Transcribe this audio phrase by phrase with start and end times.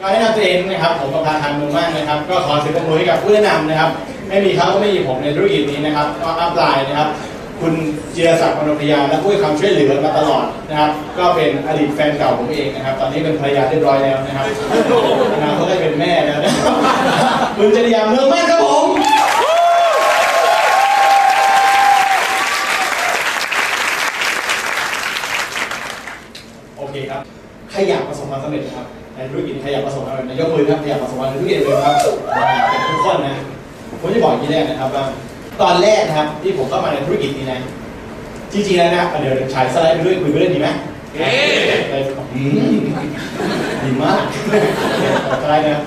[0.00, 3.90] ก็แนะนำตัวเองนะครับ ผมประภาทันมือมากนะครับ ก็ขอเสียงปรบมือให้กับผู้แนะนำนะครับ
[4.28, 7.08] ไม่มีเขาก็ไม่มีผมในธุรกิจนี้นะครับ ก็อัพไลน์นะครับ
[7.60, 7.74] คุณ
[8.12, 14.44] เจิรศักดิ์มโนพยาและผู้ให้ความช่วยเหลือมาตลอดนะครับ ก็เป็นอดีตแฟนเก่าผมเองนะครับ ตอนนี้เป็นภรรยาเรียบร้อยแล้วนะครับ
[15.34, 16.74] อนาคตได้เป็นแม่แล้วนะครับ
[17.56, 18.86] คุณจริยาเมืองมากครับผม
[26.78, 27.22] โอเคครับ
[27.70, 28.89] ใครอยากประสบความสำเร็จนะครับ
[29.20, 31.96] ในธุรกิจใครอยากประสบความสำเร็จยกมือครับใครอยากประสบความสำเร็จธุรกิจเลยครับ
[32.70, 33.36] เป็นทุกคนนะ
[34.00, 35.04] ผมจะบอกอย่างนี้แรกนะครับว่า
[35.60, 37.60] ตอนแรกนะครับที่ผมเข้ามาในธุรกิจนี้นะ
[38.52, 40.68] จริงๆแล้วนะเดี๋ยวฉายสไลด์ไปด้วยคุยไปเรื่องดีไหม
[41.14, 42.40] เอ๊ะอื
[42.76, 42.80] ม
[43.82, 44.22] ดีมาก
[45.42, 45.82] สไลด์นะครับ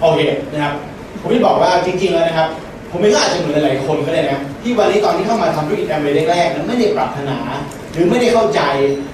[0.00, 0.18] โอเค
[0.52, 0.74] นะครับ
[1.20, 2.48] ผมจะบอกว่าจริงๆแล้วนะครับ
[2.96, 7.38] ผมเองก็อาจจะเหมือนหลายๆคนก็ได้นะที่วันนี้ตอนที่เข้ามาทำธุรกิจแอมเบย์แรกๆนั้นไม่ได้ปรารถนา
[7.92, 8.60] หรือไม่ได้เข้าใจ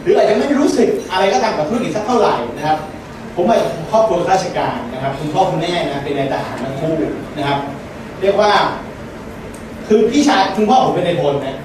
[0.02, 2.78] หรืออาจจะไม่ได้รู้สึกอะไรก็ตามกับธุรกิจสักเท่าไหร่นะครับ
[3.34, 6.94] ผมมาจากครอบครัวข้าราชการนะครับคุณพ่อคุณแม่นะเป็นนายทหารทั้งคู่
[7.36, 7.58] นะครับ
[8.20, 8.52] เรียกว่า
[9.88, 11.56] คือพี่ชายคุณพ่อผมเป็นนายพลนะ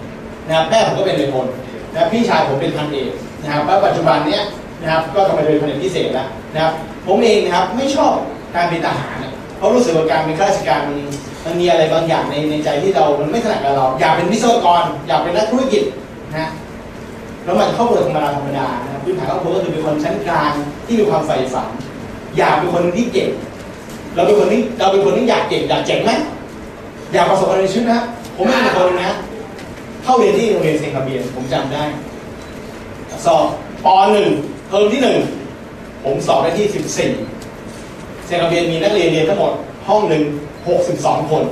[0.48, 1.46] นะครับแม่ผมก็เป็นนายพล
[1.92, 3.12] นะพี่ชายผมเป็นพันเอก
[3.44, 4.44] นะครับแล้วปัจจุบันเนี้ย
[4.82, 6.74] นะครับ ก็ทำไมเป็นพันเอกพิเศษแล้วนะครับ
[7.08, 8.14] ผมเองนะครับไม่ชอบ
[8.56, 9.16] การเป็นทหาร
[9.58, 10.82] เพราะรู้สึกว่าการเป็นข้าราชการ
[11.48, 15.84] มันมีอะไรบางอย่างในในใจที่เรา มันไม่ถนัดกับเรา อยากเป็นวิศวกร อยากเป็นนักธุรกิจ
[16.38, 16.50] นะ
[17.44, 20.52] แล้วมันครอบครัวธรรมดาธรรมดานะครับพื้นฐานครอบครัวก็คือเป็นคนชั้นกลาง
[20.86, 21.70] ที่มีความใฝ่ฝัน
[22.38, 23.30] อยากเป็นคนที่เก่ง
[24.16, 26.12] เราเป็นคนที่เราเป็นคนที่อยากเก่งอยากเจ๋งไหม
[27.14, 29.16] อยากประสบความสำเร็จในชีวิตนะครับผมเป็นคนนะ
[30.04, 31.84] เข้าเรียนที่โรงเรียนเซนคาเบียนผมจำได้
[33.26, 33.46] สอบ
[33.86, 34.30] ปหนึ่ง
[34.70, 35.18] เทอมที่หนึ่ง
[36.04, 37.12] ผมสอบได้ที่สิบสี่
[38.26, 39.54] เซนคาเบียนมีนักเรียนเรียนทั้งหมด
[39.88, 40.24] ห้องหนึ่ง
[40.70, 41.44] หกสิบสองคน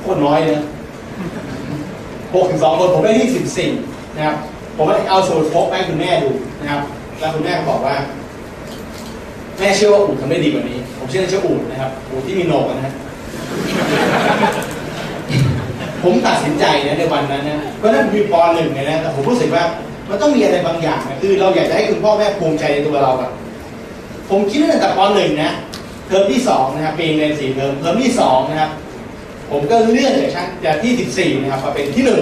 [0.00, 0.62] โคตรน้อยนะ
[2.34, 3.70] หกถึงสองคนผมได้ที่สิบสี่
[4.16, 4.36] นะครับ
[4.76, 6.82] ผมก็เอาสูตรพกไปให้คุณแม่ดูนะครับ
[7.18, 7.94] แล้วคุณแม่ก็บอกว่า
[9.58, 12.94] แม่เชื่อว่าอูดทำได้ดีกว่านี้ ผมเชื่อในเชื่ออูดนะครับอูดที่มีโหนกนะฮะ
[16.02, 19.64] ผมตัดสินใจนะในวันนั้นนะเพราะนั้นมีปหนึ่งเนี่ยนะแต่ผมรู้สึกว่า
[20.08, 23.30] มันต้องมีอะไรบางอย่างนะคือ เราอยากจะให้คุณพ่อแม่ภูมิใจในตัวเราอะ
[24.30, 25.52] ผมคิดตั้งแต่ปหนึ่งนะ
[26.06, 28.70] เทอมที่สองนะครับปีเรียนสี่เทอมเทอมที่สองนะครับ
[29.50, 30.92] ผมก็เลื่อนจากชั้นจากที่
[31.36, 32.12] 14 นะครับมาเป็นที่ 1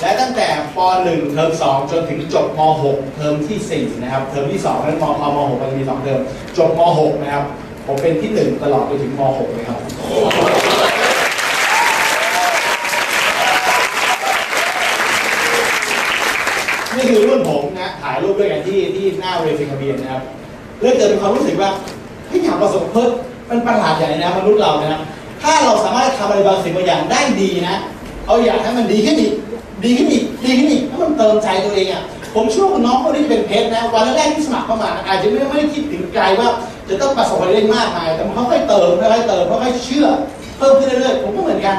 [0.00, 6.20] และตั้งแต่ป .1 เทอม2 จนถึงจบม .6 เทอมที่ 4 นะครับ เทอมที่2นั้นมพม .6 มันมี 2 เทอม
[6.58, 7.44] จบม .6 นะครับ
[7.86, 9.78] ผมเป็นที่ 1 ตลอดไปถึงม .6 เลยครับ
[16.96, 20.22] นี่คือรุ่นผมนะถ่ายรูปด้วยกันที่ที่หน้าเวทีคาเบียนนะครับ
[20.80, 21.70] เรื่องเกิดเป็นความรู้สึกว่า
[22.28, 23.10] เฮ้ยอยากประสบเพิ่ม
[23.48, 25.00] มันประหลาดใหญ่นะมนุษย์เรานะครับ
[25.42, 27.76] ถ้าเราสามารถทำอะไรบางสิ่งบางอย่างได้ดีนะ
[28.26, 29.32] เอาอยากให้มันดีขึ้นอีก
[29.84, 32.02] ดีขึ้นอีกดีขึ้นอีกแล้วมันเติมใจตัวเองอะ
[32.34, 36.48] ผมเชื่อว่าน้องคนนี้เป็นเพชรนะวันแรกที่สมัครเข้ามาอาจจะไม่ไม่ได้คิดถึงไกลว่า
[36.88, 40.06] จะต้องประสบความสำเร็จมากมาย แต่มันค่อยๆเติมค่อยๆเติมค่อยๆเชื่อ
[40.58, 41.76] เพิ่มขึ้นเรื่อยๆผมก็เหมือนกัน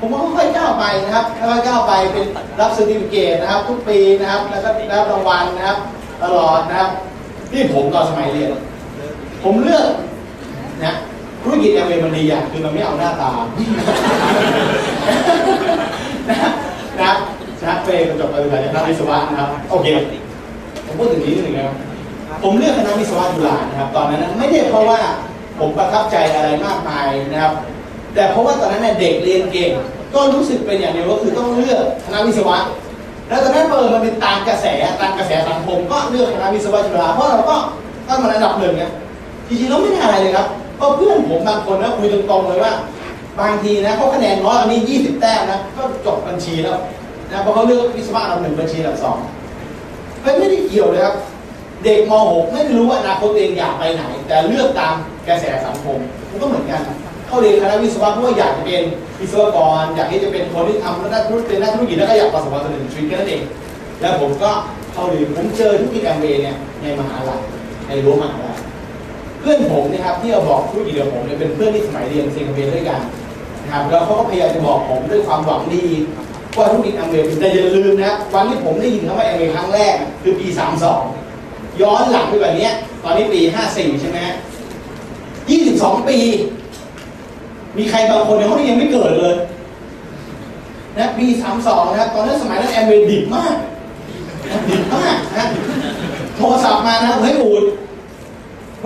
[0.00, 2.24] ผมก็ค่อยๆก้าวไปนะครับค่อยๆก้าวไปเป็น
[2.60, 5.78] รับเซอร์ติฟิเคตนะครับทุกปีนะครับแล้วก็ได้รับรางวัลนะครับ
[6.22, 6.90] ตลอดนะครับ
[7.52, 8.50] นี่ผมตอนสมัยเรียน
[9.44, 9.88] ผมเลือก
[10.84, 10.94] นะ
[11.42, 13.30] ธุรกิจแอมเวย์มันดีอย่างคือมันไม่เอาหน้าตา
[16.28, 16.38] นะ
[17.00, 17.12] นะ
[17.64, 19.86] นะเฟย์จบการศึกษาจากคณะวิศวะนะครับ โอเค
[20.86, 21.76] ผมพูดถึงนี้นิดหนึ่งนะครับ
[22.42, 25.00] ผมเลือกคณะวิศวะจุฬานะครับ ตอนนั้นไม่ได้เพราะว่า
[25.58, 27.52] ผมประทับใจอะไรมากมายนะครับ
[28.14, 29.70] แต่เพราะว่าตอนนั้นเนี่ยเด็กเรียนเก่ง
[30.14, 32.58] ก็รู้สึกเป็นอย่างเดียวก็คือต้องเลือกคณะวิศวะ
[33.28, 34.66] แล้วตอนนั้นเปิดมันเป็นตามกระแส
[35.00, 37.56] ตามกระแสสังคมก็เลือกคณะวิศวะจุฬาเพราะเราก็
[38.08, 38.90] ตั้งมาระดับหนึ่งเนี่ย
[39.48, 42.72] จริงๆแล้วไม่ได้อะไรเลยครับเพราะเพื่อนผมบางคนนะคุยตรงๆเลยว่า
[43.40, 46.78] บางทีนะเขาคะแนนน้อยอันนี้ 20 แต้มนะก็จบบัญชีแล้ว
[47.30, 49.16] นะเพราะเขาเลือกวิศวะอันดับหนึ่งบัญชีอันดับสอง
[50.24, 51.16] มันไม่ได้เกี่ยวเลยครับ
[51.84, 54.94] เด็กม .6 ไม่รู้ว่าอนาคตตัวเองอยากไปไหน แต่เลือกตาม
[55.28, 55.98] กระแสสังคม
[56.30, 56.80] มันก็เหมือนกัน
[57.26, 58.82] เข้าเรียนคณะวิศวะเพราะว่าอยากจะเป็น
[59.20, 63.42] วิศวกร อยากที่จะเป็นคนที่ทำนักธุรกิจนนักธุรกิจแล้วก็อยากประสบความสำเร็จในชีวิตแค่นั้นเอง
[64.00, 64.50] แล้วผมก็
[64.92, 67.40] เข้าเรียนผมเจอธุรกิจแอมเวย์เนี่ยในมหาลัย
[67.88, 68.58] ในรั้วมหาลัย
[69.40, 73.00] เพื่อนผมนะครับที่เราบอกธุรกิจกับผมเนี่ยเป็นเพื่อนที่สมัยเรียนเซนคาเบียนด้วยกัน
[73.62, 75.86] นะครับแล้วเขาก็พยายามจะบอกผมด้วยความหวังดี
[76.56, 80.46] ว่าธุรกิจแอมเวย์แต่อย่าลืมนะวันที่ผมได้ยินคำว่าแอมเวย์ครั้งแรกคือปี
[81.14, 82.70] 32 ย้อนหลังไปแบบนี้
[83.04, 83.40] ตอนนี้ปี
[83.70, 84.18] 54 ใช่ไหม
[85.34, 86.18] 22 ปี
[87.76, 89.34] มีใครบางคนในห้องนี้ยังไม่เกิดเลย
[90.96, 91.26] นะปี
[91.60, 93.54] 32นะครับตอนนั้นสมัยนั้นแอมเวย์ดิบมาก
[94.68, 95.46] ดิบมากนะ
[96.36, 97.64] โทรศัพท์มานะเฮ้ยอูด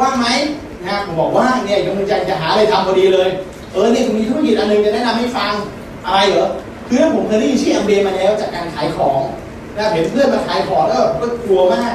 [0.01, 0.27] ว่างไหม
[0.87, 3.29] นะผมบอกว่าเนี่ยยกมือใจจะหาอะไรทำพอดีเลย
[3.73, 5.53] เออเนี่ยผมมีธุรกิจอันหนึงจะแนะนำให้ฟัง
[6.07, 6.49] อะไรเหรอ
[6.89, 9.21] คือผมเคยได้ยินชื่อแอมเวย์มาแล้วจากการขายของ
[9.77, 11.95] นะเห็นเพื่อนมาขายของแล้วก็กลัวมาก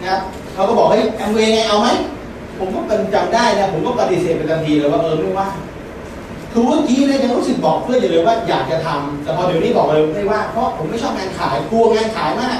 [0.00, 0.20] นะครับ
[0.54, 1.88] เขาก็บอกเฮ้ยแอมเวย์ไงเอาไหม
[2.58, 5.54] ผมก็เป็นจำได้นะผมก็ปฏิเสธไปทันทีเลยว่าเออไม่ว่าง
[6.58, 12.58] คือเมื่อกี้เนี่ยยังรู้สึกบอกเพื่อนอยู่เลยว่าอยากจะทำแต่พอเดี๋ยวนี้บอกเลยไม่ว่าเพราะผมไม่ชอบงานขายกลัวงานขายมาก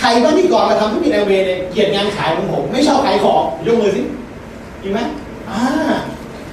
[0.00, 4.02] ใครบ้างที่ก่อนมาทำธุรกิจแอมเวย์เนี่ยเกลียดงานขายของผม ไม่ชอบขายของยกมือสิ
[4.82, 5.00] จริงไหม
[5.50, 5.60] อ่า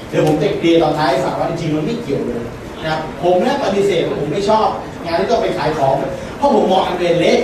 [0.09, 2.41] เดี๋ยวผมจะเคลียร์ตอนท้ายให้ฟังว่าจริงมันไม่เกี่ยวเลย
[2.83, 4.67] นะครับผมเนี่ยปฏิเสธว่าผมไม่ชอบ
[5.05, 5.93] งานที่ต้องไปขายของ
[6.37, 7.39] เพราะผมมองแอมเวย์เล็ก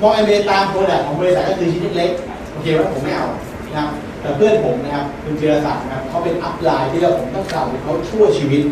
[0.00, 2.10] มองแอมเวย์ตาม product ของบริษัทก็คือชิ้นเล็ก
[2.52, 3.26] โอเคว่าผมไม่เอา
[3.66, 3.88] นะครับ
[4.36, 8.62] เพื่อนผมนะครับคุณจีรศักดิ์นะครับเขาเป็น upline ที่เราผมต้องกราบเขาชั่วชีวิต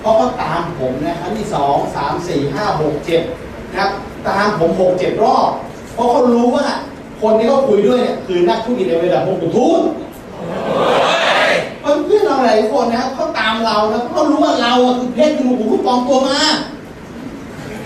[0.00, 3.22] เพราะเขาตามผมนะครั้งที่สองสามสี่ห้าหกเจ็ด
[3.70, 3.90] นะครับ
[4.28, 5.50] ตามผมหกเจ็ดรอบ
[5.94, 6.66] เพราะเขารู้ว่า
[7.22, 9.80] คนที่เขาคุยด้วยเนี่ยคือนักธุรกิจในระดับวงกทุน
[12.06, 16.38] เพื่อนเราหลายคนนะครับเขาตามเรานะเพราะเขารู้ว่าเราคือเพชรคือหมูคุณปลอมตัวมา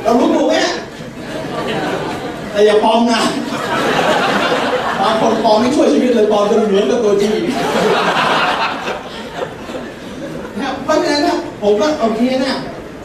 [0.02, 0.56] เรารู้ถูกไหม
[2.50, 3.20] แต่อย่าปลอมนะ
[5.06, 7.32] บางคนปลอมไม่ช่วยชีวิตเลยปลอมจนเหมือนกับตัวจริง
[10.60, 12.54] นะเพราะฉะนั้นนะผมก็โอเคนะ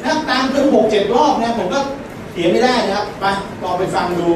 [0.05, 1.79] นะตามจนหกเจ็ดรอบนะผมก็
[2.31, 3.25] เสียไม่ได้นะครับไป
[3.63, 4.27] ลองไปฟังดู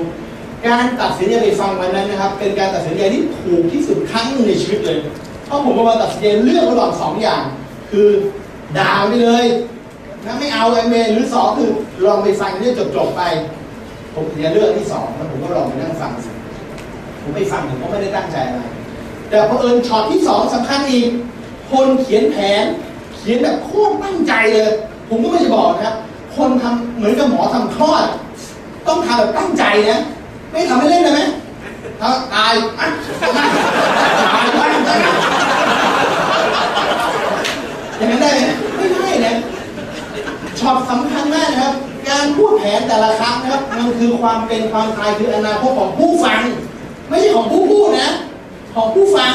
[0.67, 4.97] การตัดสินใจไปฟังวันนั้นนะครับ เป็นการตัดสินใจที่ถูกที่สุดครั้งนึงในชีวิตเลย
[5.45, 7.43] เพราะผมก็มาตัดสินใจเลือกระหว่างสองอย่าง
[7.91, 8.07] คือ
[8.77, 9.45] ด่าไปเลย
[10.25, 11.69] นะไม่เอาไอเมหรือสองคือ
[12.05, 13.21] ลองไปฟังเรื่องจบๆไป
[14.13, 16.34] ผมถึงจะเลือกที่สองแล้วผมก็ลองไปนั่งฟังสิ
[17.25, 18.63] ผมไปฟังผมก็ไม่ได้ตั้งใจอะไร
[19.29, 21.09] แต่พอเอิญช็อตที่สองสำคัญอีก
[21.71, 22.65] คนเขียนแผน
[23.15, 24.71] เขียนแบบโคตรตั้งใจเลย
[25.09, 25.95] ผมก็ไม่จะบอกนะครับ
[26.35, 28.05] คนทำเหมือนกับหมอทำคลอด
[28.87, 30.01] ต้องทำแบบตั้งใจนะ
[30.51, 31.21] ไม่ทำให้เล่นได้ไหม
[31.99, 32.87] ถ้าตายอะ
[33.21, 34.97] ตายตายตายตาย
[37.97, 38.41] อย่างนั้นได้ไหม
[38.75, 39.35] ไม่ได้นะ
[40.59, 41.73] ช็อตสำคัญมากนะครับ
[42.09, 46.41] การพูดแผนแต่ละครั้งนะครับ มันคือความเป็นความตายคืออนาคตของผู้ฟัง
[47.09, 48.11] ไม่ใช่ของผู้พูดนะ
[48.75, 49.33] ของผู้ฟัง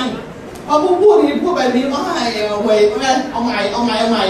[0.67, 2.03] พอผู้พูดนี่พูดไปนี้ว่า
[2.49, 4.25] เอาไว้ไม่เป็นไรเอาใหม่เอาใหม่เอาใหม่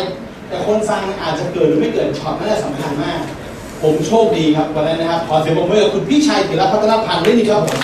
[0.48, 3.20] แต่คนฟังอาจจะเกิดหรือไม่เกิดช็อตนั่นแหละสำคัญมาก
[3.82, 7.80] ผมโชคดีครับวันนั้นนะครับขอเสียงปรบมือกับคุณพี่ชัยธีรพัฒนพันธ์ด้วยนี่ครับผม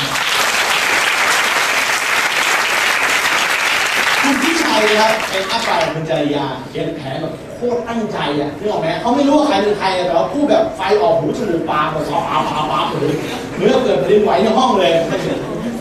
[4.22, 13.14] คุณพี่ชัยนะครับเป็นอัปปาคุณจริยาเขียนแผนแบบ โคตรตั้งใจอะนึกออกไหมเขาไม่รู้ว่าใครเป็นใครแต่ว่าพูดแบบไฟออกหูจมูกปากแบบปาปาปาาเลย
[13.54, 14.92] เหมือนเกิดแผ่นดินไหวในห้องเลย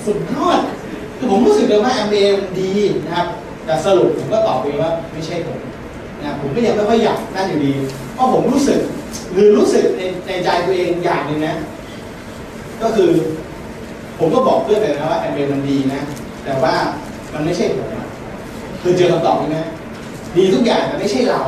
[0.05, 0.59] สุดยอด
[1.17, 2.15] คือผมรู้สึกเลยว่าแอมเบ
[2.59, 2.71] ดี
[3.05, 3.27] นะครับ
[3.65, 5.57] แต่สรุปผมก็ตอบไปว่าไม่ใช่ผม
[6.21, 7.73] นะผมก็ยังไม่ค่อยอยากนั่นอยู่ดี
[8.13, 8.79] เพราะผมรู้สึก
[9.33, 11.55] หรือรู้สึกในในใจตัวเองอย่างหนึ่งนะ
[12.81, 13.11] ก็คือ
[14.19, 16.01] ผมก็บอกเพื่อนไปนะว่าแอมเบมันดีนะ
[16.45, 16.73] แต่ว่า
[17.33, 17.87] มันไม่ใช่ผม
[18.81, 19.65] คือเจอคำตอบนี้นะ
[20.37, 21.41] ดีทุกอย่างแต่ไม่ใช่เรา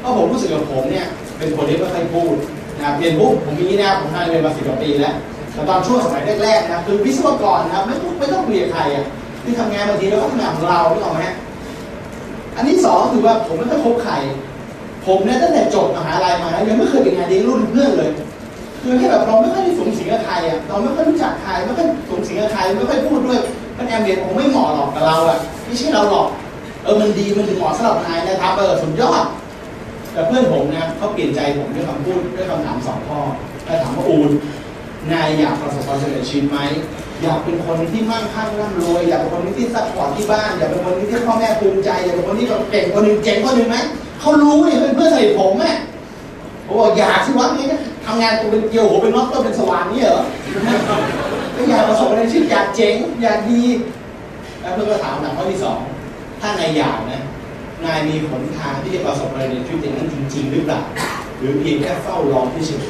[0.00, 1.06] เพราะผมรู้สึกว่าผมเนี่ย
[1.38, 2.34] เป็นคนที่ไม่ค่อยพูด
[2.76, 5.14] นะครับเรียนปุ๊บผมมีนะครับผมทำเรียนมาสิบกว่าปีแล้ว
[5.52, 9.06] แต่ตอนช่วงสมัยแรกๆนะครับคือวิศวกรนะครับไม่ต้องไม่ต้องคุยกับใครอะ
[9.44, 11.22] ที่ทำงานบางทีเราก็ทำงานของเราไม่ต้องไหม
[12.56, 14.14] อันที่สองคือว่าผมไม่ค่อยคบใคร
[15.06, 18.10] ผมเนี่ยตั้งแต่จบมหาลัยมานะยังไม่เคยเป็นงานเลี้ยงรุ่นเพื่อนเลย
[18.82, 23.38] คือให้แบบเราไม่ค่อยได้สูงสิงกับใครอะเราไม่ค่อยรู้จักใครไม่ค่อยสูงสิงกับใครไม่ค่อยพูดด้วย
[23.76, 26.26] มันแอมเบียนผมไม่เหมาะหรอกกับเราอะไม่ใช่เราหรอก
[26.82, 29.24] เออมันดีมันถึงเหมาะสำหรับนายนะครับเออสุดยอด
[30.12, 33.18] แต่เพื่อนผมนะเขาเปลี่ยนใจผมด้วยคำพูดด้วยคำถามสองข้อ
[33.64, 34.30] แล้วถามว่าอูน
[35.12, 36.58] นายอยากประสบความสำเร็จชีวิตไหม
[37.22, 43.76] อยากเป็นคนที่มั่งคั่งร่ำรวยอยากเป็นคนที่ support ที่บ้านอยากเป็นคนที่พ่อแม่ภูมิใจอยากเป็นคนที่แบบเก่งคนหนึ่งเจ๋งคนหนึ่งไหม
[44.20, 45.72] เขารู้เนี่ยเป็นเพื่อนสนิทผมแม่
[46.66, 47.66] ผมบอกอยากสิวะนี่
[48.06, 50.22] ทำงานตัวเป็นเกลียวโหเป็นน็อตก็เป็นสว่านนี่เหรอ
[51.56, 53.62] ก็อยากประสบอะไรชีวิตอยากเจ๋งอยากดี
[54.60, 55.78] แล้วเพื่อนก็ถามหนักข้อที่สอง
[56.40, 57.22] ถ้านายอยากนะ
[57.84, 60.80] นายมีหนทางที่จะประสบอะไรในชีวิตอย่างนั้นจริง ๆ หรือเปล่า
[61.38, 62.84] หรือเพียงแค่เฝ้ารอที่เฉย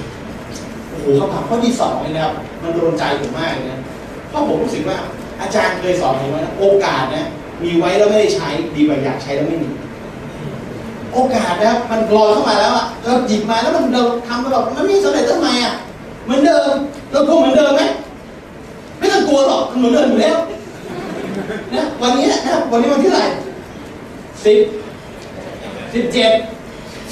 [0.89, 3.79] โอ้โหคำถามข้อที่สองนี่นะครับ มันโดนใจผมมากเลยนะ
[4.29, 4.99] เพราะผมรู้สึกว่า
[5.41, 7.27] อาจารย์เคยสอนผมว่านะโอกาสนะ
[7.63, 9.69] มีไว้แล้วไม่ได้ใช้ดีกว่าอยากใช้แล้วไม่มี
[11.13, 15.75] โอกาสนะมันลอยเข้ามาแล้วอะเราหยิบมาแล้วมันเราทำไปแบบมันไม่สำเร็จทำไมอะ
[16.25, 16.75] เหมือนเดิม
[17.11, 17.83] เรากลัวเหมือนเดิมไหม
[18.99, 20.39] ไม่ต้องกลัวหรอกมันเหมือนเดิมอยู่แล้ว
[21.75, 23.29] นะวันนี้นะครับวันนี้วันที่เท่าไหร่
[24.45, 24.61] สิบ
[25.95, 26.31] สิบเจ็ด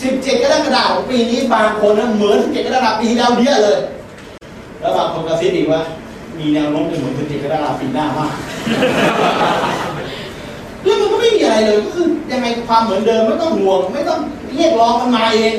[0.03, 3.79] สิบเจ็ดกรกฎาคมปีนี้บางคนนะเหมือนสิบเจ็ดกรกฎาคมปีที่แล้วเยอะเลย
[4.81, 5.81] แล้วบางคนกระซิบอีกว่า
[6.39, 8.33] มีแนวโน้มจะเหมือนสิบเจ็ดกรกฎาคมปีหน้ามาก
[10.85, 14.21] แล้วมันก็ไม่มีอะไรเลยก็คือยังไงความเหมือนเดิมไม่ต้องห่วง ไม่ต้อง
[14.55, 15.55] เรียกร้องมันมาเอง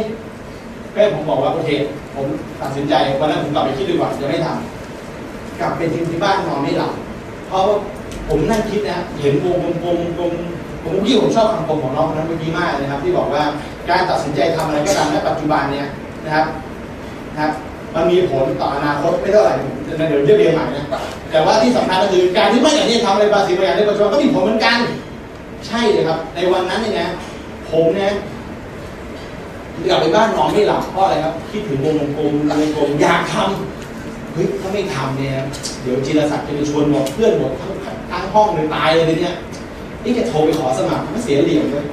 [0.94, 1.70] แค่ผมบอกว่าโอเค
[2.16, 2.26] ผม
[2.62, 6.94] ตัดสินใจวันนั้นผมกลับไปคิดดีกว่าจะไม่ทำกลับไปที่ที่บ้านนอนไม่หลับ
[7.48, 7.64] เพราะ
[8.30, 13.44] ผมนั่งคิดนะเห็นวงกลมๆกลมๆผมพี่ผมชอบคำคมของน้องคนนั้นเมื่อกี้มากเลยนะครับที่บอกว่า
[13.90, 15.88] การตัดสินใจทำอะไรก็ตามในปัจจุบันเนี่ย
[16.26, 16.46] นะครับ
[17.34, 17.54] นะครับ
[17.96, 19.54] มันมีผลต่ออนาคตไม่เท่าไหร่
[20.00, 20.86] นะเดี๋ยวเรียบเรียงใหม่นะ
[21.32, 24.80] แต่ว่าที่สำคัญก็คือการที่ไม่อย่างนี้ทำอะไรบางสิ่งบางอย่างในปัจจุบันก็มีผลเหมือนกัน
[25.68, 27.10] ใช่เลยครับ ในวันนั้นเนี่ยนะ
[27.70, 28.14] ผมเนี่ย
[29.90, 35.34] กลับไปบ้านนอนไม่หลับเพราะอะไรครับคิดถึงวงกลมวงกลมอยากทำเฮ้ยถ้าไม่ทำเนี่ย
[35.82, 39.36] เดี๋ยวจิรศักดิ์จะไปชวนหมดเพื่อนหมดทั้ง ทั้งห้องเลยตายเลยทีเนี้ย
[40.04, 41.86] นี่จะโทรไปขอสมัครไม่เสียเหลี่ยมเลย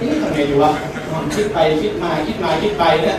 [0.00, 0.70] นี่ทำไงดีวะ
[1.10, 3.18] นอนคิดไปคิดมาคิดมาคิดไปเนี่ย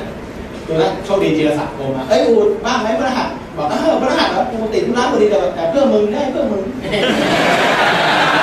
[0.68, 6.64] จนแล้วโชคดีจิรศักดิ์โทรมาเอ้ยอูดว่างไหมพระรหัสบอกเออพระรหัสแล้วกูติดธุระพอดีแต่แต่เพื่อมึงได้เพื่อมึง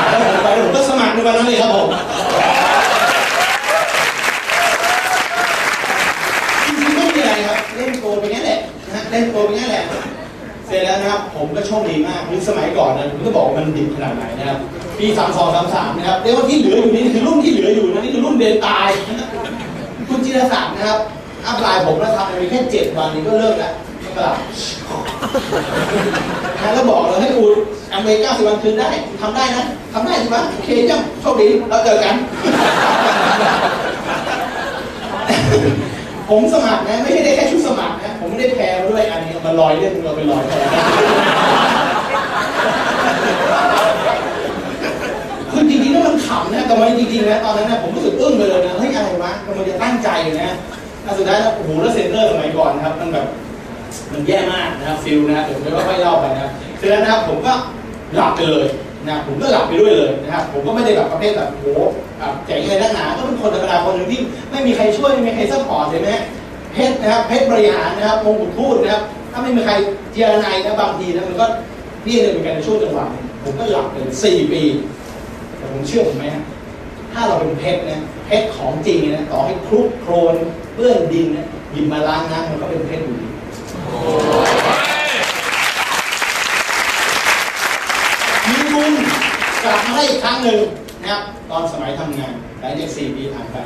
[0.08, 1.88] แล้วผมไปผมก็สมัครในวันนั้นเลยครับผม
[6.66, 9.84] จริงๆไม่มีอะไรครับ เล่นโกไปงั้นแหละนะฮะเล่นโกไปงั้นแหละ
[10.72, 14.58] สร็จแล้วนะครับ ผมก็โชคดีมากคือสมัยก่อนนะผมก็บอกว่ามันดิบขนาดไหนนะครับ
[14.98, 18.88] ปีสามสองสามสามนะครับเรียกว่าที่เหลืออยู่นี่คือรุ่นที่เหลืออยู่นะนี่คือรุ่นเดนตาย
[20.08, 20.98] คุณจิรศักดิ์นะครับ
[21.46, 23.72] อัพไลน์ผมแล้วทำไปแค่เจ็ดวันนี้ก็เลิกแล้ว
[24.04, 24.34] ก็กลับ
[26.74, 27.54] แล้วบอกเลยให้อูด
[27.94, 28.88] อเมริกาสิบวันคืนได้
[29.20, 32.14] ทำได้นะทำได้ใช่ไหมโอเคจ้าโชคดีเราเจอกัน
[36.30, 40.56] ผมสมัครนะไม่ใช่ได้แค่ชุดสมัครนะ ผมไม่ได้แพรมาด้วยอันนี้เอามาลอยเรื่องเราไปลอยแพร
[45.50, 50.08] คือจริงๆแล้วมันขำนะแต่มันจริงๆนะตอนนั้นนะผมรู้สึกอึ้งไปเลยนะเฮ้ยอะไรวะมันจะตั้งใจ
[50.42, 50.56] นะ
[51.02, 53.26] แล้วสุดท้ายแล้วโอ้โหแล้วเซ็นเตอร์สมัยก่อนนะครับมันแบบ
[54.12, 57.52] มันแย่มากนะครับฟิลนะครับเดี๋ยวผมจะค่อยเล่าไปนะครับเสร็จแล้วนะครับผมก็
[58.14, 58.66] หลับไปเลย
[59.08, 61.66] นะผมก็หลับไปด้วยเลยนะครับผมก็ไม่ได้แบบประเภทแบบโห
[62.18, 66.22] แบบเจ๋งเลยนักหนาก็เป็นคนธรรมดาคนหนึ่งที่ไม่มีใครช่วยไม่มีใคร support เลยนะฮะ
[66.72, 69.72] เพชรนะครับเพชรบริหารนะครับมงกุฎพูดนะครับถ้าไม่มีใคร
[70.12, 71.46] เจียระไนนะบางทีนะมันก็
[72.04, 74.62] พี่เลยเหมือนกันในช่วงจังหวะนึงผมก็หลับไปสี่ปี
[75.56, 76.44] แต่ผมเชื่อผมไหมฮะ
[77.12, 80.34] ถ้าเราเป็นเพชรนะเพชรของจริงนะต่อให้คลุกโคลน
[80.74, 83.26] เปื้อนดินนะหยิบมาล้างน้ำมันก็เป็นเพชรอยู่ดี
[88.48, 88.92] มีบุญ
[89.64, 90.60] กลับมาได้อีกครั้งหนึ่ง
[91.02, 93.56] นะครับตอนสมัยทำงานหลังจากสี่ปีผ่านไป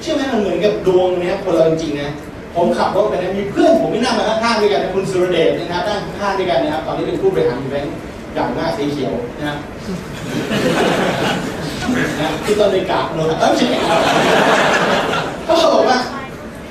[0.00, 2.10] เชื่อไหมมันเหมือนกับดวงนะครับคนเราจริงๆนะ
[2.54, 7.94] ผมขับรถไปนะมีเพื่อนผมที่นั่งมาข้างๆด้วยกันนะคุณสุรเดชนะครับนั่งข้างๆด้วยกันนะครับ ตอนนี้เป็นผู้บริหารแบงค์
[8.32, 9.58] ใหญ่าสีเขียวนะครับ
[12.20, 13.66] นะที่ต้นในกาบโนนเอ้ยไม่ใช่
[15.44, 15.98] เขาบอกว่า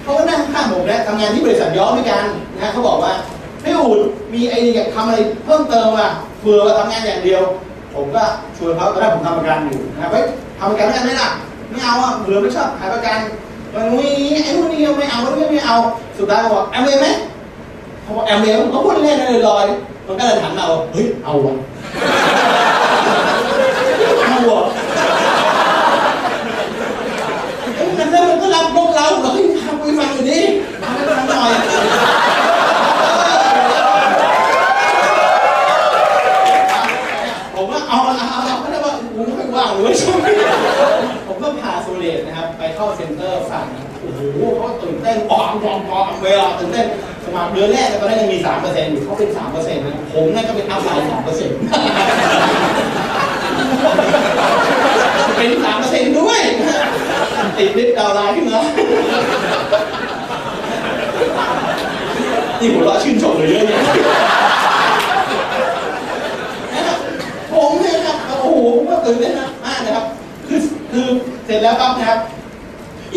[0.04, 2.24] เขาก็นั่งข้างผมนะทำงานที่บริษัทย้อมด้วยกัน
[2.56, 3.14] นะเขาบอกว่า
[3.62, 4.00] ให้อูด
[4.34, 6.10] มีไอ้นี่อยากทำอะไรเพิ่มเติมอะ
[6.40, 7.42] เผื่อว่าทำงานอย่างเดียว
[7.98, 8.24] ผมก็
[8.58, 10.26] ชวนเขาตอนแรกผมทำประกันอยู่นะครับเฮ้ย
[10.60, 11.30] ทำประกันด้วยกันไหมล่ะ
[11.70, 13.20] ไม่เอาอะเบื่อไม่ชอบขายประกัน
[13.74, 14.10] มันมี
[14.44, 15.76] ไอ้นู่นนี่ไม่เอาแล้วไม่เอา
[16.18, 17.08] สุดท้ายเขาบอกแอมเวย์ไหม
[18.02, 19.66] เขาบอกแอมเวย์ผมก็พูดเล่นๆลอย
[20.06, 21.56] มันก็เลยถามเราเฮ้ยเอาอะ
[24.28, 24.66] เอาอะ
[27.76, 30.40] เอ้ยมันก็มันก็รับพวกเราเราให้ทำไปฟังอยู่ดิ
[30.82, 31.52] ทำให้ฟังหน่อย
[37.54, 40.34] ผมว่าเอาเอาเอาเอาไม่ได้ว่ากูไม่ว่างเลยช่วงนี้
[41.28, 43.66] ผมก็พาโซเลตนะครับ ไปเข้าเซ็นเตอร์ฝั่ง
[44.02, 44.22] โอ้โห
[44.58, 46.88] เขาตื่ นปอมปอมปอมเวลาตื่นเต้น
[47.24, 51.58] สมัครเดือนแรกตอนนั้นยังมีสามเปอร์เซ็นต์อยู่เขาเป็นสามเปอร์เซ็นต์นะผมนั่นก็เป็นอัพไลน์สองเปอร์เซ็นต์
[55.38, 56.40] เป็นสามเปอร์เซ็นต์ด้วย
[57.58, 58.62] ติดลิฟต์ดาวไลน์ขึ้นมา
[62.60, 63.80] นี่หัวเราะชื่นชมเลยเยอะเนี่ย
[67.54, 69.34] ผมเนี่ยครับโอ้โหผมก็ตื่นเต้น
[69.66, 70.06] มากนะครับ
[70.48, 70.60] คือ
[70.92, 71.08] คือ
[71.46, 72.20] เสร็จแล้วปั๊บนะครับ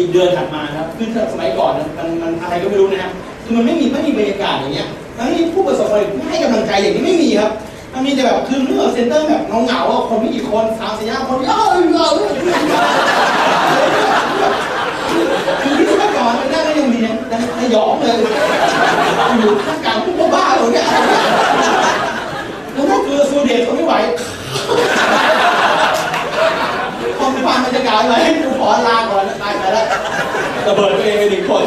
[0.00, 3.12] อีกเดือนถัดมาครับคือสมัยก่อนมันมันอะไรก็ไม่รู้นะครับ
[3.45, 7.50] คือมันไม่มีไม่มีบรรยากาศอย่างเงี้ยแล้วนี่ผู้ประสบความสำเร็จให้กำลังใจอย่างนี้ไม่มีครับ
[7.95, 12.11] มันมีแต่แบบคือเรื่องเซ็นเตอร์แบบเงาๆอะคนไม่กี่คนสามสี่ห้าคนเอ้าเอ้าเอ้า
[15.62, 17.40] คือที่เมื่อก่อนมันนั่งก็ยังมียังยัง
[17.73, 18.16] หยองเลย
[19.40, 20.87] อยู่ข้างกลางพวกบ้าเลยเนี่ย
[22.75, 23.95] แล้วก็คือสูเดชเขาไม่ไหว
[27.47, 29.87] พอมีความบรรยากาศอะไรให้กูขอลาก่อนตายไปแล้ว
[30.66, 31.62] ระเบิดตัวเองไปหนึ่งคน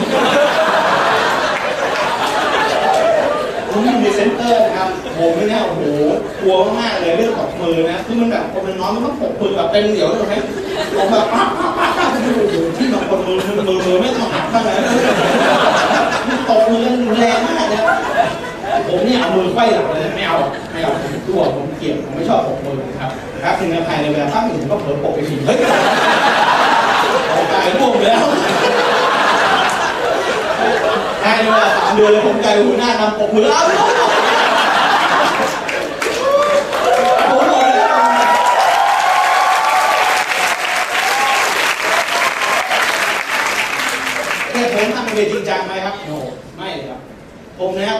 [3.70, 5.84] ผมอยู่ในเซ็นเตอร์นะครับผมเนี่ยโอ้โห
[6.42, 10.36] กลัวมากเลยเรื่องตบมือนะคือมันแบบคนมันน้อยมันต้องตบมือแบบเต็มเหนียวเลยไหม
[10.96, 13.38] ผมแบบปั๊บปั๊บปั๊บปั๊บอ้โหที่บางคนมือ
[13.68, 14.76] มือมือไม่ต้องหักบ้างเลย
[16.50, 17.84] ตบมือกันแรงมากนะ
[18.88, 20.38] ผมเนี่ยเอามือไขว้หลังเลยไม่เอา
[20.72, 23.12] ไม่เอาผมตัวผมเกลียดผมไม่ชอบผมมือนะครับ
[23.44, 25.58] ครับถึงภายในเวลาตั้งหนึ่งก็เผลอปกไปทีเฮ้ย
[27.32, 28.24] ออกกายร่วงไปแล้ว
[31.24, 33.72] ภายในเวลาสามเดือนเลยผมกลายหัวหน้านำปกมือเอาผ
[37.44, 37.72] มบอกเลย
[44.52, 46.12] แต่ผมทำเป็นจริงจังไหมครับโน
[46.58, 47.00] ไม่เลยครับ
[47.60, 47.98] ผมนะครั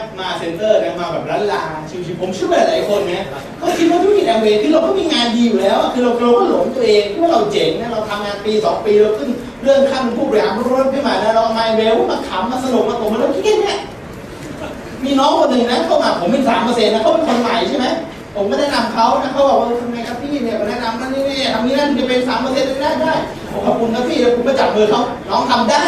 [1.14, 3.22] แบบล้านลาชิวๆผมเชื่อว่าหลายคนนี่ย
[3.58, 9.30] เขาคิดว่าธุรกิจแอมเวย์คือเราก็มีงานดีอยู่แล้ว คือเราเราก็หลงตัวเองว่าเราเจ๋งนะเราทำงานปีสองปีเราขึ้น
[9.62, 13.78] เรื่องขั้นผู้บริหารรุ่นขึ้นมาแล้วเรามาเวลมาขำมาสนุกมาตกมาแล้วคิดแค่เนี้ย
[15.04, 17.86] มีน้องคนหนึ่งนะเข้ามาผมเป็นสามเปอร์เซ็นต์นะเขาเป็นคนใหม่ใช่ไหม
[18.36, 23.14] ผมก็แนะนำเขานะเขาบอกว่าทำไงครับพี่เนี่ยมแนะนำนั่นนี่นี่ทำนี้นั่นจะเป็นสามเปอร์เซ็นต์ได้ได้
[23.52, 25.82] ผมขอบคุณครับพี่แล้วผมก็จับมือเขาน้องทำได้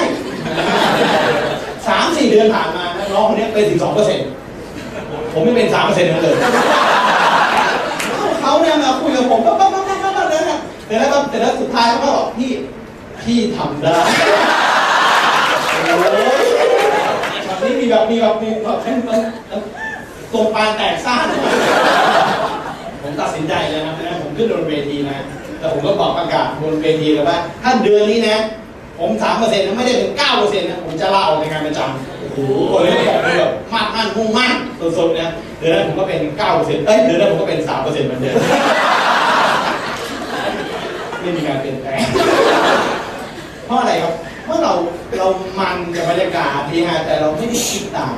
[1.86, 4.26] สามสี่เดือนผ่านมานะน้องคนนี้เป็นถึงสองเปอร์เซ็นต์
[5.38, 6.36] ผมไม่เป็นสามเปอร์เซ็นต์เลย
[8.40, 12.50] เขาเนี่ยมาคุยกับผมก็ปั๊บปั๊บปั๊บปั๊บปั๊บนะเสร็จแล้วก็เสร็จแล้วสุดท้ายเขาก็บอกพี่
[13.22, 13.96] พี่ทำได้
[15.82, 16.36] โอ้ย
[17.46, 19.20] แบบนี้มีแบบมีแบบมีแบบเป็นเป็น
[20.32, 21.26] ตรงปานแตกซ่าน
[23.02, 25.18] ผมตัดสินใจเลยนะนะผมขึ้นบนเวทีนะ
[25.58, 28.38] แต่ผมก็บอกประกาศบนเวทีเลยว่าถ้าเดือนนี้นะ
[28.98, 34.54] ผมสามเปอร์เซ็นต์ไม่ได้เป็นเก้าเปอร์เซ็นต์นะผมจะลาออกในงานประจำ โอ้โหคนนี้บอกเลยแบบมากมั่นมุ่งมั่น
[34.98, 38.36] สดๆนะเดือนนั้นผมก็เป็นเก้าเปอร์เซ็นต์เอ้ยเดือนนั้นผมก็เป็นสามเปอร์เซ็นต์เหมือนเดิม
[41.20, 42.00] ไม่มีการเปลี่ยนแปลง
[43.66, 44.12] เพราะอะไรครับ
[44.44, 44.72] เพราะเรา
[45.18, 45.26] เรา
[45.58, 48.16] มันกับบรรยากาศดีฮะแต่เราไม่ได้คิดตาม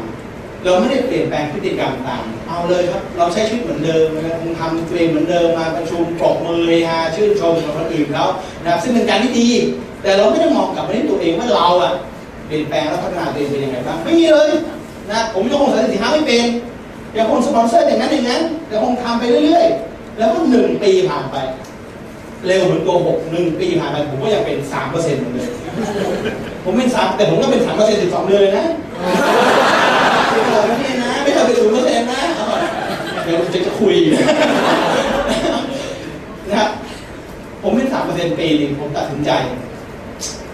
[0.64, 8.26] เราไม่ได้เปลี่ยนแปลงพฤติกรรมตาม เอาเลยครับ เราใช้ชีวิตเหมือนเดิมนะครับทำตัวเองเหมือนเดิมมาประชุมปรบมือฮาชื่นชมกับคนอื่นเขา
[8.62, 9.48] นะครับซึ่งเป็นการที่ดี
[10.02, 11.92] แต่เราไม่ได้มองกลับมาที่ตัวเองว่าเราอะ
[12.48, 14.50] เปลี่ยนแปลงและพัฒนาตัวเองเป็นยังไงบ้างไม่มีเลย
[15.10, 16.46] นะผมยังคงสถิติห้าไม่เป็น
[17.16, 21.36] ยังคงสปอนเซอร์อย่างนั้นอย่างนั้นยังคงทำไปเรื่อยๆ แล้วก็หนึ่งปีผ่านไป
[22.46, 25.50] เร็วเหมือนโกหกหนึ่งปีผ่านไปผมก็ยังเป็นสามเปอร์เซ็นต์เหมือนเดิม
[26.64, 28.66] ผมเป็นสามแต่ผมก็เป็นสามเปอร์เซ็นต์สิบสองเดือนเลยนะ
[30.30, 32.20] ไม่บอกนะพี่นะไม่เคยไปศูนย์เปอร์เซ็นต์นะ
[33.24, 33.94] เดี๋ยวจะจะคุย
[36.48, 36.70] นะครับ
[37.62, 39.30] ผมเป็นสามเปอร์เซ็นต์ปีหนึงผมตัดสินใจ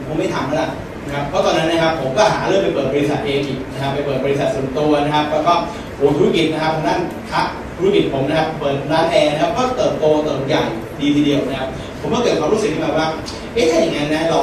[0.07, 0.71] ผมไม่ทำแล้ว
[1.05, 5.55] นะครับเพราะตอนนั้นนะครับผมก็หาเรื่องไปเปิดบริษัทเองอีกนะครับไปเปิดบริษัทส่วนตัวนะครับแล้วก็
[5.97, 7.43] โอ้ธุรกิจนะครับทางด้านค้า
[7.77, 10.63] ธุรกิจผมนะครับเปิดร้านแอร์นะครับก็เติบโตเติบใหญ่
[11.01, 11.69] ดีทีเดียวนะครับ
[12.01, 13.09] ผมก็เกิดความรู้สึกขึ้นมาว่า
[13.55, 14.39] เอ๊ะถ้าอย่างนั้นนะเรา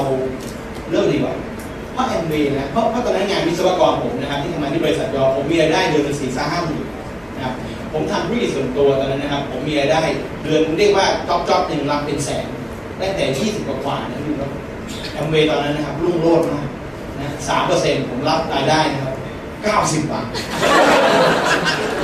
[0.89, 1.35] เริ่มดีกว่า
[1.93, 6.83] เพราะแอมเวย์นะเพราะเพราะตอนนั้นงานวิศวกรผมนะครับที่ทำงานที่บริษัทยอผมมีรายได้เดือนละสี่ห้าหมื่น
[7.35, 7.53] นะครับ
[7.93, 10.01] ผมทำธุรกิจส่วนตัวตอนนั้นนะครับ ผมมีรายได้
[10.43, 12.45] เดือนเรียกว่าจ็อบจ็อบหนึ่งรับเป็นแสน
[12.97, 14.51] ได้แต่ยี่สิบกว่าๆนะพี่ครับ
[15.25, 16.67] มเวย์ตอนนั้นนะครับรุ่งโรจน์มาก
[17.19, 19.15] นะสามเปอร์เซ็นต์ผมรับรายได้นะครับ
[19.63, 20.25] เก้าสิบบาท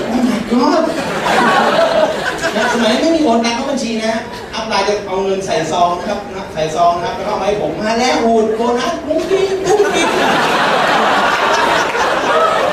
[0.07, 0.83] โอ้ my god
[2.55, 4.13] นะสมัยไม่มีโอนตังเข้าบัญชีนะ
[4.53, 6.19] อัพไลน์จะเอาเงินใส่ซองนะครับ
[6.53, 10.07] ใส่ซองนะครับแล้วก็เอามาให้ผมมาแล้วอูดโบนัสกุ้งกิ้งกุ้งกิ้ง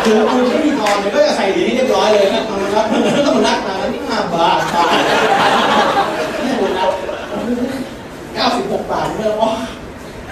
[0.04, 4.88] คืออูดไม่มีทอนเลยก็จะใส่ดีนี่เรียบร้อยเลยนะมันรับแล้วมันรักมาแล้วนี่มาบาทบาท
[6.42, 6.90] นี่โบนัส
[8.34, 9.52] เก้าสิบหกบาทเนี่ยว้า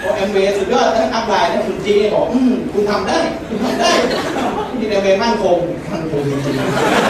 [0.03, 3.91] โอ้แอมเวย์สุดยอดทั้ง upline นะคุณจีบอกอืมคุณทำได้คุณทำได้
[4.67, 5.57] คุณจีแอมเวย์มั่นคง
[5.91, 6.55] มั่นคงจริง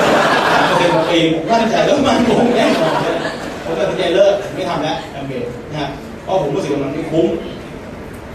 [0.10, 3.18] ๆเป็นปีผมมั่นใจแล้วมั่นคงแน่นอนเลย
[3.64, 5.34] ผมตัดสินใจเลิกไม่ทำแล้วแอมเวย์
[5.72, 5.90] นะครับ
[6.24, 7.28] เพราะผมรู้สึกว่ามันไม่คุ้ม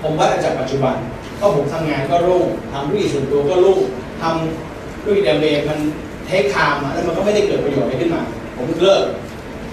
[0.03, 0.97] ผมวัดจากปัจจุบัน
[1.37, 3.79] เพราะผมทำงานก็รุ่งทำธุรกิจส่วนตัวก็รุ่ง
[4.23, 5.79] ทำธุรกิจแอมเวย์มัน
[6.27, 8.23] take time อะแล้วมันก็ไม่ได้เกิดประโยชน์อะไรขึ้นมา
[8.57, 9.03] ผมเลิก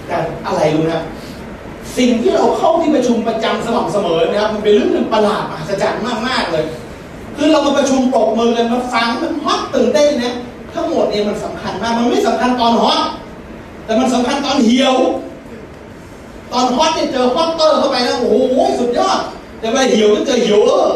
[0.06, 1.02] แต่อะไรรู้นะครับ
[1.98, 6.64] สิ่งที่เราเข้าที่ประชุมประจำสม่ำเสมอนะครับมันเป็นเรื่องหนึ่งประหลาดมหัศจรรย์มากๆเลย
[7.36, 10.34] คือเรามาประชุมปรบมือกันมาฟังมันฮอตตื่นเต้นนะ
[10.74, 13.00] ทั้งหมดเนี่ยมันสำคัญมากมันไม่สำคัญตอนฮอต
[13.84, 14.96] แต่มันสำคัญตอนเหี่ยว
[16.52, 19.20] ตอนฮอตเนี่ยเจอฮอตเตอร์เข้าไปนะโอ้โหสุดยอด
[19.60, 20.90] แต่เวลาเหี่ยวก็เจอเหี่ยวเออ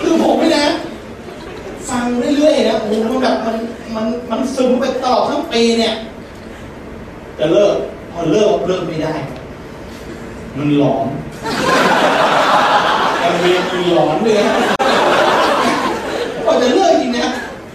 [0.00, 0.66] คือผมไม่นะ
[1.88, 2.04] ฟัง
[2.36, 3.56] เรื่อยๆนะโอ้โหมันแบบมัน
[3.94, 5.94] มันมันซึมไปตลอดทั้งปีเนี่ย
[7.44, 7.76] จะเลิก
[8.12, 9.14] พอเลิกเลิกไม่ได้
[10.56, 11.06] มันหลอน
[13.18, 14.56] แอมเวย์มันหลอนเลยนะ
[16.44, 17.26] พอจะเลิกจริงนะ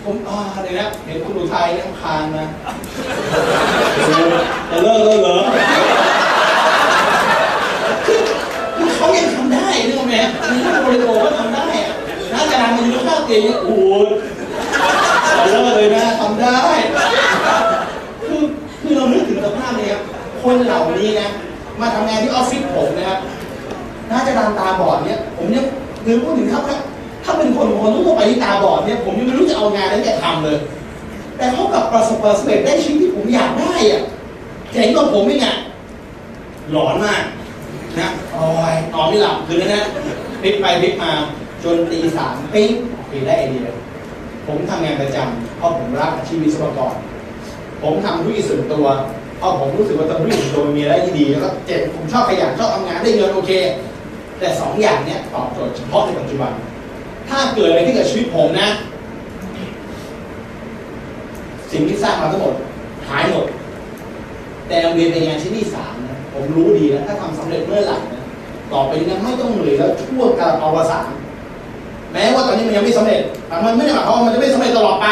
[0.03, 2.43] ผมอ่าเดี๋ยวนะเห็นคุณอุทัยนั่งคานมา
[4.71, 5.37] จะเลิกแล้วเหรอ
[8.05, 8.21] คือ
[8.75, 10.15] คือเขายังทำได้นึกออกไหม
[10.51, 11.93] มีนักบริโภคก็ทำได้อะ
[12.33, 13.83] น่าจะทำมันอยู่ข้างเตียงเนี่ยโอ้โห
[15.37, 16.57] จะเลิกเลยนะทำได้
[18.27, 18.41] คือ
[18.81, 19.99] คือเรานึกถึงสภาพเนี่ย
[20.37, 21.29] ครับคนเหล่านี้นะ
[21.81, 23.19] มาทำงานที่ออฟฟิศผมนะครับ
[24.11, 25.65] น่าจะดานตาบอดเนี่ย ผมยัง
[26.05, 26.79] คือพูดถึงครับครับ
[27.23, 30.57] ถ้าเป็นคนคนทั่วไปที่ตาบอดเนี่ย ผมยังไม่รู้จะเอางานนั้นแกทำเลย
[31.37, 34.01] แต่เขากลับประสบความสำเร็จได้ชีวิตที่ผมอยากได้อะ
[34.71, 35.47] เจ๋งกว่าผมไม่ไง
[36.71, 37.21] หลอนมาก
[37.99, 39.85] นะโอ้ยนอนไม่หลับคืนนั้นนะ
[40.41, 41.11] พลิกไปพลิกมา
[41.63, 43.67] จนตีสามปิ๊งโอเคได้ไอเดีย
[44.47, 46.95] ผมทำงานประจำเพราะผมรักอาชีพวิศวกร
[47.83, 48.85] ผมทำธุรกิจส่วนตัว
[49.37, 53.51] เพราะผมรู้สึกว่าทำรกิจส่วนตัวมีอะไรที่ดีแล้วก็เจ็ดผมชอบขยันชอบทำงานได้เงินโอเค
[54.39, 56.51] แต่สองอย่างเนี้ยตอบโจทย์เฉพาะในปัจจุบัน
[57.29, 58.69] ถ้าเกิดอะไรที่เกิดชีวิตผมนะ
[61.71, 62.53] สิ่งที่สร้างมาทั้งหมด
[63.09, 63.45] หายหมด
[64.67, 68.23] แต่โรงเรียนเป็นงานชิ้นที่สามนะผมรู้ดีนะถ้าทำสำเร็จเมื่อไหร่นะ
[68.73, 71.09] ต่อไปนี้ไม่ต้องเหนื่อยแล้วชั่วการอวสาน
[72.13, 75.07] แม้ว่าตอนนี้มันยังไม่สำเร็จแต่มันไม่ได้หมายความว่ามันจะไม่สำเร็จตลอดไป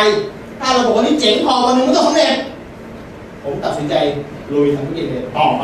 [0.60, 2.34] ถ้าเราบอกว่านี่เจ๋งพอวันหนึงมันต้องสำเร็จ
[3.48, 3.96] ผมตัดสินใจ
[4.54, 5.64] ลุยทำธุรกิจเลยต่อไป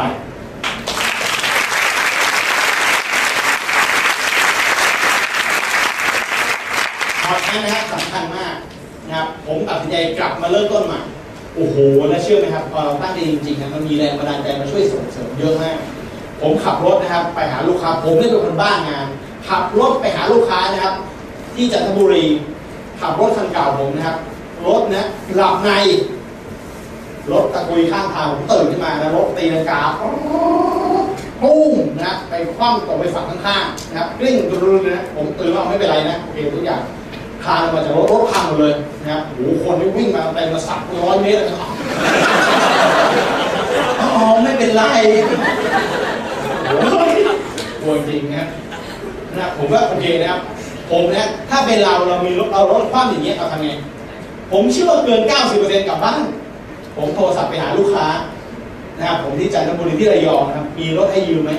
[7.24, 8.56] พอดนั้นนะครับสำคัญมาก
[9.08, 11.00] นะครับผมตัดสินใจกลับมาเริ่มต้นใหม่
[11.56, 11.78] โอ้โห
[12.10, 15.78] แล้วเชื่อไหมครับพอเราตั้งใจจริงๆนะมันมีแรงบันดาลใจมาช่วยส่งเสริมเยอะมาก
[16.42, 19.08] ผมขับรถนะครับ ไปหาลูกค้า ผมเนี่ยเป็นคนบ้างาน
[19.50, 20.96] ขับรถไปหาลูกค้านะครับ
[21.56, 22.26] ที่จันทบุรี
[23.02, 24.18] ขับรถคันเก่าผมนะครับ
[24.68, 25.72] รถนะหลับใน
[27.32, 29.82] รถตะกุยข้างทางผมตื่นขึ้นมานะรถตีลังกา
[31.42, 36.82] ปุ้งนะไปคว่ำตกไปฝั่งข้างๆนะครับกลิ้งรุนนะผมตื่นมาไม่เป็นไรนะโอเคทุกอย่าง
[37.44, 41.70] คานมาจากรถรถพังหมดเลยนะครับโอ้โหคนที่วิ่งมาเต็มมาสับร้อยเมตรเลยครับ
[44.02, 44.10] อ๋อ
[44.44, 44.84] ไม่เป็นไร
[46.66, 47.12] โอ้ย
[47.82, 48.48] กลัวจริงนะ
[49.38, 50.42] นะผมว่าโอเคนะครับ
[50.92, 53.70] ผมนะถ้าเป็นเราเรามีรถเรารถคว่ำอย่างเงี้ยเราทำไง
[54.52, 55.22] ผมเชื่อว่าเกิน
[55.56, 56.22] 90%กลับบ้าน
[57.02, 58.08] ผมโทรศัพท์ไปหาลูกค้า
[58.98, 61.52] นะครับผมที่จันทบุรีที่ระยองนะครับ มีรถให้ยืมไหม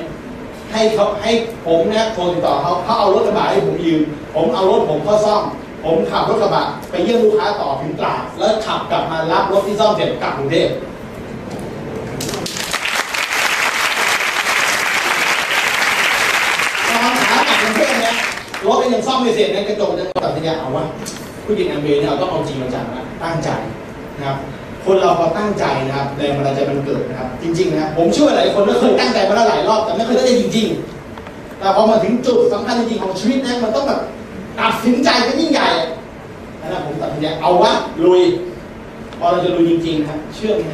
[0.73, 1.33] ให้เขาให้
[1.67, 4.01] ผมเนี่ยโทรติดต่อเขาเขาเอารถกระบะให้ผมยืม
[4.35, 5.43] ผมเอารถผมเข้าซ่อม
[5.85, 10.69] ผมขับรถกระบะไปเยี่ยมลูกค้าต่อถึงตราดแล้วขับกลับมารับรถที่ซ่อมเสร็จกลับกรุงเทพ
[16.89, 18.15] ตอนขากลับกรุงเทพเนี่ย
[18.67, 20.85] รถก็ยังซ่อมไม่เสร็จนี่กระจกยังตัดสินใจเอาว่า
[21.45, 23.51] ผู้หญิงแอมเบย์เนี่ยเราต้องเอาจริงเอาจังนะตั้งใจ
[24.19, 24.39] นะครับ
[24.87, 30.67] คนเราพอตั้งใจนะครับแรงบันดาลใจมันเกิดนะครับ จริงๆนะครับผมเชื่อว่าหลายคนก็เคยตั้งใจมาแล้วหลายรอบแต่ไม่เคยได้จริง
[31.13, 34.01] ๆ แต่พอมาถึงจุดสำคัญจริงๆของชีวิตนะมันต้องแบบ
[34.61, 35.69] ตัดสินใจเป็นยิ่งใหญ่
[36.61, 37.73] นะครับผมตัดสินใจเอาวะ
[38.05, 38.23] ลุย
[39.19, 40.73] พอเราจะลุยจริงๆครับเชื่อไหม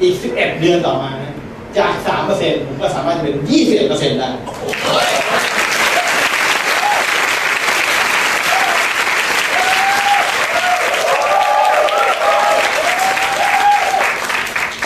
[0.00, 1.34] อีก 11 เดือนต่อมานะ
[1.78, 1.92] จาก
[2.30, 3.36] 3%ผมก็สามารถจะเป็น
[3.78, 4.28] 21%ได้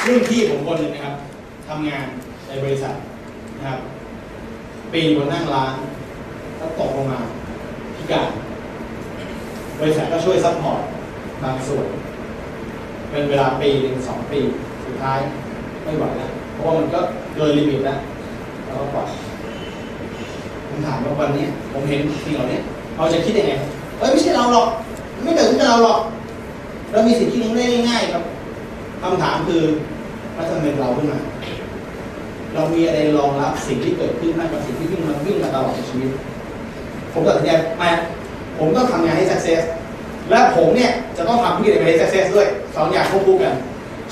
[0.06, 1.14] รุ่นพี่ผมคนหนึ่งนะครับ
[1.68, 2.04] ทำงาน
[2.46, 2.94] ในบริษัท
[3.56, 3.78] นะครับ
[4.92, 5.74] ปีนบนนั่งร้าน
[6.56, 7.18] แล้วตกลงมา
[7.96, 8.28] พิการ
[9.80, 10.80] บริษัทก็ช่วย support
[11.42, 11.86] บางส่วน
[13.10, 14.40] เป็นเวลาปีหนึ่งสองปี
[14.84, 15.18] สุดท้าย
[15.84, 17.00] ไม่ไหวแล้วเพราะว่ามันก็
[17.34, 17.98] เกิน limit แล้ว
[18.64, 19.08] แล้วก็ปล่อย
[20.68, 22.58] ผมถามว่าวันนี้ ผมเห็นสิ่งเหล่านี้
[22.96, 23.52] เราจะคิดยังไง
[23.98, 24.68] เอ้ยไม่ใช่เราหรอก
[25.24, 26.00] ไม่เกิดขึ้นกับเราหรอก
[26.92, 28.24] เรามีสิทธิ์คิดได้ง่ายๆครับ
[29.02, 29.62] คำถามคือ
[30.36, 31.18] มันทำเป็นเราขึ้นมา
[32.54, 36.10] เรามีอะไรรองรับสิ่งที่เกิดขึ้นมากกว่าสิ่งที่วิ่งมาวิ่งมาตลอดในชีวิต
[37.12, 37.88] ผมตัดสินใจมา
[38.58, 39.62] ผมต้องทำงานให้ success
[40.30, 43.54] และผมเนี่ยจะต้องทำธุรกิจให้ success ด้วยสองอย่างควบคู่กัน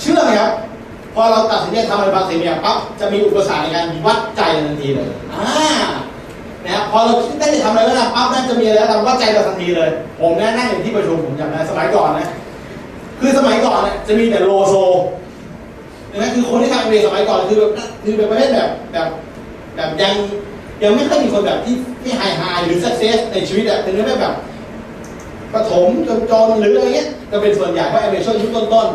[0.00, 0.50] เชื่อไหมครับ
[1.14, 5.46] พอเราตัดสินใจทำอะไรบางสิ่งเนี่ยปั๊บจะมีอุปสรรคในการวัดใจทันทีเลยอ่า
[6.66, 12.28] นะพอเราคิดได้จะทำอะไรแล้วนะปั๊บนั่นจะมีอะไรทำวัดใจเราทันทีเลย ผมเนี่ยนั่งอยู่ที่ประชุมผมจำได้สมัยก่อนนะ
[13.20, 14.74] คือสมัยก่อนเนี่ยจะมีแต่โลโซ
[16.16, 17.72] นะคือคนที่ทำเรียนสมัยก่อนคือแบบ
[18.04, 19.08] คือแบบประเภทแบบแบบ
[19.76, 20.14] แบบยัง
[20.82, 24.34] ยังไม่ค่อยมีคนแบบที่ที่ไฮไฮหรือสักเซสในชีวิตอะถึงแม้แบบ
[25.54, 28.88] ประถมจนจนหรืออะไรเงี้ยจะเป็นส่วนใหญ่เพราะไอเมช่วงยุคต้น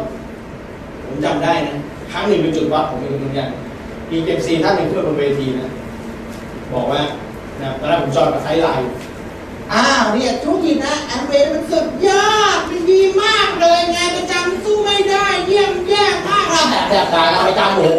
[0.50, 1.76] ๆผมจำได้นะ
[2.12, 3.50] ครั้งหนึ่งเป็นจุดวัดผมเองเหมือนกัน
[4.12, 5.72] มีเกมซีท่านหนึ่งขึ้นมาบนเวทีนะ
[6.74, 7.02] บอกว่า
[7.62, 8.90] นะตอนแรกผมจอดกับไซไลน์
[9.74, 16.33] อ้าวเนี่ยธุรกิจนะแอมเวมันสุดยอดมันดีมากเลยไงประจำสู้ไม่ได้เยี่ยมแย่มาก
[16.70, 17.90] แสบแสบตางานประจำโอ้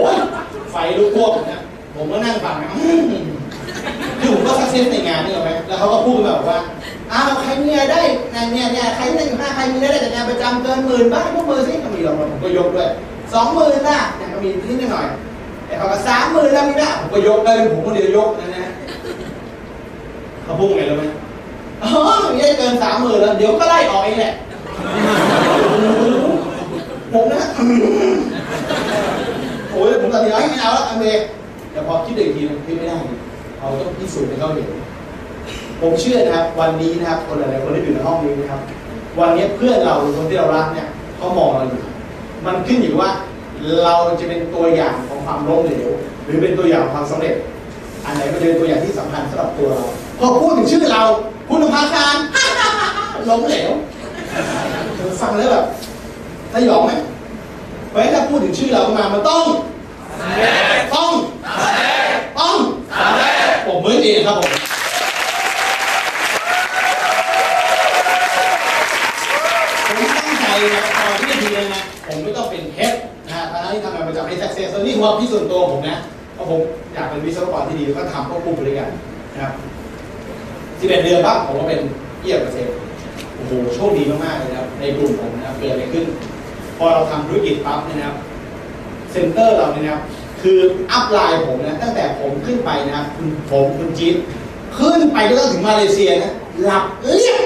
[0.73, 1.61] ไฟลุกท่วมนะ
[1.95, 3.01] ผมก็นั่งฟังนะอืม
[4.21, 6.59] คือผมก็สักเซสในงานนี่หรอกไหมแล้วเขาก็พูดแบบว่า
[7.13, 8.01] อ้าวใครมีรายได้
[8.33, 12.89] เนี่ยเนี่ยใครที่ได้อยู่หน้าใครมีรายได้จากงานประจำเกินหมื่นบ้างพวกมือสิก็มีหรอกผมก็ยกด้วย
[13.33, 15.07] สองหมื่นนะเนี่ยก็มีนิดหน่อย
[15.67, 18.65] แต่เขาก็สามหมื่นแล้วมีนะผมก็ยกเลยผมคนเดียวยกนะนะ
[20.45, 21.05] เขาพูดไงรู้ไหม
[21.83, 21.91] อ๋อ
[22.35, 24.35] ไม่ได้เกินสามหมื่นแล้วเดี๋ยวก็ไล่ออกเองแหละ
[27.13, 27.45] ผมนะ
[29.75, 31.27] โอ้ยผมตัดสินใจไม่เอาแล้วอเมย์
[31.73, 32.99] แต่พอคิดอีกทีคิดไม่ได้
[33.59, 34.69] เราต้องพิสูจน์ให้เขาเห็น
[35.81, 38.61] ผมเชื่อนะครับ วันนี้นะครับคนหลายๆคนที่อยู่ในห้องนี้นะครับ
[39.21, 41.83] วันนี้เพื่อนเราหรือคนที่เรารักเนี่ยเขามองเราอยู่
[42.47, 43.11] มันขึ้นอยู่ว่า
[43.85, 45.89] เราจะเป็นตัวอย่างของความล้มเหลว
[46.25, 47.35] หรือเป็นตัวอย่างความสำเร็จ
[48.05, 49.83] อันไหนมันจะเป็นตัวอย่างที่สำคัญสำหรับตัวเรา
[50.19, 51.03] พอพูดถึงชื่อเรา
[51.49, 52.17] คุณภาคาร
[53.31, 53.71] ล้มเหลว
[55.21, 55.65] ฟังแล้วแบบ
[56.53, 56.93] สยองไหม
[57.95, 59.45] เพราะฉะนั้นถ้าพูดถึงชื่อเราขึ้นมามันต้อง
[60.95, 61.11] ต้อง
[62.39, 62.57] ต้อง
[63.67, 64.53] ผมมือเองครับผม
[69.87, 71.83] ผมตั้งใจนะตอนที่ทีนึงนะ
[74.07, 75.97] มันจะไม่ success นี่คือความคิส่วนตัวผมนะ
[76.35, 76.61] เพราะผม
[76.95, 78.89] อยากเป็นวิศวกรที่ดีแล้วก็ทำควบคู่ไปด้วยกัน
[79.33, 79.53] นะครับ
[80.81, 81.81] 11เดือนปั๊บผมก็เป็น
[82.21, 82.73] เอียบเกษตร
[83.37, 86.05] โอ้โหโชคดีมากๆเลยนะครับในกลุ่มผมนะครับเกิดอะไรขึ้น
[86.77, 88.17] พอเราทำธุรกิจปั๊บเนี่ยนะครับ
[89.13, 90.03] เซ็นเตอร์เราเนี่ยนะครับ
[90.43, 90.59] คือ
[90.93, 94.15] อัพไลน์ผมนะตั้งแต่ผมขึ้นไปนะครับคุณผมคุณจี๊ด
[94.79, 96.33] ขึ้นไปก็ต้องถึงมาเลเซียนะ
[96.65, 97.45] หลับเอียบ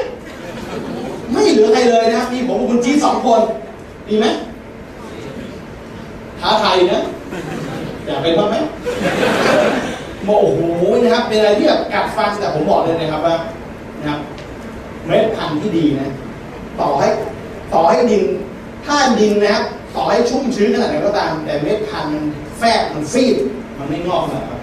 [1.33, 3.41] ไม่เหลือใครเลยนะมีผมกับคุณจี๊ดสองคน
[4.09, 4.27] ดีไหม
[6.41, 7.03] ท้าทายนะ
[8.07, 8.57] อยากเป็นบ้างไหม
[10.25, 10.61] โอ้โห
[11.03, 13.37] นะครับ เป็นอะไรที่แบบกัดฟันแต่ผมบอกเลยนะครับว่า
[13.99, 14.21] นะครับ
[15.07, 16.09] เม็ดพันธุ์ที่ดีนะ
[16.81, 17.09] ต่อให้
[17.73, 18.25] ต่อให้ดิน
[18.89, 22.25] ถ้าดินนะครับต่อให้ชุ่มชื้นขนาดไหนก็ตาม แต่เม็ดพันธุ์มัน
[22.59, 23.37] แฟบมันฟีด
[23.79, 24.61] มันไม่งอกนะครับ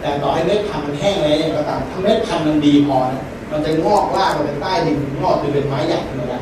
[0.00, 6.38] แต่ต่อให้เมล็ดพันธุ์มันแห้งอะไรอย่างไรก็ตามถ้าเมล็ดพันธุ์มันดีพอนะมันจะงอกรากมันเป็นใต้ดินงอกจนเป็นไม้ใหญ่ขึ้นมาได้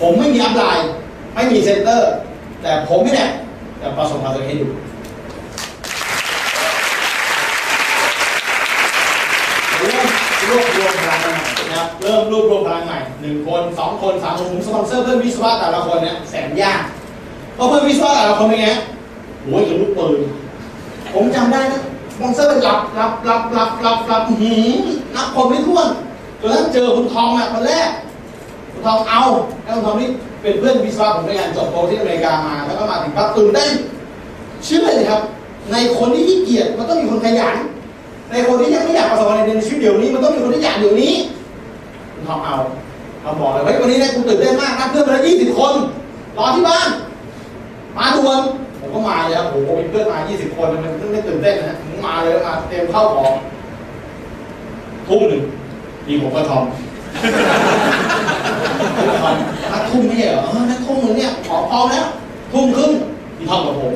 [0.00, 0.88] ผมไม่มี upline
[1.34, 2.12] ไม่มี center
[2.62, 3.30] แต่ผมนี่แหละ
[3.80, 4.68] จะประสบความสำเร็จให้ดู
[9.78, 10.06] เริ่ม
[10.48, 11.07] รวบรวมพ
[12.08, 16.80] เริ่มรวบรวมพลังใหม่หนึ่งคนสองคนสามคนผมสปอนเซอร์เพื่อนวิศวะแต่ละคนเนี่ยแสนยาก
[17.54, 18.68] เพราะเพื่อนวิศวะแต่ละคนเป็นไง
[19.44, 20.18] โอ้ยกับลูกปืน
[21.14, 21.82] ผมจำได้นะ
[22.14, 24.82] สปอนเซอร์เป็นหลับหลับหลับหลับหลับหลับหืม
[25.14, 25.88] นับคนไม่ถ้วน
[26.40, 27.88] จนกระทั่งเจอคุณทองอะคนแรก
[28.72, 29.22] คุณทองเอา
[29.64, 30.08] แล้วคุณทองนี่
[30.42, 33.72] เป็นเพื่อนวิศวะผมด้วยกันจบโปรที่อเมริกามา แล้วก็มาถึงปั๊บตื่นเต้น
[34.64, 35.20] เชื่อเลยครับ
[35.72, 37.56] ในคนที่ขี้เกียจมันต้องมีคนขยัน
[38.30, 41.14] ในคนที่ยังไม่อยากประสบความสำเร็จในชีวิตเดี๋ยวนี้มันต้องมีคนที่อยากเดี๋ยวนี้
[42.18, 42.56] คุณทอมเอา
[43.22, 45.74] เอาบอกเลยเฮ้ยวันนี้เนี่ยกูตื่นเต้นมากนัดเพื่อนมาแล้วยี่สิบคน
[46.36, 46.88] รอที่บ้าน
[47.96, 48.40] มาด่วน
[48.80, 53.32] ผมก็มาเลยครับโอ้โหมีเพื่อนมายี่สิบคนมันไม่ตื่นเต้นนะผมมาเลยมาเตรียมเข้าของ
[55.08, 55.42] ทุ่มหนึ่ง
[56.06, 56.64] มีผมก็ทอม
[58.96, 59.34] ผมก็ทอม
[59.72, 62.06] นัดทุ่มไม่ใช่เหรอนัดทุ่มหนึ่งเนี่ยขอพอแล้ว
[62.52, 62.92] ทุ่มครึ่ง
[63.38, 63.92] มีทอมกับผม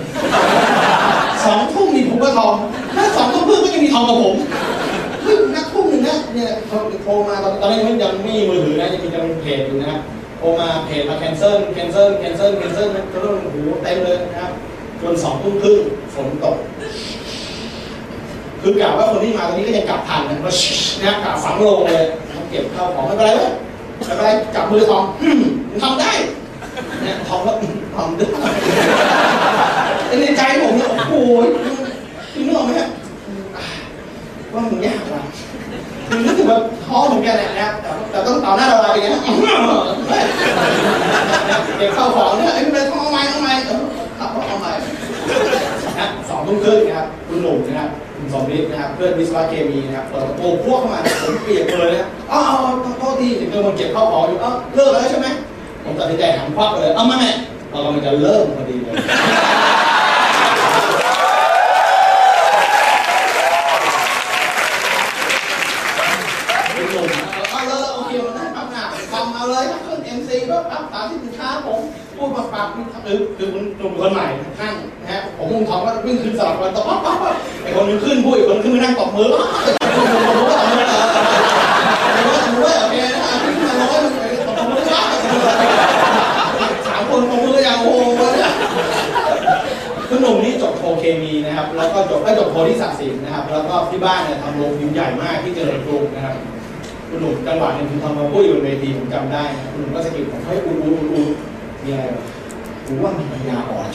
[1.44, 2.54] สองทุ่มมีผมก็ทอม
[2.94, 4.34] ถ้าสองทุ่มครึ่งก็ยังมีทอมกับผม
[5.22, 10.00] เฮ้ยนัดทุ่มหนึ่งนะเนี่ยเขาโทรมาตอนตอนนี้มันยังไม่มีมือถือนะยังมียังมีเพจอยู่นะครับ
[10.38, 14.52] โทรมาเพจมา cancel cancel cancel cancel ก็เริ่มโอ้โหเต็มเลยนะครับ
[15.00, 15.78] จนสองทุ่มครึ่ง
[16.14, 16.56] ฝนตก
[18.62, 20.50] คือกะว่าคนที่มาตอนนี้ก็ยังกลับทันนะก็
[21.02, 22.04] นะครับกะฝังลงเลย
[22.50, 23.52] เก็บข้าวของไม่เป็นไรเลย
[23.96, 25.40] ไม่เป็นไรจับมือทองอืม
[25.82, 26.12] ทำได้
[27.02, 28.26] เนี่ยทองก็อืมทำได้
[30.20, 32.88] ในใจผมเนี่ยโอ้โหนึกออกไหมฮะ
[34.54, 35.22] ว่ามันยากว่ะ
[36.08, 39.16] คือรู้สึกว่าท้อเหมือนกันแหละนะแต่แต่ต้องต่อหน้าเราไปอย่างเงี้ย
[41.78, 43.82] เก็บข้าวของเนี่ยไอ้ไม่เป็นท้องเอาไม้เอาไม้เออ
[44.18, 44.70] ขับรถเอาไม้
[45.98, 50.34] นะสองทุ่มครึ่งนะครับคุณหนุ่มนะครับคุณสมฤทธิ์นะครับเพื่อนวิศวะเคมีนะครับเปิดประ
[50.64, 52.40] พวกเข้ามาผมเปียกเลยนะอ๋อ
[52.98, 55.28] โทษทีเดี๋ยวมันเก็บข้าวของอยู่เออเลิกแล้วใช่ไหม
[55.84, 57.30] ผมตัดสินใจหันควักเลยเอามาแม่
[57.70, 58.94] เรากำลังจะเริ่มพอดีเลย
[66.74, 67.06] เป็นหนุ่ม
[67.50, 71.48] เอาเลยโอเคมันได้ปั๊บหน้าทำเอาเลยขึ้นเอ็มซีก็ปั๊บตามที่สินค้า
[72.22, 72.68] พูดปั๊บปั๊บ
[73.06, 74.26] คือคือคุณหนุ่มคนใหม่
[74.60, 80.82] นั่งนะฮะผมคงทองก็วิ่งขึ้นสลับกันตบปั๊บปั๊บปั๊บไอ้คนนึงขึ้นพูดอีกคนนึงขึ้นมานั่งตบมือผมก็ตบมือผมก็ตบมื
[82.70, 84.00] อโอเคนะขึ้นมาร้อย
[84.46, 85.04] ตบมือครับ
[86.86, 88.50] สามคนตบมือย่างโอ้โหเนี่ย
[90.08, 96.36] คุณหนุ่มนี่จบโทเคมีนะครับ แล้วก็จบได้จบโทที่ศักดิ์ศรีนะครับ แล้วก็ที่บ้านเนี่ยทำโรงพิมใหญ่มากที่เจริญกรุงนะครับ
[97.08, 101.22] คุณหนุ่มจังหวะหนึงคุณทำมาพูดอยู่บนเวทีผมจำได้นะคุณหนุ่มก็สะกิดผมให้อูอูอูอู
[101.84, 102.04] มีอะไร
[102.86, 103.86] กูว่ามีปัญญาอ่อน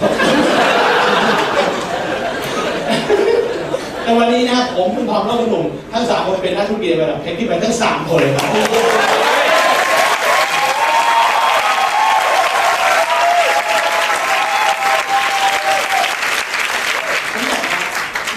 [4.04, 8.47] แต่วันนี้นะผมคุณทอมและคุณหนุ่มทั้งสามคนเป็นนักธุรกิจระดับเทคที่ไปทั้งสามคนเลยครับ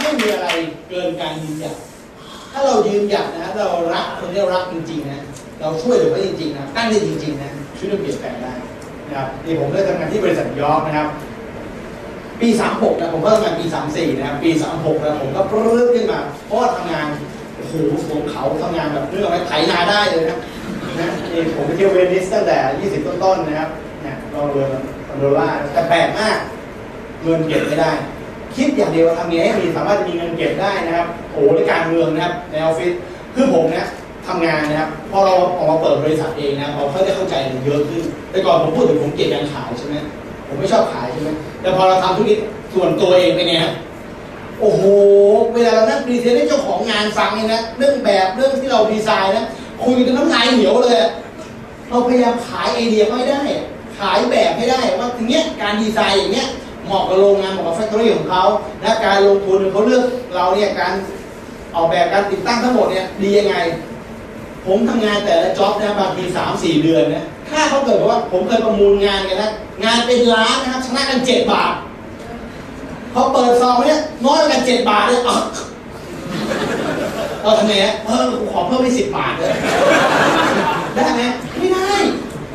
[0.01, 0.49] ไม่มีอะไร
[0.89, 1.77] เกินการยืนหยัด
[2.53, 5.21] ถ้าเรายืนหยัดนะ เรารักคนที่เรารักจริงๆนะ
[5.61, 7.50] เราช่วยเหลือเขาจริงๆนะตั้งใจจริงๆนะ
[9.11, 11.09] นะครับนี่ผมได้ทำงานที่บริษัทยอร์กนะครับ
[12.41, 17.07] ปี 36นะผมก็ทำงานปี 34นะครับปี 36นะผมก็เริ่มขึ้นมาเพราะว่าทำงาน
[17.57, 17.75] โอ้โห
[18.11, 20.39] บนเขาทำงานแบบเรื่องอะไรไถนาได้เลยนะ
[21.01, 22.57] นะนี่ผมไปเที่ยวเวนิสตั้งแต่
[22.91, 23.71] 20 ต้นๆนะครับ
[24.03, 24.67] เนี่ยลองเรือ
[25.09, 26.39] ลองเรือล่าแต่แปลกมาก
[27.23, 27.93] เงินเก็บไม่ได้
[28.57, 32.93] คิดอย่างเดียวทำงไงให้มีสามารถจะมีเงินเก็บได้นะครับโอ้โหในการเมืองนะครับในออฟฟิศ
[33.35, 33.87] คือผมเนี่ย
[34.31, 39.97] ทำงานนะครับพอเราออกมาเปิดบริษัทเองนะครับเราเขาได้เข้าใจเยอะขึ้นแต่ก่อนผมพูดถึงผมเกลียดการขายใช่ไหม
[40.47, 41.29] ผมไม่ชอบขายใช่ไหม
[41.61, 42.39] แต่พอเราทำธุรกิจ
[42.75, 43.75] ส่วนตัวเองเป็นไงฮะ
[44.61, 44.83] โอ้โห
[45.55, 49.45] เวลาเรานั่ง present ให้เจ้าของงานฟังเนี่ยนะเรื่องแบบเรื่องที่เราดีไซน์นะ
[49.85, 50.97] คุยกันน้ำลายเหนียวเลย
[51.89, 53.43] เราพยายามขายไอเดียให้ได้
[53.99, 56.49] ขายแบบให้ได้ว่าทีเนี้ยการดีไซน์อย่างเงี้ย
[56.85, 58.43] เหมาะกับโรงงานเหมาะกับ factory ของเขา
[58.83, 60.93] และการลงทุนเขาเลือกเราเนี่ยการ
[61.75, 63.57] ออกแบบการติดตั้งทั้งหมดเนี่ยดียังไง
[64.67, 69.51] ผมทำงานแต่ละจ็อบนะบางทีสามสี่เดือนนะถ้าเขาเกิดว่าผมเคยประมูลงานกันนะ
[69.85, 71.73] งานเป็นล้านนะครับชนะกันเจ็ดบาท
[73.13, 75.39] เขาเปิดซองเนี่ยน้อยกันเจ็ดบาทเลยอะ
[77.43, 79.55] เราทำไงฮะเออขอเพิ่มไปสิบบาทเลย
[80.95, 81.23] ได้ไหม
[81.59, 81.93] ไม่ได้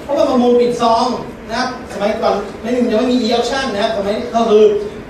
[0.03, 1.05] เพราะว่าประมูลปิดซอง
[1.49, 4.63] นะครับสมัยก่อนไม่หนึ่งยังไม่มี e auction นะครับสมัยก็คือ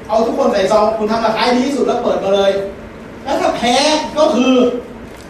[0.08, 2.52] เอาทุกคนใส่ซองคุณทำราคาดีที่สุดแล้วเปิดมาเลย
[3.24, 3.76] แล้วถ้าแพ้
[4.18, 4.54] ก็คือ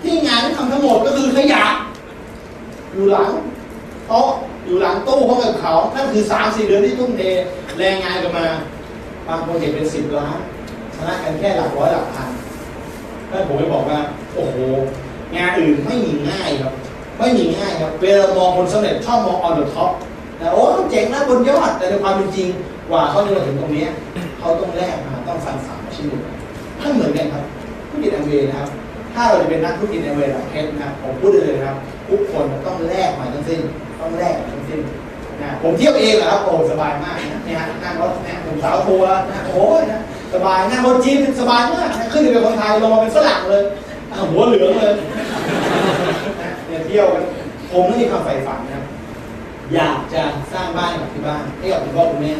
[0.05, 1.63] ที่งานที่ทำทั้งหมดก็คือขยะ
[2.91, 3.29] อยู่หลัง
[4.07, 4.29] โต๊ะ
[4.65, 7.21] อยู่หลังตู้เขากับเขา นั่นคือสามสี่เดือนที่ทุ่มเท
[7.77, 8.45] แรงงานกันมา
[9.27, 10.37] บางโปรเจกต์เป็นสิบล้าน
[10.95, 12.29] ชนะกันแค่หลักร้อยหลักพัน
[13.29, 13.99] แล้วผมไปบอกว่า
[14.33, 14.55] โอ้โห
[15.35, 16.73] งานอื่นไม่มีง่ายครับ
[17.19, 19.91] ไม่มีง่ายครับ เวลามองคนสำเร็จชอบมอง on the top
[20.37, 22.47] แต่โอ้เจ๋งนะบนยอด แต่ในความเป็นจริง
[22.89, 23.85] กว่าเขาจะมาถึงตรงนี้
[24.39, 26.19] เขาต้องแลกมาต้องฟันสามชีวิต
[26.79, 27.43] ถ้าเหมือนกันครับ
[27.89, 28.69] ธุรกิจแอมเวย์นะครับ
[29.15, 31.77] ถ้าเราจะเป็นนักธุรกิจแอมเวย์แบบเพชรนะครับผมพูดได้เลยนะครับ
[32.09, 33.61] ทุกคนต้องแลกมาทั้งสิ้น
[33.99, 34.81] ต้องแลกทั้งสิ้น
[35.41, 39.99] นะผมเที่ยวเองเหรอครับโอ้สบายมากนะเนี่ยนั่งรถนะผมสาวทัวร์นะโอ้ยนะ
[40.33, 43.63] สบายนั่งรถจีนสบายมากนะขึ้นไปเป็นคนไทยลงมาเป็นฝรั่งเลย
[44.31, 44.93] หัวเหลืองเลย
[46.67, 47.23] เนี่ยเที่ยวกัน
[47.71, 48.85] ผมนี่มีความใฝ่ฝันนะครับ
[49.73, 50.23] อยากจะ
[50.53, 52.33] สร้างบ้านกับที่บ้านให้กับคุณพ่อคุณแม่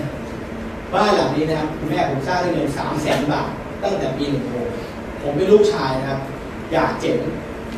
[0.94, 3.50] บ้านหลังนี้นะครับคุณแม่ผมสร้างด้วยเงินสามแสนบาท
[3.84, 4.68] ตั้งแต่ปีหนึ่งหก
[5.22, 6.20] ผมเป็นลูกชายนะครับ
[6.76, 7.20] อยากเจ๋ง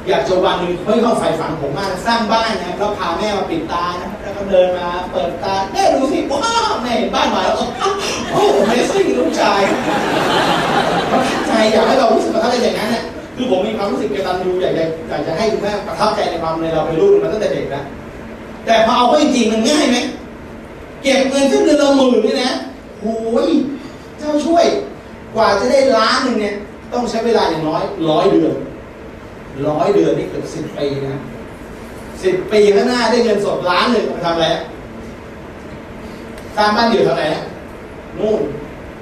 [0.08, 7.94] อยากจะวันหนึ่งเฮ้ยความใฝ่ฝันผมมากสร้างบ้านนะครับแล้วพาแม่มาปิดตานะแล้วก็เดินมาเปิดตาแม่ดูสิว้าวแม่เห็นบ้านใหม่แล้วก็อ้าว
[8.32, 9.62] โอ้เมซิ่งลูกชาย
[11.12, 13.04] ประทับใจอยากให้เรารู้สึกประทับใจอย่างนั้นเนี่ย
[13.36, 17.84] คือผมมีความรู้สึกกระตัญญูอยากจะอยากจะให้คุณแม่ประทับใจในความในเราเป็นลูกมาตั้งแต่เด็กนะ
[18.66, 19.98] แต่พอเอาเข้าจริงมันง่ายไหม
[21.02, 22.52] เก็บเงินขึ้นเดือนละหมื่นนี่นะ
[23.00, 23.16] โอ้
[23.48, 23.50] ย
[24.18, 24.66] เจ้าช่วย
[25.36, 26.56] กว่าจะได้ล้านหนึ่งเนี่ย
[26.94, 28.54] ต้องใช้เวลาอย่างน้อยร้อยเดือน
[29.68, 31.22] ร้อยเดือนนี่เกือบสิบปีนะ
[32.24, 34.48] สิบปีข้างหน้าได้เงินสดล้านหนึ่งมาทำอะไร
[36.56, 37.44] สร้างบ้านเดี่ยวเท่าไหร่ฮะ
[38.18, 38.42] นู่น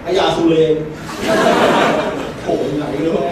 [0.04, 0.76] พญาสุเรน
[2.42, 2.46] โถ
[2.78, 3.30] ไหนรู้ไหม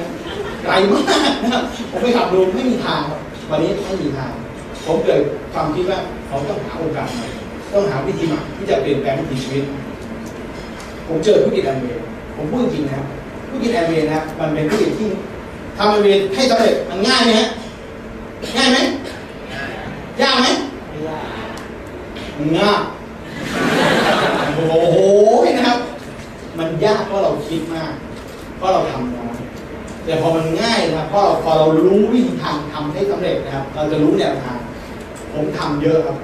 [0.63, 1.03] ไกลมาก
[1.43, 3.01] นะครับผมไปขับดูไม่มีทาง
[3.49, 4.31] วันนี้ไม่มีทาง
[4.85, 5.21] ผมเกิด
[5.53, 7.27] ความคิดว่าเขาต้องหาโอกาสใหม่
[7.73, 9.63] ต้องหาวิธีใหม่ที่จะเปลี่ยนแปลงวิถีชีวิต
[11.07, 12.03] ผมเจอธุรกิจแอมเวย์
[12.35, 13.07] ผมพูดจริงนะครับ
[13.47, 15.09] ธุรกิจแอมเวย์นะครับมันเป็นธุรกิจที่
[15.77, 17.47] ทำเวย์ให้สำเร็จมันง่ายไหมฮะ
[18.57, 18.77] ง่ายไหม
[20.21, 20.45] ยากไหม
[22.57, 22.79] ง่าย
[24.55, 24.97] โอ้โห
[25.57, 25.79] นะครับ
[26.57, 27.91] มันยากเพราะเราคิดมาก
[28.57, 29.35] เพราะเราทำน้อย
[30.05, 34.57] แต่พอมันง่ายนะครับพอเราพอเรารู้วิธีทางทำให้สำเร็จนะครับ เราจะรู้แนวทาง
[35.33, 36.17] ผมทำเยอะครับ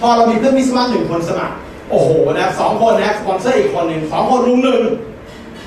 [0.00, 1.54] พอเรามีเพื่อนวิศวะหนึ่งคนสมัคร
[1.90, 4.82] โอ้โหนะสองคนนะสปอนเซอร์อีกคนหนึ่งสองคนรุมหนึ่ง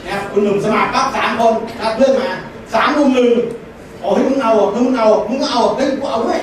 [0.07, 2.29] นะคุณหนุ่มสมัครปั๊บสามคนรับเพื่อนมา
[2.73, 3.31] สามรุมหนึ่ง
[4.01, 6.41] โอ้ยมึงเอาอะมึงเอาอะมึงเอาอะเฮ้ยกูเอาด้วย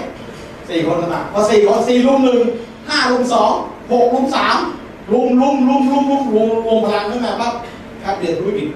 [0.69, 2.41] สี่คนสมัครพอสี่คนสี่รุมหนึ่ง
[2.89, 3.53] ห้ารุมสอง
[3.91, 4.59] หกรุมสาม
[5.13, 7.53] รุมรุมรุมรุมรุมรุมรวมพลังขึ้นมาปั๊บ
[8.05, 8.69] ครับเรียนธุรกิจ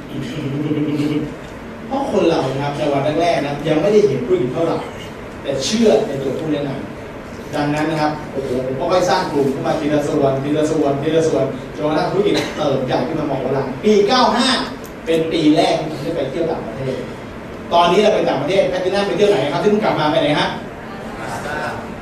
[1.86, 4.76] เพราะคนเรานะครับในวันแรกๆนะยังไม่ได้เห็นธุรกิจเท่าไหร่
[5.42, 11.44] แต่เชื่อในตัวผู้แนะนำดังนั้นนะครับโอ้โหผมก็ไปสร้างกลุ่มขึ้นมาทีละส่วนทีละส่วนทีละส่วน
[11.76, 13.92] จนกระทั่งธุรกิจเติบใหญ่ขึ้นมาหมอกวันหลังปี
[14.48, 16.96] 95 เป็นปีแรกที่ผมได้ไปเที่ยวต่างประเทศ
[17.73, 20.47] ตอนนี้เราไปต่างประเทศแพทตินัมไปเที่ยวไหนครับที่เพิ่งกลับมาไปไหนฮะ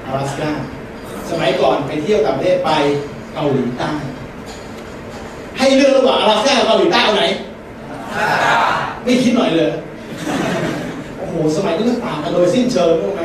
[0.05, 0.49] 阿拉斯ก้า
[1.29, 2.71] สมัยก่อนไปเที่ยวต่างประเทศไป
[3.33, 3.89] เกาหลีใต้
[5.57, 7.23] ให้เลือกระหว่าง阿拉斯ก้ากับเกาหลีใต้เอาไหน
[9.03, 9.71] ไม่คิดหน่อยเลย
[11.17, 13.23] โอ้โห สมัยนี้มันต่างกันโดยสิ้นเชิงรู้ไหม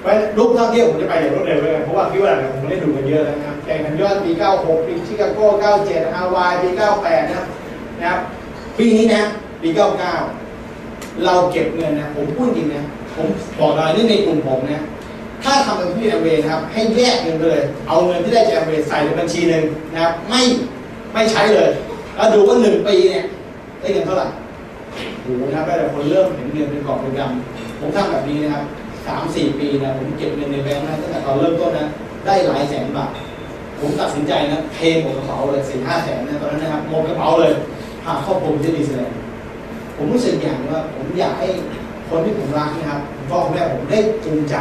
[0.00, 5.46] เพราะรูปท่องเที่ยวผมจะไปอย่างรวดเร็วเลยเพราะว่าคิดว่าผมไม่ได้ดูกันเยอะแล้วนะครับแข่งขันยอดปี 96 ปีชิคาโก้
[5.80, 7.46] 97 ฮาวาย ปี 98 นะครับ
[8.00, 8.20] นะครับ
[8.78, 9.22] ปีนี้นะ
[9.62, 10.39] ปี 99
[11.25, 12.83] เราเก็บเงินนะผมพูดจริงนะ
[13.15, 13.27] ผม
[13.59, 14.81] บอกเลยนี่ในกลุ่มผมนะ
[15.43, 20.41] ถ้าทำเป็นที่แอมเวย์นะครับให้แยกเงินไปเลย เอาเงินที่ได้จากแอมเวย์ใส่ในบัญชีหนึ่งนะครับไม่
[21.13, 21.69] ไม่ใช้เลย
[22.15, 23.25] แล้วดูว่าหนึ่งปีเนี่ย
[23.79, 24.27] ได้เงินเท่าไหร่
[25.21, 28.63] โอ้โหนะครับแต่คนเริ่มเห็นเงินเป็นกอบเป็นกำผมทำแบบนี้นะครับ
[29.07, 31.87] สามสี่ปีนะผมเก็บเงินในแบงค์นะตั้งแต่ตอนเริ่มต้นนะ
[32.25, 33.11] ได้หลายแสนบาท
[33.79, 37.53] ผมตัดสินใจนะเทหมดกระเป๋าเลยสี่ห้าแสนนะตอนนั้นนะครับหมดกระเป๋าเลย
[38.05, 39.11] หาครอบครัวที่ดีแสดง
[40.01, 41.49] ผมรู้สึกอย่างว่าผมอยากให้
[42.09, 44.55] คนที่ผมรักนะครับพ่อแม่ผมได้จูงใจ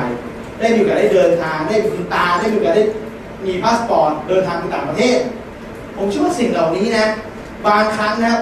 [0.58, 2.84] ได้มีโอกาสได้เดินทาง ได้มีคุณตาได้มีโอกาสได้
[3.46, 5.18] มีพาสปอร์ตเดินทางไปต่างประเทศ
[5.96, 7.06] ผมเชื่อว่าสิ่งเหล่านี้นะ
[7.66, 8.40] บางครั้งนะครับ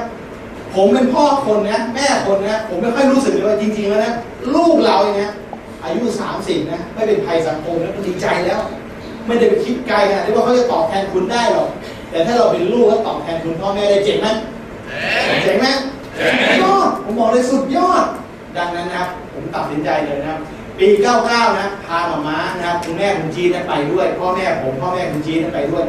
[0.75, 4.13] ผมเป็นพ่อคนนะแม่คนนะผมไม่ค่อยรู้สึกเลยว่าจริงๆแล้วนะ
[4.55, 5.33] ลูกเราอย่างเงี้ย
[5.85, 8.61] อายุสามสิบนะไม่เป็นภัยสังคมนะก็ดีใจแล้ว
[9.27, 11.69] ไม่ได้ไปคิดไกลนาดที่ว่าเขาจะตอบแทนคุณได้หรอก
[12.11, 14.29] แต่ถ้าเราเป็นลูกแล้วตอบแทนคุณพ่อแม่ได้เจ๋งไหม
[15.43, 15.67] เจ๋งไหม
[16.63, 18.05] ยอดผมบอกเลยสุดยอด
[18.57, 20.39] ดังนั้นนะครับผมตัดสินใจเลยนะครับ
[20.79, 20.89] ปี
[21.25, 25.85] 99 นะพาหมาม้านะครับคุณแม่คุณจีนไปด้วย พ่อแม่ผมพ่อแม่คุณจีนไปด้วย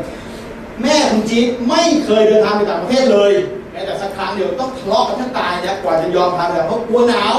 [0.81, 3.31] แม่คุณจีนไม่เคยเดินทางไปต่างประเทศเลย
[3.71, 7.37] แม้แต่สักครั้งเดียวต้องทะเลาะกันแทบตายนะกว่าจะยอมพาไปเพราะกลัวหนาว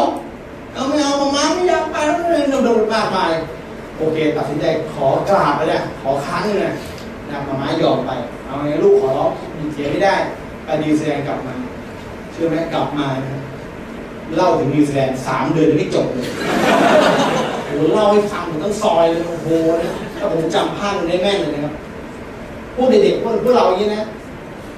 [0.73, 3.33] เอาไม่เอาหมาม้าไม่อยากไปแล้วเลยโดนมากมาย
[3.99, 4.65] โอเคตัดสินใจ
[4.95, 6.57] ขอกราบไปเลยขอครั้งหนึง
[7.31, 8.11] นะหมาม้ายอมไป
[8.47, 10.15] เอาไงลูกขอร้องมีเสียไม่ได้
[10.65, 11.55] ไปนิวซีแลนด์กลับมา
[12.43, 13.07] ใช่ไหมกลับมา
[14.37, 16.29] เล่าถึงนิวซีแลนด์สามเดือนยังไม่จบเลย
[17.67, 19.49] โอ้เล่าให้ฟังผมต้องซอยเลยโอ้โห
[19.81, 21.75] นะถ้าผมจำภาพมันได้แม่นเลยนะครับ
[22.75, 24.05] พวกเด็กๆพวกพวกเราอย่างนี้นะ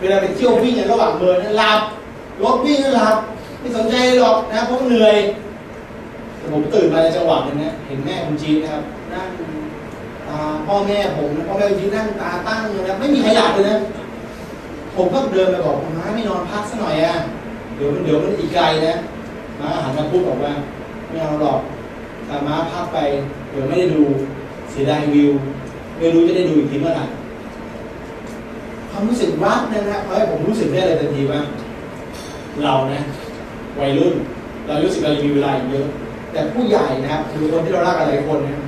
[0.00, 1.80] เวลาไปเที่ยววิ่งระหว่างเมืองนะหลับ
[2.42, 3.16] รถวิ่งก็หลับ
[3.60, 5.16] ไม่สนใจหรอกนะเพราะเหนื่อย
[6.36, 8.82] แต่ผมตื่นมาในจังหวะนึงนะเห็นแม่คุณจีนนะครับ
[9.12, 9.28] นั่ง
[10.28, 13.78] ตาพ่อแม่ผมนะพ่อแม่คุณจีนนั่งตาตั้งนะไม่มีใครหลับเลยนะ
[14.96, 17.14] ผมก็เดินไปบอกม้าไม่นอนพักสักหน่อยอะ
[17.83, 18.95] ดี๋ยวมันเดี๋ยวมันอีกไกลนะ
[19.61, 20.53] ม้าหันมาพูดบอกว่า
[21.09, 21.61] ไม่เอาหรอก
[22.26, 22.99] แต่ม้าพักไป
[23.51, 24.03] เดี๋ยวไม่ได้ดู
[24.70, 25.30] เสียดายวิว
[25.99, 27.05] ไม่รู้จะได้ดูอีกทีเมื่อไหร่
[28.91, 31.41] ความรู้สึกรักนะฮะทำให้ผมรู้สึกได้เลยทันทีว่า
[32.62, 33.01] เรานะ
[33.80, 34.14] วัยรุ่น
[34.66, 35.87] เรารู้สึกเรามีเวลาอีกเยอะ
[36.33, 38.62] แต่ผู้ใหญ่นะครับคือคนที่เรารักอะไรคนนะ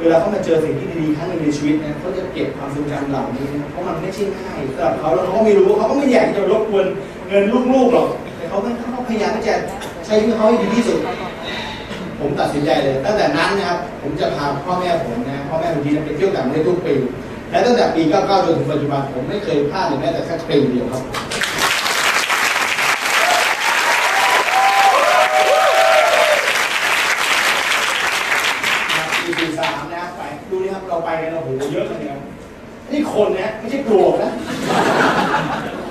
[0.00, 6.86] เวลาเขามาเจอสิ่งที่ดีๆครั้งหนึ่งในชีวิตนะเขาจะเก็บความทรงจำเหล่านี้นะเพราะมันไม่ใช่ง่ายสำหรับเขาแล้วเขาก็ไม่รู้เขาก็ไม่อยากจะรบกวน
[7.28, 8.08] เงินลูกๆหรอก
[8.48, 8.58] เขา
[8.92, 9.54] เขาพยายามที่จะ
[10.06, 10.98] ใช้ชีวิตเขาให้ดีที่สุด
[12.20, 16.94] ผมตัดสินใจเลย ตั้งแต่นั้นนะครับผมจะพาพ่อแม่ผมนะพ่อแม่ผมทีนะไปเที่ยวต่างประเทศทุกปี
[17.50, 21.02] และตั้งแต่ปี 99 จนถึงปัจจุบันผมไม่เคยพลาดเลยแม้แต่แค่ปีเดียวครับ
[29.22, 30.20] ปีปีสามนะไป
[30.50, 32.20] ดูนี่ครับเราไปกันโอ้โหเยอะเลยครับ
[32.90, 34.30] นี่คนนะไม่ใช่ปลวกนะ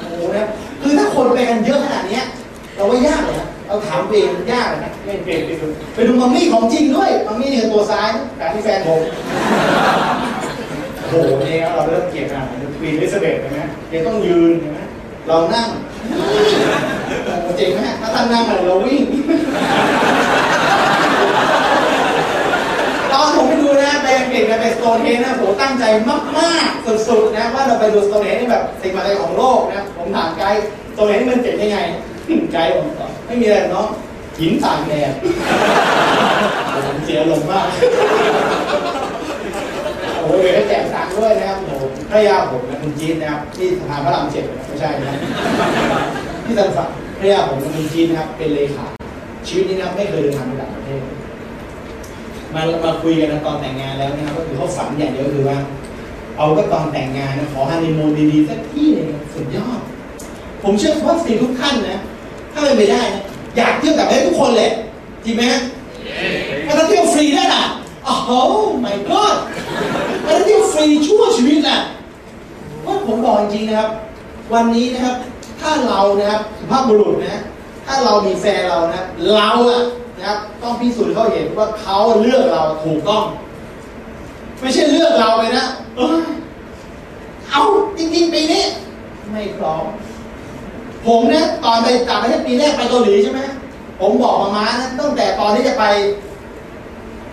[0.01, 0.45] โอ้โหนะ
[0.81, 1.96] คือถ้าคนไปกันเยอะขนาด
[2.77, 9.01] เนี้ยเราว่ายากเลยนะเราถามเองยากเลยนะไม่เป็นไปดูไปดูมัมมี่ของจริงด้วยมัมมี่นี่คือตัวซ้ายนะแต่ที่แฟนผม
[10.97, 12.45] โอ้โหนี่ครับเราเริ่มเกลียดกัน
[12.79, 13.61] ควีนลิซาเบธเห็นไหม
[13.91, 14.79] ยังต้องยืนเห็นไหม
[15.27, 15.67] เรานั่ง
[17.25, 19.01] โอ้โหเจ๋งไหมถ้าท่านนั่งเราวิ่ง
[23.11, 31.79] ตอนผมไปดูนะไปอังกฤษนะไปสโตนเฮนนะผมตั้งใจมาก ๆ สุด ๆ นะ ว่าเราไปดูสโตนเฮนนี่แบบสิ่งอะไรของโลกนะ ผมถามไกด์สโตนเฮนนี่มันเจ๋งยังไง
[32.53, 33.87] ไกด์ผมตอบไม่มีอะไรเนาะ
[34.39, 35.11] หินสากแดด
[36.85, 37.67] ผมเสียลงมาก
[40.19, 45.19] โอ้โหเดี๋ยวแจกตังค์ด้วยนะครับผมภรรยาผมนะคุณจีนนะครับที่สะพานพระรามเจ็ดไม่ใช่นะ
[46.45, 48.85] ที่สันฝักภรรยาผมเป็นคุณจีนนะครับเป็นเลขา
[49.47, 51.01] ชีวิตนี้นะไม่เคยเดินทางไปต่างประเทศ
[52.53, 55.57] มามาคุยกันนะตอนแต่งงานแล้วนะครับก็คือเขาฝันอย่างเดียวคือว่า
[56.37, 59.79] เอาก็ตอนแต่งงานนะขอฮันนีมูนดีๆสักที่หนึงสุดยอด
[60.63, 61.99] ผมเชื่อว่าสิ่งทุกท่านนะ
[62.57, 63.23] ถ้าเป็นไปได้นะ
[63.57, 64.71] อยากเที่ยวกับได้ทุกคนแหละ
[65.23, 65.61] จริงไหมฮะ
[66.77, 67.63] ถ้าเที่ยวฟรีได้ล่ะ
[68.05, 68.29] โอ้โห
[68.83, 69.35] my god
[70.25, 71.79] ถ้าเที่ยวฟรีชั่วชีวิตน่ะ
[72.85, 73.89] ว่าผมบอกจริงๆนะครับ
[74.53, 75.15] วันนี้นะครับ
[75.61, 77.41] ถ้าเรานะครับสุภาพบุรุษนะ
[77.85, 79.03] ถ้าเรามีแฟนเรานะ
[79.35, 79.81] เราอะ
[80.17, 83.23] นะครับต้องพิสูจน์ให้เขาเห็นว่าเขาเลือกเราถูกต้อง
[84.61, 85.65] ไม่ใช่เลือกเราไปนะ
[85.97, 86.25] เอย
[87.49, 87.61] เอา
[87.97, 88.63] จริงๆปีนี้
[89.31, 89.85] ไม่พร้อม
[91.05, 93.41] ผมเนี่ยตอนไปต่างประเทศปีแรกไปเกาหลีใช่ไหม
[93.99, 95.83] ผมบอกมาม้านะตั้งแต่ตอนที่จะไป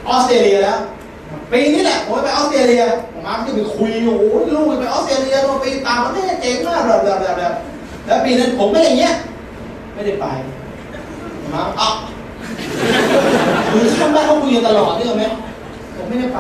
[0.09, 0.79] ออสเตรเลียแล้ว
[1.53, 2.83] ปีนี้แหละผมไปออสเตรเลีย
[3.15, 7.53] มม้าก็ไปคุยโอ้โหลูกไปออสเตรเลียเราไปต่างประเทศเจ๋งมากแบบแบบแบบแบบ
[8.07, 9.15] แล้วปีนั้นผมไม่ได้อย่างเงี้ย
[9.95, 10.27] ไม่ได้ไป
[11.53, 11.89] มาอะ
[13.71, 15.25] คือข้างบ้านเขาคุยกันตลอดนี่เหรอไหม
[15.97, 16.39] ผมไม่ได้ไป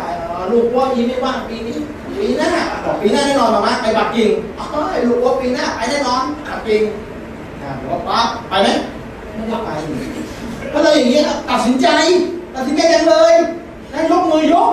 [0.52, 1.76] ลูกว่ายีไม่ว่างปีนี้
[2.18, 2.50] ปีหน้า
[2.84, 4.66] บอกปีหน้าแน่นอนมามาไปปักกิ่งอ๋อ
[5.06, 6.82] ลูกว่าปีหน้าไปแน่นอนปักกิ่ง
[7.90, 8.68] บอกว่าป้าไปไหม
[9.34, 9.70] ไม่ได้ไป
[10.72, 11.88] ก็เลยอย่างเงี้ยครับตัดสินใจ
[12.54, 13.34] ตัดสินใจกันเลย
[13.92, 14.72] นะยกมือยก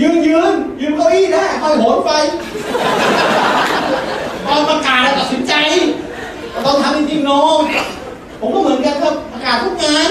[0.00, 2.10] ยืนยืนยืนเก้าอี้ได้ค่อยโหนไป
[4.46, 5.54] ตอนประกาศแล้วตัดสินใจ
[6.66, 7.30] ต้องทำจริงๆโน
[8.40, 10.10] ผมก็เหมือนกันครับประกาศทุกงาน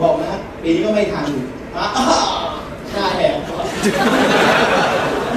[0.00, 1.26] บอกนะปีนี้ก็ไม่ทัน
[1.76, 2.28] อะอ้าว
[2.92, 3.34] หน้าแหก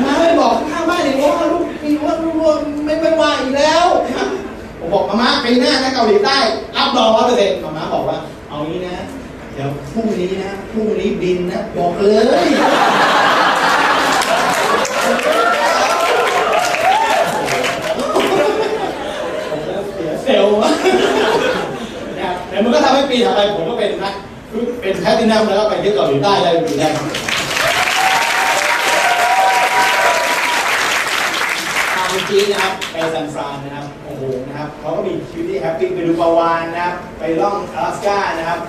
[0.04, 2.54] มาไม่บอกข้างบ้านเลยว่าลูกปีว่าลูกว่า
[2.86, 3.86] ไม่ไม่ว่าอีกแล้ว
[4.82, 6.38] ผมบอกมาม่าปีหน้านะเกาหลีใต้
[6.78, 8.18] รับรองร้อยเปอร์เซ็นต์มาม่าบอกว่า
[8.48, 9.06] เอางี้นะ
[9.54, 12.06] เดี๋ยวพรุ่งนี้นะพรุ่งนี้บินนะ บอกเล
[12.44, 12.48] ย
[19.94, 20.70] เสียเซลล์วะ
[22.18, 24.12] นะครับแต่มันก็ทำให้ปีถัดไปผมก็เป็นนะ
[24.82, 26.94] เป็นแพทตินัมแล้วก็ไปที่เกาหลีใต้ได้ปีแรก
[31.96, 33.86] ทางจีนนะครับไปซานฟรานนะครับ
[34.21, 38.61] โอ้โหนะครับเขาก็มีชีวิตที่แฮปปี้ไปดูปลาวานนะครับ ไปล่อง阿拉斯ก้านะครับ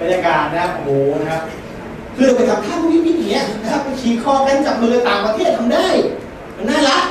[0.00, 1.42] บรรยากาศนะครับโอ้โหนะครับ
[2.14, 5.88] คือเราไปทำท่าวิวิอย่างเงี้ยนะครับไปขี่คอกันจับมือต่างประเทศทำได้
[6.56, 7.04] มันน่ารัก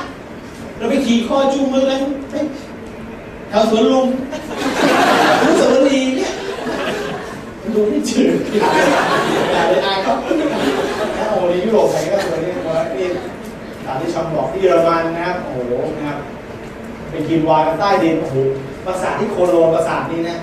[0.76, 2.00] เราไปขี่คอจูงมือกัน
[2.30, 2.34] ไป
[3.48, 4.06] แถวสวนลุม
[5.40, 6.32] อนุสาวรีย์เนี่ย
[7.62, 8.54] มันดูไม่จืดอ
[9.54, 12.56] ย่าเลยอายเขาโอ้โหในยุโรปใครก็สวยเนี่ย
[12.98, 13.08] นี่
[13.84, 16.18] ตามที่ชอมบอกที่เยอรมันนะครับ โอ้โห นะครับ
[17.11, 18.35] ไปกินวายกันใต้ดินโอ้โห
[18.85, 20.37] ปราสาที่โคโลนปราสาทนี้นะ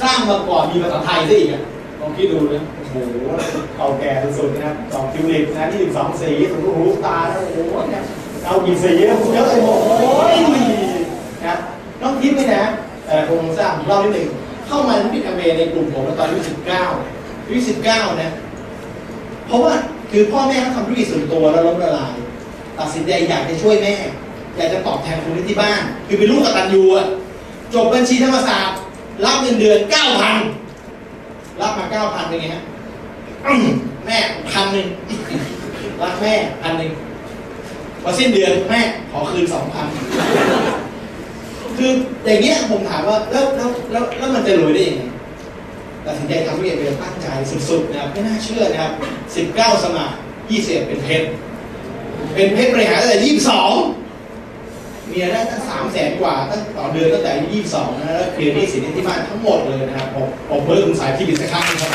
[0.00, 1.62] สร้างมาก่อนมีภาษาไทยซะอีกอะ
[2.00, 2.94] ลองคิดดูนะโอ้โห
[3.76, 7.58] เก่าแก่สุดๆนะครับดอกทิวลิปนะที่สองสีสุดหูตานะโอ้โห
[7.90, 8.02] เนี่ย
[8.44, 10.04] เอากี่สีเยอะเลยโอ้โห
[11.44, 11.54] นะ
[12.02, 12.64] ต้องคิดไหมนะ
[13.06, 14.28] แต่คงทราบผมเล่านิดหนึ่ง
[14.66, 16.82] เข้ามาที่พิทเวในกลุ่มผมตอนอายุสิบเก้า
[17.44, 18.30] อายุสิบเก้านะ
[19.46, 19.72] เพราะว่า
[20.10, 22.14] คือพ่อแม่เขาทำธุรกิจส่วนตัวแล้วล้มละลาย
[22.78, 23.94] ตัดสินใจอยากจะช่วยแม่
[24.56, 27.06] อยากจะตอบแทนคุณที่บ้าน คือเป็นลูกกตัญญูอะ
[27.74, 28.78] จบบัญชีธรรมศาสตร์
[29.24, 30.38] รับเงินเดือนเก้าพัน
[31.60, 32.62] รับมาเก้าพันเป็นไงฮะ
[34.06, 34.18] แม่
[34.50, 34.86] พันหนึ่ง
[36.02, 36.90] รักแม่พันหนึ่ง
[38.02, 38.80] พอสิ้นเดือนแม่
[39.10, 39.86] ขอคืนสองพัน
[41.76, 41.90] คือ
[42.24, 45.02] อย่างเงี้ยผมถามว่าแล้วแล้วแล้วแล้วมันจะรวยได้ยังไง
[46.06, 47.26] ตัดสินใจทำธุรกิจเป็นตั้งใจ
[47.68, 48.92] สุดๆนะครับไม่น่าเชื่อนะครับ
[49.58, 50.14] 19 สมัคร
[50.50, 51.26] 21เป็นเพชร
[52.34, 54.01] เป็นเพชรบริหารตั้งแต่22
[55.12, 61.92] มีรายได้ตั้ง3แสนกว่าตั้งต่อเดือนตั้งแต่อายุ22นะแล้วเคลียร์หนี้สินที่บ้านทั้งหมดเลยนะครับผมผมเพิ่มสายที่บิดสักครั้งนะครับ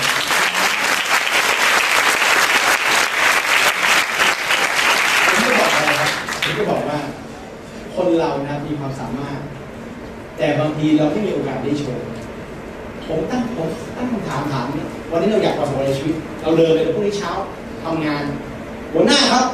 [5.25, 6.11] ผมจะบอกอะไรครับ
[6.43, 6.99] ผมจะบอกว่า
[7.95, 9.39] คนเรานะมีความสามารถ
[10.37, 12.05] แต่บางทีเราไม่มีโอกาสได้โชว์
[13.07, 17.31] ผมตั้งผมตั้งคำถามถามเนี่ยวันนี้เราอยากประสบอะไรชีวิต เราเดินไปพรุ่งนี้เช้า
[17.83, 18.23] ทำงาน
[18.93, 19.45] หัวหน้าครับ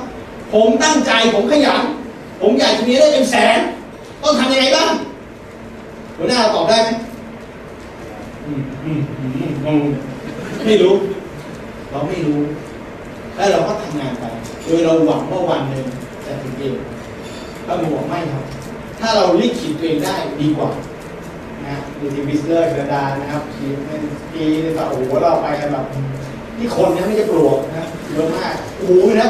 [0.54, 1.84] ผมตั้งใจผมขยัน
[2.42, 3.60] ผมอยากจะมีได้เป็นแสน
[4.22, 4.92] ต้องทำยังไงบ้าง
[6.18, 6.90] หัวหน้าเราตอบได้ไหม
[8.46, 9.86] อืมอืมอืมอืม
[10.66, 10.94] ไม่รู้
[11.90, 12.40] เราไม่รู้
[13.36, 14.24] แล้วเราก็ทำงานไป
[14.66, 15.86] โดยเราหวังว่าวันหนึ่ง
[16.26, 16.76] จะถึงเอง
[17.66, 18.44] เราบอกไม่ครับ
[19.00, 20.70] ถ้าเราลิขิตตัวเองได้ดีกว่า
[21.66, 25.86] นะดูทีวิสเลอร์กระดานนะครับทีมันทีนี่ก็โอ้โหเราไปกันแบบ
[26.58, 29.30] ที่คนนะไม่ใช่ปลวกนะเยอะมากโอ้โหนะ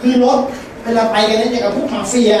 [0.00, 0.38] คือรถ
[0.84, 2.32] เวลาไปกันนี่อย่างกับพวกมาเฟีย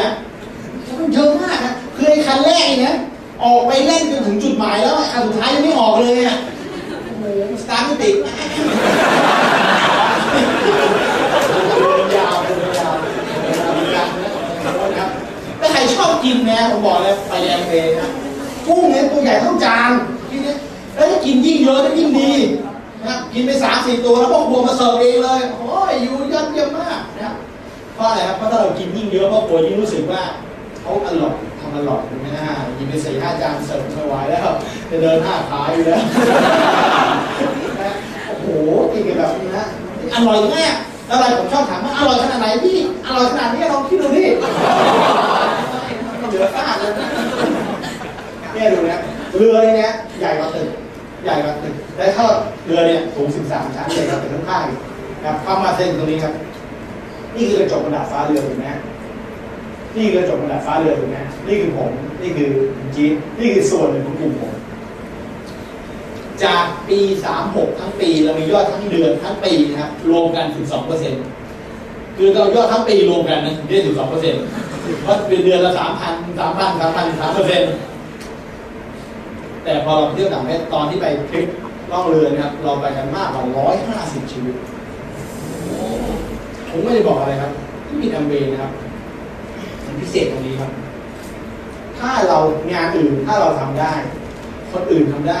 [0.98, 2.96] มันเยอะมากนะคือไอ้คันแรกเนี่ย
[3.42, 6.38] ออกไปเล่นจนถึงจุดหมายแล้วคันสุดท้ายยังไม่ออกเลยอะ
[7.04, 7.24] โอ้โห
[7.62, 8.14] สตาร์ทไม่ติด
[12.16, 14.04] ยาวเดินยยา
[15.06, 15.08] ว
[15.60, 18.08] ถ้าใครชอบกินนะผมบอกเลยไปแดงเลยนะ
[18.66, 19.90] กุ้งเนี่ยตัวใหญ่เท่าจาน
[20.28, 20.54] ทีนี้
[20.94, 22.32] แล้วถ้ากินยิ่งเยอะก็ยิ่งดี
[23.06, 26.83] นะกินไปสามสี่ตัวแล้วพวกบัวมาเสิร์ฟเองเลยโอ้ยอยู่ยอดเยี่ยมมาก
[27.94, 30.22] เพราะอะไรครับเพราะถ้าเรากินยิ่งเยอะพ่อครัวยิ่งรู้สึกว่า
[30.80, 34.48] เขาอร่อยทำอร่อยถูกไหมฮะกินไปสี่ห้าจานเสิร์ฟไม่ไหวแล้ว
[34.90, 36.00] จะเดินห้าขาอยู่แล้ว
[37.82, 37.92] นะ
[38.26, 38.46] โอ้โห
[38.92, 39.64] กินกันแบบนี้นะ
[40.14, 40.74] อร่อยมาก
[41.06, 42.76] แล้วอะไรผมชอบถามว่าอร่อยขนาดไหนพี่
[43.06, 44.24] อร่อยขนาดนี้ลองคิดดูดิ
[46.28, 47.08] เหลือซากเลยนะ
[48.52, 49.00] เนี่ยดูนะ
[49.36, 50.68] เรือเนี่ยใหญ่กว่าตึก
[51.24, 52.24] ใหญ่กว่าตึกและถ้า
[52.66, 54.78] เรือเนี่ยสูง 13 ชั้นใหญ่กว่าตึกข้างๆอีก
[55.22, 56.32] นะครับเข้ามาเส้นตรงนี้ครับ
[57.36, 58.66] นี่คือกระจกบนดาดฟ้าเรือถูกไหม
[59.96, 61.16] นี่คือกระจกบนดาดฟ้าเรือถูกไหม
[61.46, 61.90] นี่คือผม
[62.22, 62.50] นี่คือ
[62.94, 64.54] จี๊ดนี่คือส่วนหนึ่งของกลุ่มผม
[66.44, 66.98] จากปี
[67.40, 71.22] 36 ทั้งปีเรามียอดทั้งเดือนทั้งปีนะครับรวมกัน12เปอร์เซ็นต์
[72.16, 74.42] คือเรายอดทั้งปีรวมกันนะได้12เปอร์เซ็นต์
[75.02, 77.72] เพราะเป็นเดือนละ3,000 3,000 3,000 3เปอร์เซ็นต์
[79.64, 81.48] แต่พอเราไปเที่ยวต่างประเทศตอนที่ไปทริป
[81.92, 84.54] ล่องเรือนะครับเราไปกันมากกว่าร้อยห้าสิบชีวิต
[86.74, 87.52] ผมไม่ได้บอกอะไรครับ
[87.86, 88.72] ที่มีแอมเบย์นะครับ
[89.84, 90.70] มันพิเศษตรงนี้ครับ
[91.98, 92.38] ถ้าเรา
[92.72, 93.92] งานอื่นถ้าเราทำได้
[94.72, 95.40] คนอื่นทำได้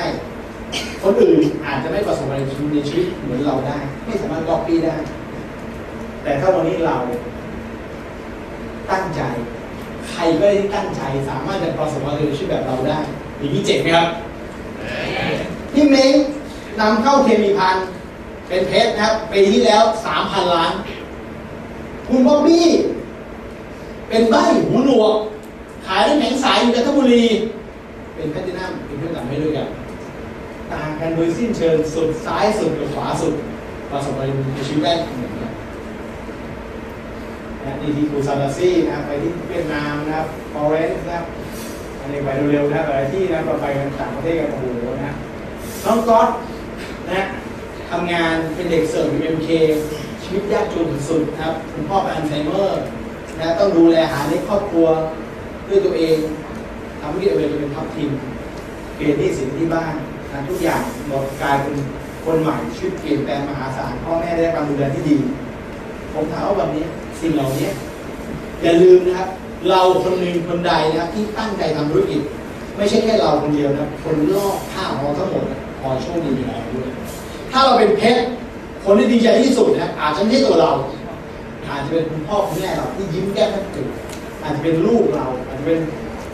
[1.02, 4.96] คนอื่นอาจจะไม่ประสบอะไรในชีวิตในชีวิตเหมือนเราได้ ไม่สามารถก๊อปปี้ได้
[6.22, 6.96] แต่ถ้าวันนี้เรา
[8.90, 9.20] ตั้งใจ
[10.10, 12.98] ใครก็ได้ตั้งใจสามารถจะประสบความสำเร็จในชีวิตแบบเราได้
[13.38, 14.08] อย่างนี้เจ๋งไหมครับ
[15.72, 16.14] พี่เม้ง
[16.80, 17.76] นำเข้าเคมีพัน
[18.48, 20.72] เป็นเพชรนะครับปีที่แล้วสามพันล้าน
[22.08, 22.66] คุณบ๊อบบี้
[24.08, 24.34] เป็นใบ
[24.66, 25.16] หูหนวก
[25.86, 27.24] ขายน้ำแข็งใสอยู่จันทบุรี
[28.14, 29.68] เป็นแพลตินัมเป็นเครื่องต่างให้ด้วยกัน
[30.72, 33.34] ต่างกันโดยสิ้นเชิงสุดซ้ายสุดกับขวาสุด
[33.90, 35.52] ประสบควาสำเร็จในชีวิตแรกเหมือนกัน
[37.64, 41.24] นะนี่ที่คูซาดาซี่นะไปที่เวียดนามนะครับฟอเรนซ์นะครับ
[42.00, 44.66] อันนี้ไปเร็วๆนะหลายที่นะเราไปกันต่างประเทศกันโอ้โห
[45.04, 45.12] นะ
[45.84, 46.28] น้องก๊อต
[47.10, 47.22] นะ
[47.90, 49.48] ทำงานเป็นเด็กเสิร์ฟอยู่เอ็มเค
[50.22, 52.82] ชีวิตยากจนสุดๆครับคุณพ่อเป็นอัลไซเมอร์
[53.38, 54.86] นะต้องดูแลหาเลี้ยงครอบครัว
[55.68, 56.16] ด้วยตัวเอง
[57.00, 58.10] ทำธุรกิจเอเวอเรสต์เป็น top team
[58.96, 59.94] เปลี่ยนหนี้สินที่บ้าน
[60.30, 61.74] นะทุกอย่างหมดกลายเป็น
[62.24, 65.16] คนใหม่ชีวิตเปลี่ยนแปลงมหาศาลพ่อแม่ได้การดูแลที่ดี
[66.12, 66.84] ผมถามว่าวันนี้
[67.20, 67.68] สิ่งเหล่านี้
[68.62, 69.28] อย่าลืมนะครับ
[69.68, 72.20] เราคนหนึ่งคนใดนะครับที่ตั้งใจทำธุรกิจ
[72.76, 75.44] ไม่ใช่แค่เราคนเดียวนะคนรอบข้างเราทั้งหมด
[75.80, 76.88] ขอโชคดีกับเราด้วย
[77.56, 78.22] ถ้าเราเป็นเพชร
[78.84, 80.72] คนที่ดีใจที่สุดนะอาจจะไม่ใช่ตัวเรา
[81.68, 83.88] อาจจะเป็นคุณพ่อคุณแม่เราที่ยิ้มแก้มทั้งตื่น
[84.42, 85.80] อาจจะเป็นลูกเรา อาจจะเป็น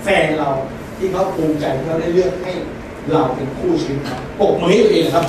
[0.02, 0.48] แฟนเรา
[0.96, 2.52] ที่เขาภูมิใจที่เขาได้เลือกให้
[3.12, 4.00] เราเป็นคู่ชีวิต
[4.38, 5.24] ปรบมือให้ตัวเองนะครับ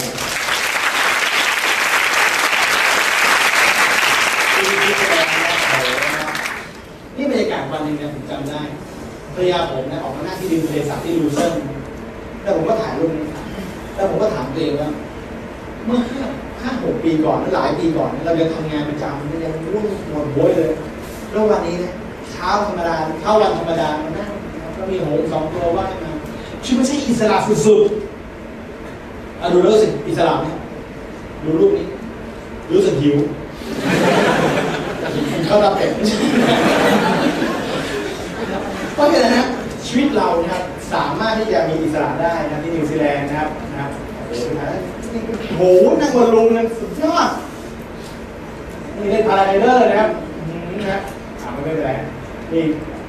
[7.16, 8.62] นี่บรรยากาศวันหนึ่งเนี่ยผมจำได้
[9.34, 11.54] ภรรยาผมเนี่ยออกมาหน้าที่ดินทะเลสาบที่ลูเซิร์น
[12.42, 13.26] แล้วผมก็ถ่ายรูปนี้
[13.96, 14.90] แล้วผมก็ถามตัวเองว่า
[15.86, 16.24] เมื่อห้า
[16.62, 20.72] ห้าหกปีก่อนหรือหลายปีก่อนเนี่ยเรายังทำงานประจำมันยังรุ่งหมดโวยเลย
[21.32, 21.94] แล้ววันนี้นี่ย
[22.32, 24.30] เช้าธรรมดาเช้าวันธรรมดามันนั่ง
[24.78, 26.12] ก็มีหงส์สองตัวว่ายมา
[26.66, 30.46] ชีวิตไม่ใช่อิสระสุดๆอะดูแล้วสิอิสระไหม
[31.44, 31.86] ดูรูปนี้
[32.72, 33.18] รู้สึกหิว
[35.46, 35.92] เข้ารับเป็ด
[38.94, 39.46] เพราะฉะนั้นนะ
[39.86, 40.64] ชีวิตเรานะครับ
[40.94, 43.92] สามารถที่จะมีอิสระได้นะที่นิวซีแลนด์นะครับนะครับ
[44.28, 45.01] โอ้โหนะนี่ก็
[45.58, 45.62] โห
[46.02, 47.30] นั่งบนลุงนั่นสุดยอด
[48.98, 50.12] นี่เล่นพาราไดเดอร์นะครับ
[50.80, 51.02] นะครับ
[51.42, 51.92] ถามไม่เป็นไร
[52.52, 52.64] นี่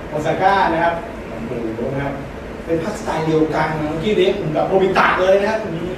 [0.09, 0.95] โอซาก้านะครับ
[1.47, 2.15] โอ้โหนะครับ
[2.65, 5.93] เป็นพักสไตล์เดียวกันเมื่อกี้เรียกผมกับโรบิตะเลยนะครับอืม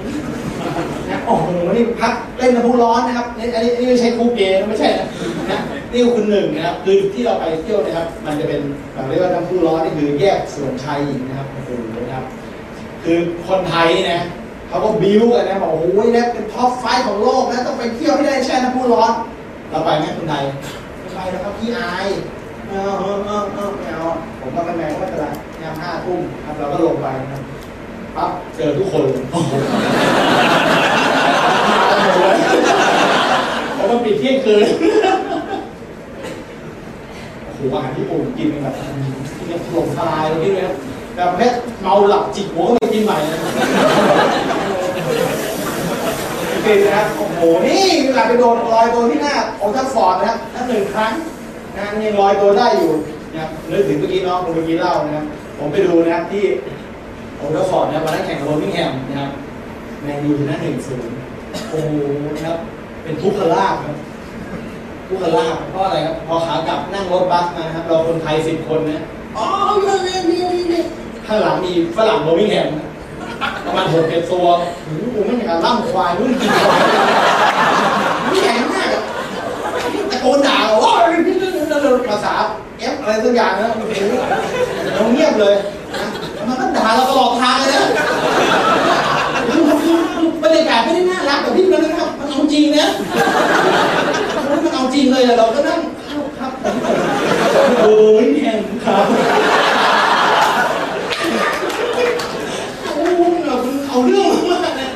[1.09, 5.07] นะโอ้โหนี่พักเล่นน้ำพุร้อนนะครับนี่อันนี้นี่ไม่ใช่คูเกนะไม่ใช่นะ
[5.51, 5.59] นะ
[5.91, 8.61] นี่คือหนึ่งนะครับคือที่เราไปเที่ยวนะครับ มันจะเป็น
[9.09, 11.69] เรียกว่าน้ำพุร้อนนี่คือแยกส่วนชายหญิงนะครับโอ้โห
[12.03, 12.25] นะครับ
[13.03, 14.21] คือคนไทยนะ
[14.67, 19.11] เขาก็บิ้วกันนะบอกโอ้ยนะเป็น top five ของโลกนะต้องไปเที่ยวให้ได้แช่น้ำพุร้อน
[19.69, 20.43] เราไปไหมคนไทย
[20.99, 22.07] ไม่ไปแล้วครับพี่อาย
[22.67, 24.05] เออเออเออเออไม่เอา
[24.39, 25.25] ผมก็ไม่แม่ก็ไม่เป็นไร
[25.61, 27.41] งานห้าทุ่มครับเราก็ลงไปนะครับ
[28.15, 29.51] ปั๊บเจอทุกคนเลยโอ้โห
[33.77, 34.65] ผมมาปิดเที่ยงคืน
[37.43, 38.75] โอ้โหอาหารญี่ปุ่นกินกันแบบ
[39.37, 40.65] กินกันถล่มทลายเลยพี่เลย
[41.17, 41.47] ครับแบบแม่
[41.81, 43.39] เมาหลับจิกหัวก็ไปกินใหม่นะ
[46.65, 51.11] กินนะครับโอ้โหนี่เวลาไปโดนรอยตัวที่หน้าโอทัฟฟอร์ดนะครับนั่นหนึ่งครั้ง
[51.75, 52.91] นะยังรอยตัวได้อยู่
[53.31, 55.25] นะครับนึกถึงเมื่อกี้น้องคนเมื่อกี้เล่านะครับ
[55.57, 56.43] ผมไปดูนะครับที่
[57.37, 59.31] โอทัฟฟอร์ดนะครับวันนั้นแข่งโรบิงแฮมนะครับ
[60.01, 61.15] แมนยูชนะหนึ่งศูนย์
[61.69, 61.93] โอ้โห
[62.35, 62.57] นะครับ
[63.03, 63.97] เป็นทุกขลาบครับ
[65.07, 69.03] ทุกขลาบเพราะอะไรครับพอขากลับนั่งรถบัสมานะครับเราคนไทยสิบคนนะ
[69.37, 69.45] อ๋อ
[69.83, 70.85] เนี่ยเนี่ยเนี่ยเนี่ย
[71.27, 72.85] ข้างหลังมีฝรั่งโรบิงแฮมนะ
[73.65, 74.45] ประมาณหกเจ็ดตัว
[74.85, 76.79] โอ้โหไม่อยากล่ำควายรุ่นกินควาย
[78.29, 78.87] ไม่แข็งมาก
[80.11, 80.93] ตะโกนด่าว่า
[82.09, 82.33] ภาษา
[82.79, 83.93] เอฟอะไรสักอย่างนะโอ้โห
[84.93, 85.55] เราเงียบเลย
[86.47, 87.85] มันก็ด่าเราตลอดทางเลยนะ
[90.43, 92.87] บรรยากาศไม่ได้น่ารักแบบที่มันนะครับมันเอาจริงนะ
[94.63, 95.79] มันเอาจริงเลยเราก็นั่ง
[96.39, 96.75] ครับผม
[97.79, 99.05] โอ้ยแหมครับ
[102.93, 104.89] โอ้ย เราเอาเรื่องมากนะ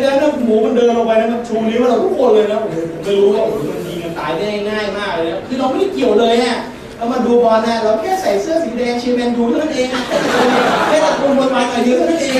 [0.00, 6.58] แล้วนะหมูมันเดินลงไปนะมันชูนิ้วเราทุกคนเลยนะโอ้โหผมไม่รู้ว่าโอ้โหมันยิงกันตายได้ง่ายมากเลยนะคือเราไม่ได้เกี่ยวเลยฮะ
[6.96, 9.88] เรามาดูบอลนะเราแค่ใส่เสื้อสีแดงเชียร์แมนยูเท่านั้นเอง
[10.88, 12.32] แค่ตะโกนบนไม้กันเยอะเท่านั้นเอง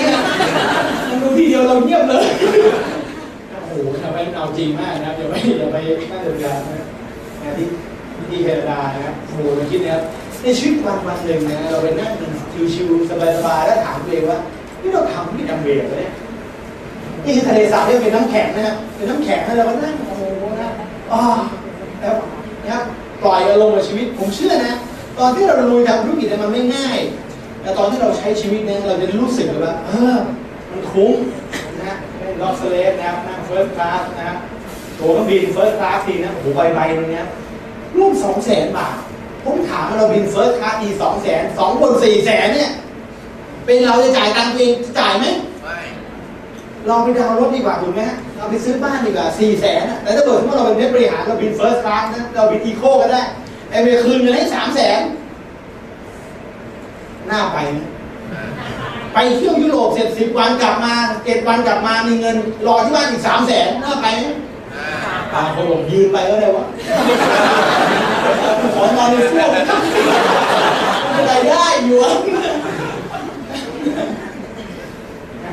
[1.08, 2.26] มันดูทีเดียวเราเงียบเลย
[3.50, 5.76] โอ้โหทำไมเอาจริงมากนะครับอย่าไปอย่าไป
[6.10, 6.84] น่าเดือดร้อนนะ
[7.42, 7.66] นะที่
[8.30, 10.02] ที่แคนาดานะครับโอ้โหเราคิดนะครับ
[10.42, 12.12] ในชีวิตวันวันหนึ่งนะเราไปนั่ง
[12.74, 14.38] ชิวๆสบายๆแล้วถามตัวเองว่า
[14.82, 16.12] นี่เราทำที่ดัมเบลเนี่ย
[17.24, 20.22] นี่คือทะเลสาบที่เป็นน้ำแข็งนะครับเป็นน้ำแข็งแล้วเราก็นั่งโอ้โห
[20.60, 20.70] นะ
[21.12, 21.20] อ๋อ
[22.00, 22.14] แล้ว
[22.68, 22.80] นะ
[23.22, 24.74] ปล่อยอารมณ์กับชีวิตผมเชื่อนะ
[25.18, 26.98] ตอนที่เราลุยทำธุรกิจเนี่ยมันไม่ง่าย
[27.62, 30.16] แต่ตอนที่เราใช้ชีวิตเนี่ยเราจะรู้สึกเลยว่าเออ
[30.70, 31.16] มันคุ้ม
[31.78, 31.96] นะฮะ
[32.40, 34.38] ล็อกสเลสนะครับนั่งเฟิร์สคลาสนะครับ
[34.98, 37.26] ตัวเราบินเฟิร์สคลาสทีนะโอ้โหใบใบตรงเนี้ย
[37.96, 38.96] ร่วมสองแสนบาท
[39.44, 42.70] ผมถามว่าเราบิน first class ทีสองแสนสองคนสี่แสนเนี่ย
[43.70, 45.24] เป็นเราจะจ่ายตังค์เองจะจ่ายไหม
[45.62, 45.78] ไม่
[46.88, 53.22] ลองไปดาวน์รถดีกว่าถูกไหมฮะเราไปซื้อบ้านดีกว่าสี่แสนแต่ถ้าเกิดว่าเราเป็นเพชรบริหารเราบิน first class นะเราบิน eco ก็ได้
[53.70, 55.00] ไอ้เมย์คืนเงินให้สามแสน
[57.30, 57.78] น่าไปไหม
[59.14, 60.94] ไปเที่ยวยุโรปเสร็จสิบวันกลับมา
[61.24, 64.26] เจ็ดวันกลับมามีเงิน รอที่บ้านอีกสามแสนน่าไปไหม
[65.32, 66.64] ตาคนบอกยืนไปก็ได้วะ
[68.74, 69.44] ขอนอนในเสื้อ
[71.14, 72.12] อะไรได้อยู่วะ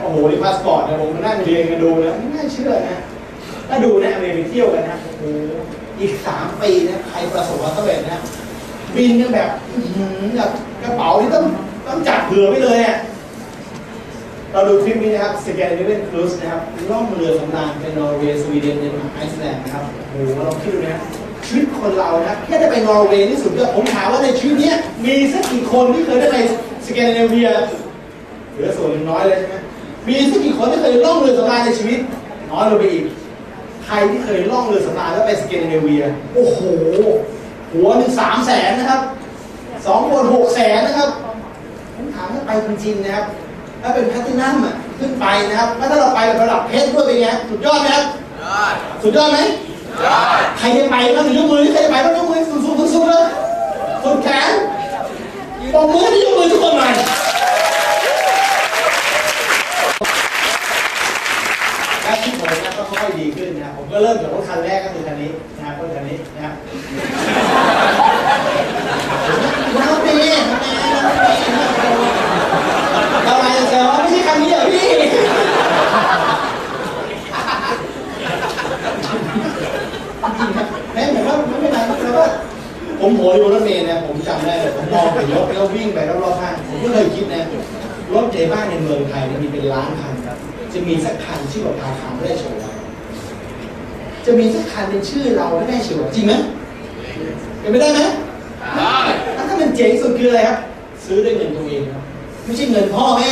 [0.01, 2.97] โอ้โหนี่พาสปอร์ตเนี่ยผมมานั่งเรียนกันดูนะไม่น่าเชื่อนะ
[3.69, 5.23] ถ้าดูนะอเมริกาไปเที่ยวกันนะโอ้โห
[5.99, 8.19] อีกสามปีนะใครประสบความสำเร็จนะ
[8.95, 9.77] บินกันแบบอื
[10.37, 10.51] แบบ
[10.81, 11.45] กระเป๋าที่ต้อง
[11.87, 12.97] ต้องจัดเผื่อไว้เลยอะ
[14.51, 21.01] เราดูคลิปนี้นะครับ Scandinavian cruise นะครับล่องเรือสำราญไปนอร์เวย์สวีเดนเดนมาร์กไอซ์แลนด์นะครับโอ้โหเราคิดดูนะ
[21.45, 26.37] ชีวิตคนเรานะแค่ได้ไปนอร์เวย์นี่สุดยอดผมถามว่าในชีวิตเนี้ยมีสักกี่คนที่เคยได้ไป
[26.87, 27.49] สแกนดิเนเวีย
[28.57, 29.55] เหลือส่วนหนึ่งน้อยเลยใช่ไหม
[30.07, 31.99] มีสักกี่คนที่เคยล่องเรือสำราญในชีวิต
[32.51, 33.05] น้อยลงไปอีก
[33.85, 36.03] ใครที่เคยล่องเรือสำราญแล้วไปสแกนดิเนเวีย
[36.33, 36.59] โอ้โห
[37.71, 39.01] หัวหนึ่งสามแสนนะครับ
[39.85, 41.09] สองคนหกแสนนะครับ
[41.95, 43.25] ผมถามว่าไปจริงๆนะครับ
[43.81, 48.05] ถ้าเป็นแพลตตินัมอะขึ้นไปนะครับแล้วถ้าเราไปแบบระดับเพชรด้วยเป็นไงสุดยอดไหมครับ
[49.03, 49.39] สุดยอดไหม
[50.57, 53.25] ใครจะไปบ้างยกมือใครจะไปบ้างยกมือสูงสูงสูงเลย
[54.03, 54.51] สุดแขน
[55.73, 56.93] ปมมือที่ยกมือทุกคนหน่อย
[62.07, 66.53] และที่ผมนะก็ค่อยๆดีขึ้นนะผมก็เริ่มจากรถคันแรกก็คือคันนี้นะครับรถคันนี้นะครับ
[69.77, 70.83] น้าเมย์น้าเมย์
[73.27, 74.89] ทำไมจะแซวว่าไม่ใช่คำนี้เหรอพี่
[80.93, 82.27] แม่ผมว่าไม่เป็นไรแต่ว่า
[82.99, 87.43] ผมโหยบนรถเมล์นะผมจำได้เลยผมมองไปรถแล้ววิ่งไปรอบๆห้างผมก็เคยคิดนะ
[88.13, 90.15] รถในบ้านในเมืองไทยเนี่ยมีเป็นล้านคัน
[90.73, 92.59] จะมีสักคันชื่อว่าพาคามไม่ได้โชว์
[94.25, 96.33] จะมีสักคันเป็นชื่อเราไม่ได้โชว์จริงไหม
[97.59, 98.01] เป็นไปได้ไหม
[99.35, 100.59] แล้วถ้ามันเจ๋งสุดคืออะไรครับ
[101.05, 102.03] ซื้อด้วยเงินตัวเองครับ
[102.43, 103.31] ไม่ใช่เงินพ่อแม่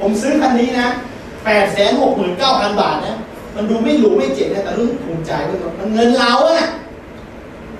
[0.00, 0.88] ผมซื้อคันนี้นะ
[1.44, 3.16] แปดแสนหกหมื่นเก้าพันบาทนะ
[3.54, 6.68] มันดูไม่หรูไม่เจ๋งนะแต่รุ่นภูมิใจด้วยมันเงินเราอะ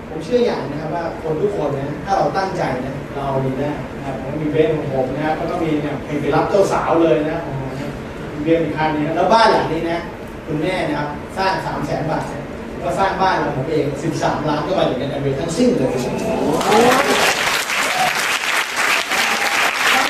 [0.09, 7.61] ผมเชื่ออย่างนะครับว่าคนทุกคนนะถ้าเราตั้งใจนะเราดีได้นะครับผมมีเบนซ์ของผมนะครับแล้วก็มีเนี่ยไปรับเจ้าสาวเลยนะโอ้โห
[8.49, 9.99] นะมีเบนอีกคันนี้แล้วบ้านหลังนี้นะ
[10.47, 12.24] คุณแม่นะครับสร้างสามแสนบาท
[12.82, 15.90] ก็สร้างบ้านของผมเองสิบสามล้านก็มาจากเงินอเมริกันทั้งสิ้นเลย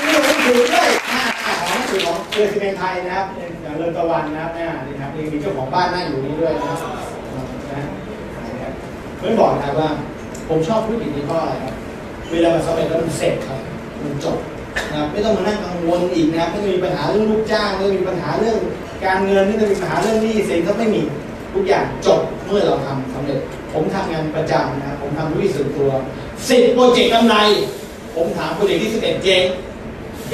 [0.06, 1.24] นี่ก็คือด้วยหน้า
[1.60, 3.26] ของหนังสือของเรือซีเมนไทยนะครับ
[3.62, 6.78] อย่างเรือนตะวันนะครับเนี่ยนี่ครับมีเจ้าของบ้านนั่งอยู่นี้ด้วยนะครับ
[7.72, 7.82] นะ
[9.18, 9.88] เพื่อนบอกนะครับว่า
[10.48, 11.74] ผมชอบธุรกิจนี้เพราะอะไรครับ
[12.30, 13.58] เวลามันสำเร็จแล้วมันเสร็จครับ
[14.02, 14.38] มันจบ
[14.90, 18.58] นะครับไม่ต้องมานั่งกังวลอีกนะครับไม่ต้องมีปัญหาเรื่องลูกจ้างไม่ต้องมีปัญหาเรื่อง
[19.04, 21.02] การเงินไม่ต้องมีปัญหาเรื่องหนี้สินก็ไม่มี
[21.54, 23.40] ทุกอย่างจบเมื่อเราทำสำเร็จ
[23.72, 25.90] ผมทำงานประจำนะครับผมทำธุรกิจส่วนตัว
[26.48, 27.36] สิบโปรเจกต์กำไร
[28.14, 29.42] ผมถามโปรเจกต์ที่สิบเอ็ดเจ๊ง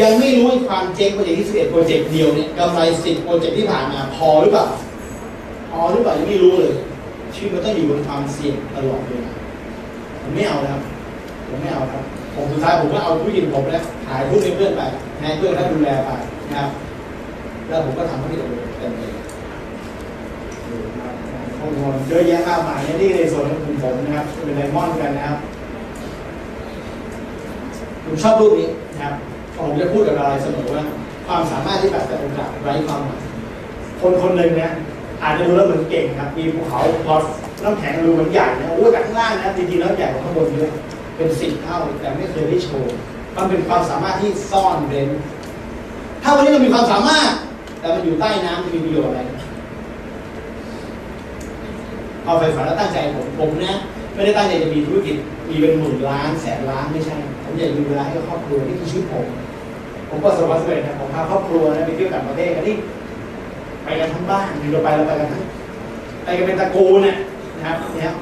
[0.01, 4.67] ยังไม่รู้ความเจ๊งโปรเจกต์ที่11โปรเจกต์เดียวเนี่ยกำไร10โปรเจกต์ที่ผ่านมาพอหรือเปล่า
[5.71, 6.73] พอหรือเปล่ายังไม่รู้เลย
[7.35, 9.23] ชีวิตมันต้องอยู่บนความเสี่ยงตลอดเลย
[10.21, 10.81] ผมไม่เอาครับ
[11.47, 12.05] ผมไม่เอาครับ
[12.35, 14.83] ผมสุดท้ายผมก็เอาธุรกิจผมแล้วขายหุ้นให้เพื่อนไป
[15.21, 16.11] ให้เพื่อนเขาดูแลไป
[16.49, 16.71] นะครับ
[17.69, 19.13] แล้วผมก็ทำธุรกิจของเต็มเลย
[21.59, 25.39] ข้อมูลเยอะแยะมากมายนี่ยนี่ในส่วนของกลุ่มผมนะครับ เป็นไดมอนกันนะครับ
[28.05, 29.15] ผมชอบรูปนี้นะครับ
[29.57, 30.85] ผมจะพูดกับเราเสมอว่า
[31.27, 33.23] ความสามารถที่แบบแต่โอกาสไร้ความหมาย
[34.01, 34.71] คนคนหนึ่งนะ
[35.23, 37.15] อาจจะดูแล้วเหมือนเก่งครับ มีภูเขาพอ
[37.65, 40.71] น้ำแข็งดูเหมือนใหญ่นะโอ้ยแต่ข้างล่างนะจริงๆแล้วใหญ่กว่าข้างบนเยอะ
[41.17, 42.95] เป็นสิบเท่าแต่ไม่เคยได้โชว์
[43.37, 45.11] มันเป็นความสามารถที่ซ่อนเร้น
[46.23, 47.31] ถ้าวันนี้เรามีความสามารถ
[47.81, 49.21] แต่มันอยู่ใต้น้ำจะมีประโยชน์อะไร
[52.25, 53.75] เอาไฟฝันแล้วตั้งใจผมผมนะ
[54.15, 55.17] ไม่ได้ตั้งใจจะมีธุรกิจ
[55.49, 59.27] มีเป็นหมื่นล้านแสนล้านไม่ใช่ ผมอยากดูแลาให้ครอบครัวนี่คือชีวิตผม
[60.09, 62.77] ผมก็สบายสบายนะผมพาครอบครัวนะไปเที่ยวต่างประเทศกันนี่
[63.85, 65.43] ไปกันทั้งบ้านมีเราไปเราไปกันทั้ง
[66.25, 67.17] ไปกันเป็นตระกูลเนี่ย
[67.59, 68.13] นะครับเนี่ย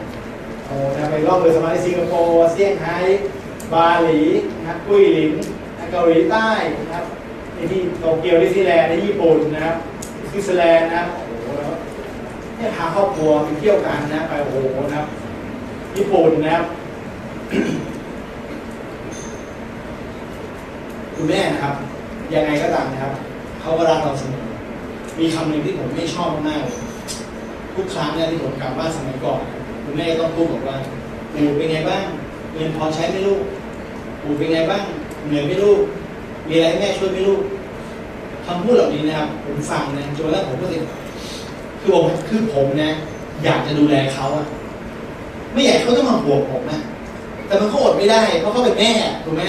[0.96, 2.96] นะไปล่องเรือสำราญที่สิงคโปร์เซี่ยงไฮ้
[3.72, 4.22] บาหลี
[4.58, 5.32] นะครับกุ้ยหลิน
[5.92, 6.48] เกาหลีใต้
[6.78, 7.04] นะครับ
[7.56, 9.76] ที่ที่โตเกียวดิสนีย์แลนด์ในญี่ปุ่นนะครับ
[10.28, 11.74] สวิตเซอร์แลนด์นะครับโอ้โหแล้ว
[12.56, 14.56] เนี่ยพาครอบครัวไปเที่ยวกันนะไปโอ้โห
[14.86, 15.06] นะครับ
[15.96, 16.64] ญี่ปุ่นนะครับ
[21.14, 21.74] คุณแม่นะครับ
[22.34, 23.12] ยังไงก็ตามนะครับ
[23.60, 24.44] เขาก็รักเราเสมอ
[25.18, 26.78] มีคำหนึ่งที่ผมไม่ชอบมากเลย
[27.74, 29.42] ทุกครั้งเนี่ยที่ผมกลับบ้านสมัยก่อน
[29.90, 30.76] คุณแม่ต้องพูดบอกว่า
[31.34, 32.04] ปู่เป็นไงบ้าง
[32.54, 33.42] เงินพอใช้ไหมลูก
[34.22, 34.82] ปู่เป็นไงบ้าง
[35.26, 35.80] เหนื่อยไหมลูก
[36.48, 37.40] มีอะไรแม่ช่วยไหมลูก
[38.46, 40.82] คำพูดเหล่านี้นะครับ ผมฟังนะจนแล้วผมก็ติด
[41.80, 42.90] คือผมคือผมนะ
[43.44, 44.46] อยากจะดูแลเขาอะ
[45.52, 46.78] ไม่อยากให้เขาต้องมาห่วงผมนะ
[47.46, 48.92] แต่มันก็อดไม่ได้เพราะเขาเป็นแม่
[49.24, 49.44] ถูกไหม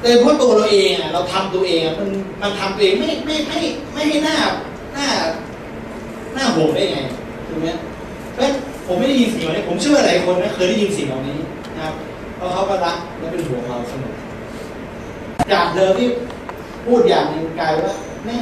[0.00, 2.08] แต่เพราะตัวเราเองอะเราทำตัวเองอะมัน
[2.42, 3.58] มันทำตัวเองไม่ไม่ไม่
[3.92, 4.36] ไม่ให้หน้า
[4.94, 5.06] หน้า
[6.34, 6.98] หน้าห่วงได้ไง
[7.48, 7.68] ถูกไหม
[8.32, 8.54] เพราะฉะนั้น
[8.86, 11.38] ผมไม่ได้ยินเสิ่งเหล่านี้ผมเชื่อหลายคนนะเคยได้ยินสิ่งเหล่านี้
[11.74, 11.94] นะครับ
[12.36, 14.14] เพราะเขาก็รักและเป็นห่วงเราเสมอ
[15.52, 16.08] จากเดิมที่
[16.86, 18.34] พูดอย่างหนึ่งกลายว่าแม่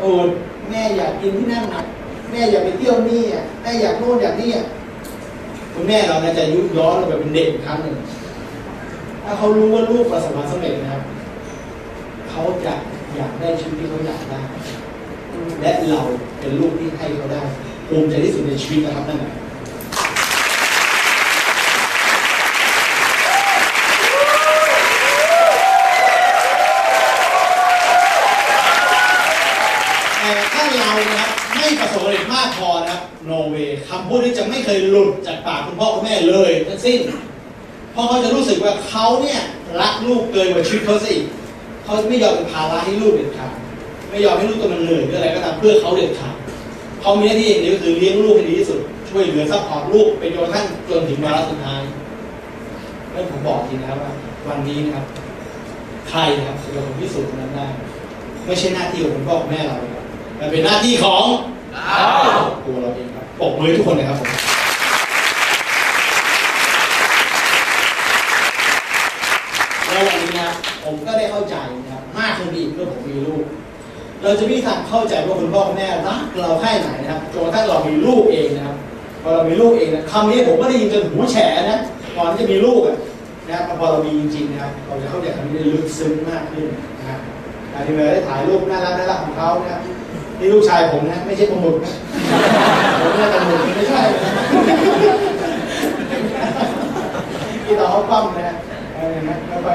[0.00, 0.28] โอด
[0.68, 1.82] แม่อยากกินที่นั่นนะ
[2.30, 4.66] แม่อยากไปเที่ยวนี่อะแม่อยากโน่นอยากนี่อะ
[5.74, 7.96] คุณแม่เรานะจะยุย้อนเราแบบเป็นเด็กอีกครั้งหนึ่ง
[9.24, 11.02] ถ้าเขารู้ว่าลูกประสบความสำเร็จนะครับ
[12.30, 12.74] เขาจะ
[13.16, 14.40] อยากได้ชีวิตที่เขาอยากได้
[15.60, 16.00] และเรา
[16.38, 17.42] เป็นลูกที่ให้เขาได้
[17.88, 19.32] ภูมิใจที่สุดในชีวิตนะครับนั่นแหละ
[30.18, 33.56] แต่ถ้าเรานะครับ ไม่ประสบความสำเร็จมากพอนะครับno way
[33.88, 36.98] คำพูดนี้จะไม่เคยหลุดจากปากคุณพ่อคุณแม่เลยทั้งสิ้น
[37.92, 39.40] เพราะเขาจะรู้สึกว่าเขาเนี่ย
[39.80, 41.14] รักลูกเกินกว่าชีวิตเขาสิ
[41.84, 43.52] เขาไม่ยอมเป็นภาระให้ลูกเด็ดขาด
[44.10, 46.34] ไม่ยอมให้ลูกตัวมันเหนื่อยหรืออะไรก็ตามเพื่อเขาเด็ดขาด
[47.00, 48.80] เขามีหน้าที่อย่างเดียวคือเลี้ยงลูกให้ดีที่สุด
[49.10, 51.80] ช่วยเหลือ support ลูกไปจนกระทั่งจนถึงวาระสุดท้าย
[53.12, 54.12] แล้วผมบอกจริงนะครับว่า
[54.48, 55.04] วันนี้นะครับ
[56.08, 57.66] ใครนะครับจะเป็นคนพิสูจน์นั้นได้
[58.46, 59.76] ไม่ใช่หน้าที่ของคุณพ่อคุณแม่เรา
[60.42, 61.24] รับแต่เป็นหน้าที่ของ
[62.64, 64.30] ตัวเราเองครับปรบมือทุกคนนะครับผม
[69.88, 70.48] แล้ววันนี้นะ
[70.84, 73.44] ผมก็ได้เข้าใจนะครับมากขึ้นอีกเมื่อผมมีลูก
[74.22, 78.76] เราจะไมมีทางเข้าใจว่าคุณพ่อคุณแม่รักเราแค่ไหนนะครับจนกระทั่งเรามีลูกเองนะครับ
[79.22, 81.36] พอเรามีลูกเองนะคำนี้ผมก็ได้ยินจนหูแฉ
[81.70, 81.78] นะ
[82.16, 82.96] ก่อนที่จะมีลูกอะ
[83.46, 86.66] นะครับพอเรามีจริงๆนะครับเราจะเข้าใจคำนี้ได้ลึกซึ้งมากขึ้น
[86.98, 87.20] นะครับ
[87.74, 89.82] อันนี้เราได้ถ่ายรูปน่ารักน่ารักของเขานะครับ
[90.42, 91.92] นี่ลูกชายผมนะ ไม่ใช่ปลาหมึกนะ
[93.00, 94.02] ผมไม่ปลาหมึกไม่ใช่
[97.64, 98.56] ที่เราเขาปั้มนะ
[98.94, 99.68] เออนไหมไม่ไป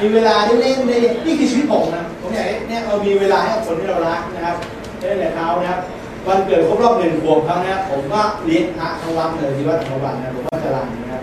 [0.00, 0.96] มีเวลาได้เล่นได้
[1.26, 4.56] นี่คือชีวิตผมนะผมอยากให้เนี่ยเรามีเวลาให้กับคนที่เรารักนะครับ
[5.00, 5.80] ได้แต่เช้านะครับ
[6.26, 11.22] วันเกิดครบรอบหนึ่งขวบเขานะครับผมก็เลี้ยงพระทั้งวันเลยที่วัดธรรมวันนะผมว่าจะรันนะครับ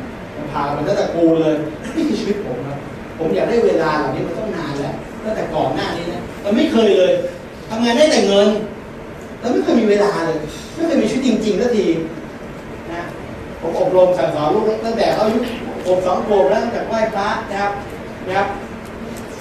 [0.52, 1.56] พามันตั้งแต่กูเลย
[1.96, 2.71] นี่คือชีวิตผมนะ
[3.22, 7.12] ผมอยากได้เวลาเหล่านี้มันต้องนานแล้วตั้งแต่ก่อนหน้านี้นะเราไม่เคยเลย
[7.70, 8.50] ทำงานได้แต่เงิน
[9.40, 10.38] แล้วไม่เคยมีเวลาเลย
[10.76, 11.86] ไม่เคยมีชีวิตจริงๆสักที
[12.92, 13.02] นะ
[13.62, 15.40] ผมอบรมสั่งสอนลูกตั้งแต่เขาอายุ
[15.86, 17.72] ผมสองขวบแล้วตั้งแต่ไหว้พระนะครับ
[18.28, 18.48] นะครับ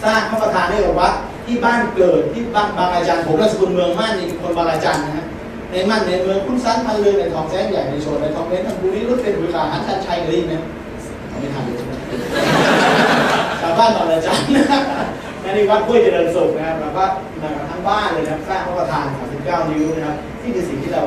[0.03, 1.13] สร้างพระประธานให้กับวัด
[1.47, 5.27] ที่บ้านเกิดที่บ้านบางอาจารย์ผมราชกุลเมืองม่านนี่เป็นคนบางอาจารย์นะฮะ
[5.71, 10.63] ในมั่นในเมืองคุณสันพันเรือในทองแสงใหญ่ในโชนในทองเล้นทางบุรีรถเป็นบุรีขาหันชันชัยกระดิ่งนะ
[11.29, 11.93] เอาไม่ทันเลยใช่ไหม
[13.79, 14.65] บ้านบางอาจารย์นะ
[15.45, 17.05] นั่นนี่วัดห้วยเจริญสุขนะครับแล้วก็
[17.43, 19.05] มาทั้งบ้านเลยนะครับสร้างพระประธาน
[19.39, 21.03] 39 นิ้วนะครับที่คือสิ่งที่เรา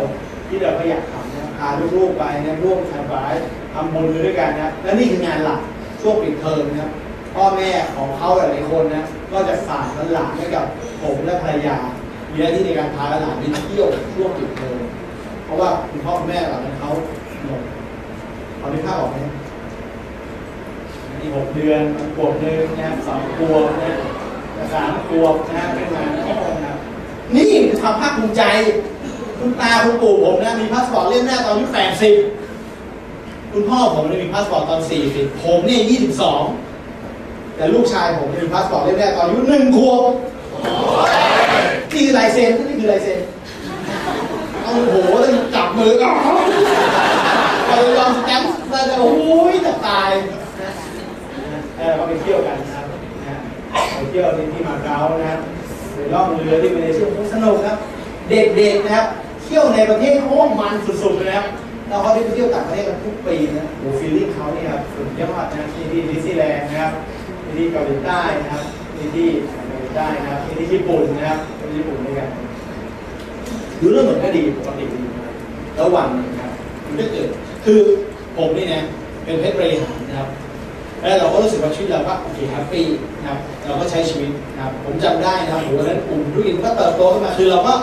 [0.48, 3.34] ที่เราก็อยากทำนะครับพาลูกๆไปนะร่วมทำบาย
[3.74, 5.60] ทำบุญด้วยกันนะครับและนี่คืองานหลัก
[6.02, 6.92] ช่วงปิดเทอมนะครับ
[7.36, 10.66] พ่อแม่ของเขาหลายๆคนนะก็จะฝากหลานให้กับ
[11.02, 11.78] ผมและภรรยา
[12.32, 14.78] มีหน้าที่ในการพาหลานไปเที่ยวช่วงปิดเทอม
[15.46, 16.92] เพราะว่าคุณพ่อคุณแม่หลานเขา
[17.46, 17.62] หมด
[18.58, 19.18] เขาได้าออกไหม
[21.24, 21.82] มีหกเดือน
[22.16, 23.94] ขวบหนึ่งนะสองขวบนะ
[24.74, 26.78] สามขวบนะเป็นมาโอ้โหนะครับ
[27.36, 28.44] นี่คือความภาคภูมิใจ
[29.38, 32.16] คุณตาคุณปู่ผมนะมีพาสปอร์ตเล่มแรกตอนอายุแปดสิบ
[33.52, 36.42] คุณพ่อผมเนี่ยมีพาสปอร์ตตอนสี่สิบผมเนี่ยยี่สิบสอง
[37.56, 40.04] แต่ลูกชายผมมีพาสปอร์ตเล่มแรกตอนอายุหนึ่งขวบ
[41.94, 43.20] นี่คือลายเซ็นนี่คือลายเซ็น
[44.62, 46.26] เอาโอ้โหต้องจับมือก็พ
[47.72, 49.14] อลองสแตมป์มาจะโอ้
[49.52, 50.12] ยจะตาย
[51.84, 52.86] นะเออเราไปเที่ยวกันนะครับ
[53.96, 55.42] ไปเที่ยวที่ที่มาเก๊านะครับ
[55.94, 57.78] ไปล่องเรือที่มาเลเซียสนุกครับ
[58.30, 59.08] เด็กๆนะครับ
[59.44, 60.74] เที่ยวในประเทศโอ้มัน
[61.04, 61.48] สุดๆเลยนะครับ
[61.88, 66.92] เราเขาได้ไปเที่ยวต่างประเทศกันทุกปีนะโอ้ฟีลลิ่งเขาเนี่ยครับสุดยอดนะที่ที่ดิสนีย์แลนด์นะครับ
[67.44, 68.64] ที่ที่เกาหลีใต้นะครับ
[68.96, 69.28] ที่ที่
[69.66, 72.30] เกาหลีใต้นะครับที่ที่ญี่ปุ่นนะครับที่ญี่ปุ่นด้วยกัน
[73.80, 75.36] ดูเรื่องเหมือนก็ดีปกติดีนะครับ
[75.76, 76.52] แล้ววันนึงนะครับ
[76.86, 77.30] มันก็เกิด
[77.66, 77.80] คือ
[78.38, 78.82] ผมนี่นะ
[79.24, 80.30] เป็นเพชรบริหารนะครับ
[81.04, 82.86] แล้วเราก็รู้สึกว่าชีวิตเราก็โอเคแฮปปี้
[83.20, 87.74] นะครับเราก็ใช้ชีวิตนะครับผมจำได้นะครับผมวันนั้นกลุ่มธุรกิจก็เติบโตขึ้นมาคือเราก็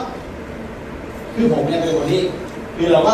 [1.35, 2.23] คือผมเนี่ยเป็นคนที่
[2.77, 3.13] คือเราก็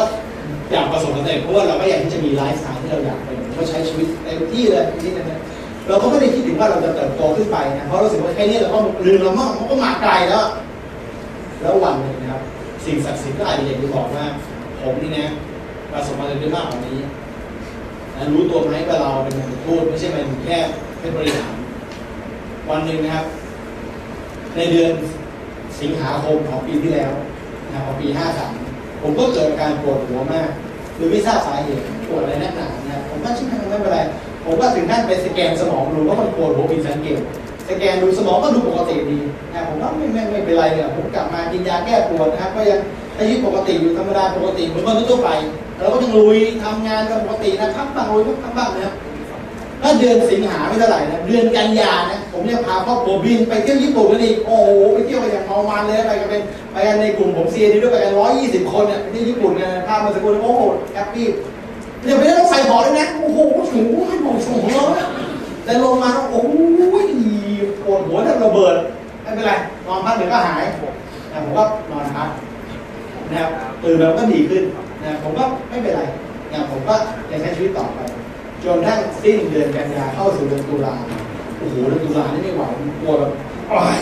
[0.72, 5.40] อยากประสบความสำเร็จเพราะว่าเราก็อยากที่จะมีไลฟ์สไตล์ที่เราอยากเป็นก็ใช้ชีวิตเต็มที่เลยที่นั่นนะ
[5.88, 10.46] เราก็ไม่ได้คิดถึงว่าเราจะเติบโตขึ้นไปนะเพราะรู้สึกว่าแค่นี้เราก็ลืมเรามากมันก็มาไกลแล้ว
[11.60, 12.42] แล้ววันหนึ่งนะครับ
[12.84, 14.24] สิ่งศักดิ์สิทธิ์ก็อาจจะอยากจะบอกว่า
[14.82, 15.32] ผมนี่นะ
[15.92, 16.98] ประสบความสำเร็จได้มากกว่านี้
[18.32, 20.58] รู้ตัวไหมว่าเราเป็นคนพูดไม่ใช่เป็นแค่
[20.98, 21.54] แค่บริหาร
[22.68, 23.26] วันหนึ่งนะครับ
[24.56, 24.92] ในเดือน
[25.80, 27.12] สิงหาคมของปีที่แล้ว
[27.66, 28.06] นะครับของปี
[28.54, 30.48] 53ผมก็เกิดอาการปวดหัวมาก
[30.96, 33.98] โดยไม่ทราบสาเหตุปวดอะไรนักหนานะครับผมก็ชิบหายไม่เป็นไร
[34.44, 37.20] ผมก็ถึงขั้นไปสแกนสมองดูว่ามันปวดหัวผิดสังเกต
[37.68, 39.18] สแกนดูสมองก็ดูปกติดี
[39.52, 42.80] นะผมว่าไม่ไม่ไม่เป็นไรเนี่ยผมกลับมากินยาแก้ปวดนะครับ ก็ยัง
[43.14, 45.30] ใช้ชีวิตปกติอยู่ธรรมดาปกติเหมือนคนทั่วไป
[45.78, 48.94] เราก็ยังลุยทำงานกันปกตินะครับบ้างลุยพักบ้างนะครับ
[49.82, 60.62] ถ้าเดือนสิงหาไม่เท่าไหร่นะเดือนกันยานะผมเนี่ยพาครอบครัวบินไปเที่ยวญี่ปุ่นกันอีกโอ้โหไปเที่ยวกันอย่างเมามันเลยไปกันเป็นไปกันในกลุ่มผมเซียดีด้วยไปกันร้อยยี่สิบคนเนี่ยไปที่ญี่ปุ่นกันภาพเมาสกครู่โอ้โห
[60.94, 61.26] แฮปปี้
[62.06, 63.38] อย่าไปได้ต้องใส่หมอเลยนะโอ้โห
[63.72, 65.06] สูงให้หมสูงเลย
[65.64, 66.40] แต่ลงมาโอ้
[67.04, 67.06] ย
[67.84, 68.74] ปวดหัวแทบระเบิด
[69.22, 69.52] ไม่เป็นไร
[69.86, 70.62] นอนพักเดี๋ยวก็หาย
[71.32, 72.28] นะผมก็นอนพัก
[73.30, 73.50] นะครับ
[73.82, 74.62] ตื่นแล้วก็ดีขึ้น
[75.02, 76.02] นะผมก็ไม่เป็นไร
[76.52, 76.94] นะผมก็
[77.30, 78.00] ยังใช้ชีวิตต่อไป
[78.64, 80.94] จนทั้งสิ้นเดือนกันยาเข้าสู่เดือนตุลา
[81.58, 82.62] โอ้โหเดือนตุลานี่ไม่ไหว
[83.02, 83.32] ปวแบบ
[83.68, 83.98] โอ้ย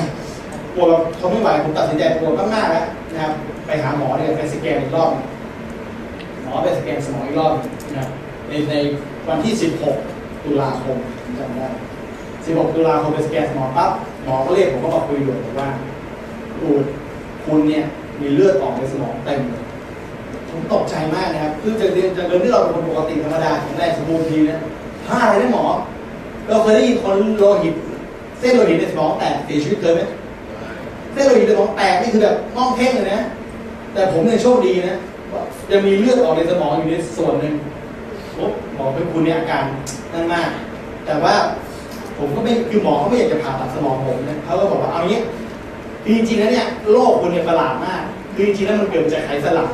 [0.75, 3.33] ปวแบบทนไม่ไหวผมตัดสินใจปวมากๆแล้วนะครับ
[3.67, 5.11] ไปหาหมอเนี่ยไปสแกนอีกรอบ
[6.43, 7.53] หมอไปสแกนสมองอีกรอบ
[7.91, 8.09] นะครับ
[8.49, 8.75] ในใน
[9.29, 9.53] วันที่
[10.01, 10.97] 16 ตุลาคม
[11.39, 11.69] จำได้
[12.23, 13.91] 16 ตุลาคมไปสแกนสมองปั๊บ
[14.25, 15.69] หมอก็เรียกผมก็มาคุยด่วนบอกว่า
[16.61, 16.85] อูด
[17.45, 17.85] คุณเนี่ย
[18.21, 19.64] มีเลือดออกในสมองเต็มเลย
[20.55, 24.61] ผมตกใจมากนะครับคือจากเดิมจากเดิมที่เราเป็นคนปกติธรรมดาแข็งแรงสมบูรณ์ดีนะ
[25.07, 25.65] ถ้าอะไรได้หมอ
[26.49, 27.75] เราเคยได้ยินคนโลหิต
[28.39, 30.03] เส้นโลหิตในสมองแตกเสียชีวิตเคยไหม
[31.13, 33.21] เส้นโลหิตในสมองแตกนี่คือแบบน่องเพ่งเลยนะ
[33.93, 34.97] แต่ผมเนี่ยโชคดีนะ
[35.71, 37.55] ยังมีเลือดออกในสมองอยู่ในส่วนหนึ่ง
[38.35, 38.45] โอ้
[38.75, 39.65] หมอเป็นคุณเนี่ยอาการ
[40.13, 40.49] นั่นมาก
[41.07, 41.35] แต่ว่า
[42.19, 45.21] ผมก็ไม่คือหมอเขาไม่อยากจะผ่าตัดสมองผมนะเขาก็บอกว่าเอางี้
[46.07, 48.03] จริงๆแล้วเนี่ยโรคคุณเนี่ยประหลาดมาก
[48.35, 49.69] คือจริงๆแล้วมันเกิดจากไขสันหลัง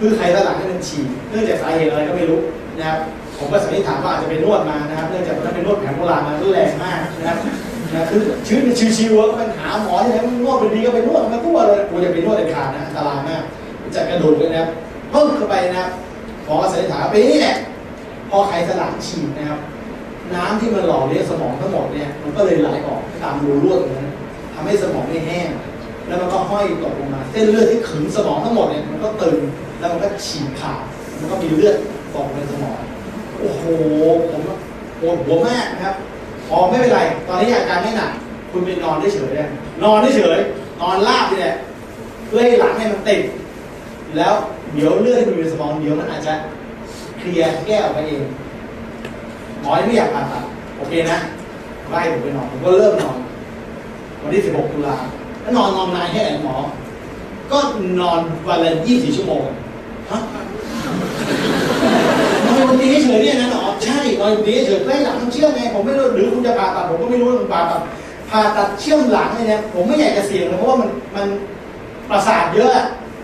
[0.00, 2.40] คือไขสันหลังนี่มันฉีกเนื่องจากสาเหตุอะไรก็ไม่รู้
[2.78, 2.98] นะครับ
[3.38, 7.38] ผมก็สันนิษฐานว่าอาจจะเป็นนวดมานะครับเนื่องจากตอนนั้นเป็นนวดแผนโบราณมารุนแรงมากนะครับ
[7.94, 13.42] นะคือชีวิตมันชิวๆก็เป็นหาหมอที่ไหนนวดเป็นดีก็ไปนวดมาทั่วเลยกูจะไปนวดเด็ดขาดนะอันตรายมาก
[13.94, 14.68] จากกระดูกเลยนะครับ
[15.10, 15.90] เพิ่มเข้าไปนะครับ
[16.44, 17.56] หมอสันนิษฐานว่าเป็นนี่แหละ
[18.30, 19.60] พอไขสันหลังฉีกนะครับ
[20.34, 24.10] น้ำที่มันหล่อเลี้ยงสมองทั้งหมดเนี่ยมันก็เลยไหลออกตามรูรั่วตรงนั้น
[24.54, 25.48] ทำให้สมองไม่แห้ง
[26.06, 29.36] แล้วมันก็ห้อยตกลงมา เส้นเลือดที่ขึงสมองทั้งหมดเนี่ยมันก็ตึง
[29.80, 30.82] แล้วมันก็ฉีกขาด
[31.18, 31.76] มันก็มีเลือด
[32.14, 32.78] ตกในสมอง
[33.38, 33.62] โอ้โห
[34.30, 34.40] ผม
[35.00, 35.94] ปวดหัวมากนะครับ
[36.48, 38.10] พอไม่เป็นไร ตอนนี้อาการไม่หนัก
[38.50, 39.48] คุณไปนอนได้เฉยเลย
[39.82, 40.40] นอนได้เฉย
[40.80, 41.54] นอนราบไปเลย
[42.26, 43.22] เพื่อให้หลังให้มันติด
[44.16, 44.34] แล้ว
[44.74, 46.32] เดี๋ยวเลือดที่มันอยู่ในสมองเดี๋ยวมันอาจจะ
[47.18, 48.22] เคลียร์แก้ออกไปเอง
[49.60, 50.44] หมอไม่อยากผ่าตัด
[50.76, 51.18] โอเคนะ
[51.90, 53.16] ไล่ผมไปนอนผมก็เริ่มนอน
[54.22, 54.96] วันที่ 16 ตุลา
[55.40, 56.56] แล้วนอนนอนนานแค่ไหนหมอ
[57.52, 57.58] ก็
[58.00, 59.42] นอนวันละ 24 ชั่วโมง
[60.10, 60.20] ฮะ
[62.46, 67.80] นอนบนเตียงเฉยเนี่ยนะหมอใช่นอนบนเตียงเฉยๆใกล้หลังเชื่อมไงผมไม่รู้หรือคุณจะผ่าตัดผมก็ไม่รู้ว่าคุณผ่าตัด
[68.30, 71.26] ผ่าตัดเชื่อมหลังเนี่ยผมไม่อยากจะเสี่ยงเลยเพราะว่ามันมัน
[72.10, 72.70] ประสาทเยอะ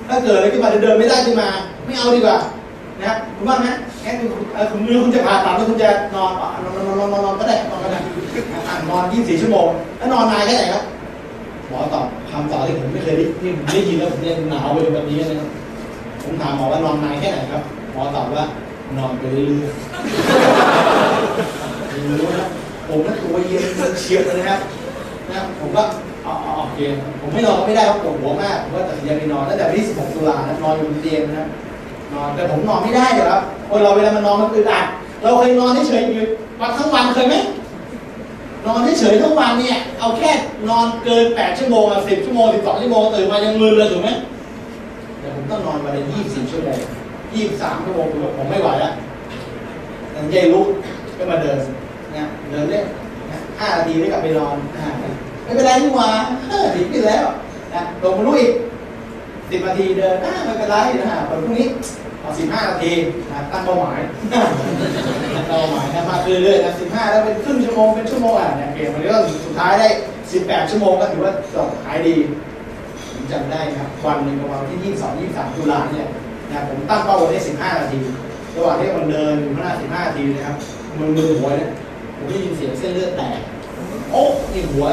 [0.09, 1.49] ถ้าเกิดอะไรขึ้นมาเดินไม่ได้ขึ้นมา
[1.87, 2.37] ไม่เอาดีกว่า
[3.01, 3.67] นะคุณว่าไหม
[4.01, 6.53] แค่คุณเออคุณมือคุณจะผ่าตัดแล้วคุณจะนอนนอน
[6.87, 7.99] นอนนอนนอนก็ได้นอนก็ได้
[8.67, 9.69] อะนอน24ชั่วโมง
[9.99, 10.83] แล้วนอนนานแค่ไหนครับ
[11.69, 15.49] หมอตอบคำตอบที่ผมไม่เคยได้ที่ผมได้ยินแล้วผมยังหนาวไปแบบนี้นะครับ
[16.27, 17.63] ผมถามหมอว่านอนนานแค่ไหนครับ
[17.93, 18.45] หมอตอบว่า
[18.99, 22.47] นอนไปเรื่อยๆไม่รู้นะ
[22.89, 23.65] ผมน่ะตัวเย็น
[24.01, 24.61] เฉียบเลยนะครับ
[25.31, 25.83] นะผมก็
[26.25, 26.79] อาเอโอเค
[27.21, 31.47] ผมไม่นอนก็ไม่ได้เพราะปวดหัวมากผมก็ตัดสินใจไปนอนตั้งแต่วันที่ 16 ตุลานะนอนอยู่บนเตียงนะ
[32.15, 34.87] นอนแต่ผมนอนไม่ได้เลยครับคนเราเวลามันนอนมันอึดอัด
[35.23, 36.15] เราเคยนอนเฉยอยู่
[36.61, 37.35] วันทั้งวันเคยไหม
[38.67, 40.31] นอนเฉยทั้งวันเนี่ยเอาแค่
[40.69, 44.09] นอนเกิน 8 ชั่วโมงอะ10ชั่วโมง 12 ชั่วโมงตื่นมายังมึนเลยถูกไหม
[45.27, 46.79] แต่ผมต้องนอนวันละ24ชั่วโมง
[47.33, 48.93] 23ชั่วโมงผมผมไม่ไหวแล้ว
[50.15, 50.67] ตั้งใจลุก
[51.19, 51.59] ก็มาเดิน
[52.17, 52.85] นะเดินเล่น
[53.31, 54.57] นะห้านาทีได้กลับไปนอน
[55.45, 56.11] ไม่เป็นไรนี่หว่า
[56.49, 57.25] เออดีขึ้นแล้ว
[57.75, 58.53] นะลงมาลุกอีก
[59.51, 61.67] สิบนาทีเดินอ่าไม่เป็นไรนะฮะวันพรุ่งนี้
[62.21, 62.93] เอาสิบห้านาที
[63.31, 69.89] นะตั้งเป้าหมายตั้งเป้าหมายนะมาเรื่อยๆนะสิบห้าแล้วเป็นครึ่งชั่วโมงเป็นชั่วโมงอะเนี่ยเกมวันนี้ก็สุดท้ายได้
[70.33, 72.17] สิบแปดชั่วโมงก็ถือว่าจบหายดี
[73.33, 76.09] จำได้นะครับวันหนึ่งประมาณที่ยี่สองยี่สามตุลาเนี่ย
[76.51, 77.99] นะผมตั้งเป้าไว้ได้สิบห้านาที
[78.55, 80.57] ระหว่างที่มันเดินอยู่ข้างหน้าสิบห้านาทีนะครับ
[80.99, 81.71] มันมือหัวเนี่ย
[82.17, 83.39] ผมได้ยินเสียงเส้นเลือดแตก
[84.13, 84.23] โอ้
[84.53, 84.87] นี่หัว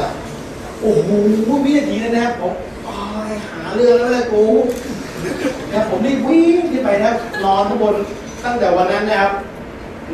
[0.80, 1.10] โอ้โห
[1.64, 2.52] วินาทีนั้นนะครับผม
[2.88, 4.44] อ้ายหาเรื่องแล้วเลยกู
[5.72, 7.10] นะผมนี่วิ่งขึ้นไปนะ
[7.44, 7.94] นอนข้างบน
[8.44, 9.32] ตั้งแต่วันนั้นนะครับ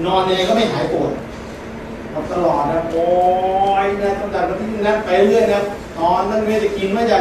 [0.06, 1.10] นอนยังไงก็ไม่หายปวด
[2.12, 3.04] ครับตลอดนะโอ้
[3.84, 5.60] ยนะตั้งแต่วันที่นั้นไปเรื่อยนะ
[5.98, 7.14] นอนนั่งไม่จะกินไม่จ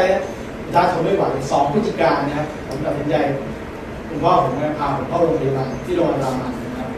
[0.77, 3.15] ะอะไดาทนไม่ไหวสองพฤศจิกายนนะครับ ผมตัดสินใจ
[4.07, 6.89] คุณพ่อผมนะพาผมเข้าโรงพยาบาลที่โรงพยาบาลรามันนะครับ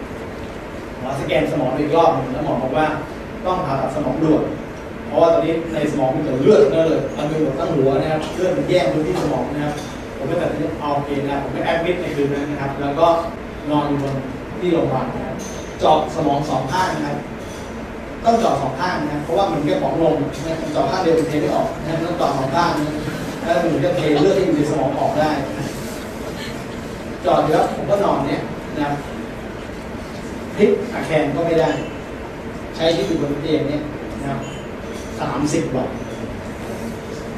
[1.00, 2.86] หมอสแกนสมองอีกรอบหนึ่งแล้วหมอบอกว่า
[3.46, 4.44] ต้องผ่าตัดสมองด่วน
[5.08, 9.74] เพราะว่าตอนนี้ในสมองมีแต่เลือดนั่นเลยมันมีหมดทั้งหัวนะครับเลือดมันแยกพื้นที่สมองนะครับ
[10.18, 13.08] ผมก็ตัดสินใจเอาโอเคนะผมก็ admit ในคืนนั้นนะครับ แล้วก็
[13.70, 14.16] นอนอยู่บน
[14.60, 15.38] ที่โรงพยาบาลนะครับ
[15.84, 17.18] เจาะสมองสองข้างนะครับ
[18.26, 20.16] ต้องเจาะสองข้างนะเพราะว่ามันแค่ของลง
[20.46, 23.11] นะเจาะข้างเดียวมันเทไม่ออกนะต้องเจาะสองข้างนะ
[23.44, 25.32] แล้วมันถึงจะเทเลือดที่อยู่ในสมองออกได้
[27.26, 28.42] จาะเดี๋ยวผมก็นอนเนี่ย
[28.80, 28.90] นะ
[30.56, 31.70] พลิกอาแคนก็ไม่ได้
[32.76, 33.82] ใช้ที่อยู่บนเตียงเนี่ย
[34.24, 34.34] นะ
[35.20, 35.90] สามสิบวัน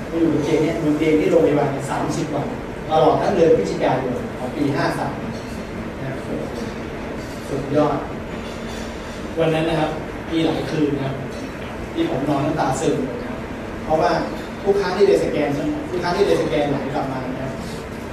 [0.09, 2.47] อยู่บนเตียงเนี่ยบนเตียงที่โรงพยาบาลสามสิบวัน
[2.89, 5.13] ตลอดทั้งเดือนพฤศจิกายนของปีห้าสาม
[6.01, 6.11] นะ
[7.49, 7.97] สุดยอด
[9.39, 9.91] วันนั้นนะครับ
[10.31, 11.15] มีหลายคืนนะครับ
[11.93, 12.97] ที่ผมนอนน้ำตาซึม
[13.83, 14.11] เพราะว่า
[14.63, 15.49] ทุกครั้งที่เดสแกน
[15.89, 17.51] ทุกครั้งที่เดสแกนไหลกลับมานะครับ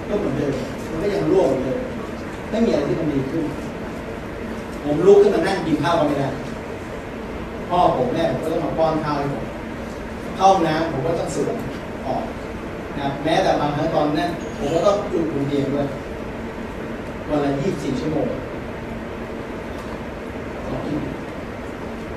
[0.09, 0.55] ก็เหมือนเดิม
[0.90, 1.78] มันก็ยังร่วงเหมือนเดิม
[2.51, 3.44] ไม่มีอะไรที่มันดีขึ้น
[4.84, 6.28] ผมลุกขึ้นมานั่งกินข้าวก็ไม่ได้
[7.68, 9.44] พ่อผมแม่ผมก็ต้องมาป้อนข้าวให้ผม
[10.36, 11.55] เข้างน้ำผมก็ต้องสวน
[12.07, 12.22] ออก
[12.96, 15.86] นะครับแม้แต่บางครั้งตอนนั้นผมก็ต้องอยู่คนเดียวด้วย
[17.28, 18.28] วันละ24ชั่วโมง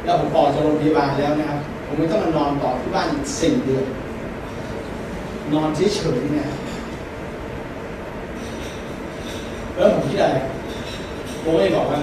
[0.03, 3.07] แล้วผมออกจากโรงพยาบาลแล้วนะครับ ผมไม่ต้องมานอนต่อที่บ้าน
[3.41, 3.85] สี่เดือน
[5.51, 6.47] นอนเฉยๆเนี่ย
[9.75, 10.35] แล้วผมคิดอะไร
[11.43, 11.99] ผมก็เลยบอกว่า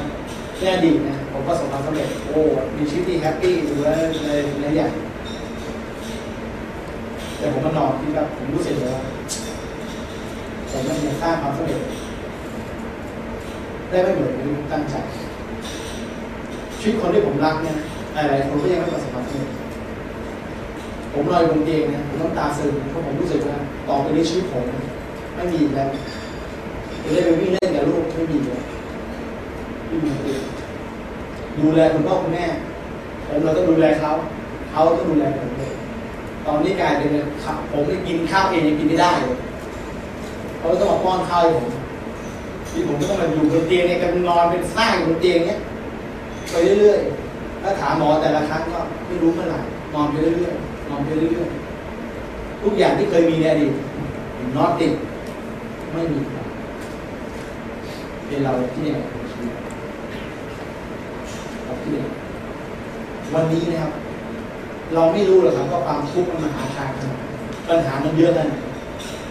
[0.59, 2.41] ในอดีนะผมประสบความสำเร็จโอ้
[2.77, 3.89] มีชีวิตที่แฮปปี้ดูแล
[4.27, 4.31] ใน
[4.61, 4.93] ในอย่าง
[7.37, 9.03] แต่ผมมานอนที่แบบผมรู้สึกเลยว่า
[10.71, 11.81] ผมไม่ได้สร้างความสำเร็จ
[13.89, 14.95] ได้ไม่เหมือนที่ผมตั้งใจ
[16.81, 17.77] ชีวิตคนที่ผมรักเนี่ย
[18.15, 19.51] หลายๆคนก็ยังไม่ประสบความสำเร็จ
[21.13, 23.57] ผมลอยบนเตียงนี่ยผมต้องตาซึมเพราะผมรู้สึกว่า
[23.89, 24.65] ต่อไปนี้ชีวิตผม
[25.35, 25.89] ไม่มีแล้ว
[27.03, 28.63] จะได้ไปวิ่งเล่นกับลูกไม่มีแล้ว
[29.87, 30.41] ไม่มีเลย
[31.59, 32.47] ดูแลคุณพ่อคุณแม่
[33.27, 34.11] ผมเราต้องดูแลเขา
[34.71, 35.73] เขาต้องดูแลผมเลย
[36.45, 37.11] ตอนนี้กลายเป็น
[37.45, 39.37] ขับผมได้กินข้าวเองยังกินไม่ได้เลย
[40.59, 41.67] เขาต้องมาป้อนข้าวให้ผม
[42.69, 45.59] ที่ผมก็ต้องมาอยู่บนเตียงเนี่ยกันนอนเป็นสร้างอยู่บนเตียงเนี่ย
[46.51, 49.61] ไปเรื่อยๆถ้าถามหมอแต่ละครั้งก็ไม่รู้เมื่อไหร่
[49.95, 53.73] นอนไปเรื่อยๆ นอนไปเรื่อยๆทุกอย่างที่เคยมีในอดีต
[54.57, 54.93] นอตติด
[55.93, 56.21] ไม่มี
[58.27, 58.97] เป็นเราที่เนี่ย
[59.31, 59.53] ชีวิต
[61.65, 62.07] เราที่เนี่ย
[63.35, 63.93] วันนี้นะครับ
[64.95, 67.25] เราไม่รู้หรอกครับว่าความทุกข์มันมหาทางขนาดไหน
[67.69, 68.55] ปัญหามันเยอะนาดไหน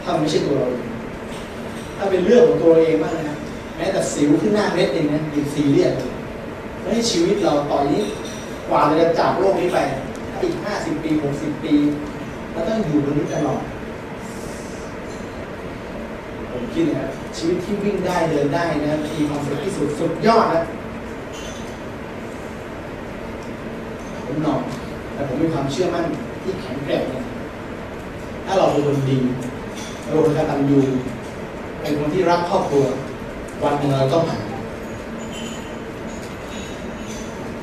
[0.03, 0.87] ถ้ามันไม่ใช่ตัวเราเอง
[1.97, 3.37] ถ้าเป็นเรื่องของตัวเราเองบ้างนะครับ
[3.75, 6.11] แม้แต่สิวขึ้นหน้าเม็ดเองนะยังซีเรียสเลย
[6.79, 8.03] แล้วให้ชีวิตเราต่อยนี้
[8.69, 9.77] กว่าเราจะจากโลกนี้ไป
[10.43, 11.73] อีกห้าสิบปีหกสิบปี
[12.51, 13.61] เราต้องอยู่บนนี้ตลอด
[16.51, 20.61] ผมคิดนะครับชีวิตที่วิ่งได้เดินได้นะมีความสุขที่สุดสุดยอดนะ
[24.25, 24.61] ผมนอน
[25.13, 26.05] แต่ผมมีความเชื่อมั่น
[26.43, 27.23] ที่แข็งแกร่งนะ
[28.45, 29.19] ถ้าเราเป็นคนดี
[30.03, 30.79] เราเป็นคนกตัญญู
[31.81, 32.85] เป็นคนที่รักครอบครัว
[33.63, 34.41] วันหนึ่งเราต้องหาย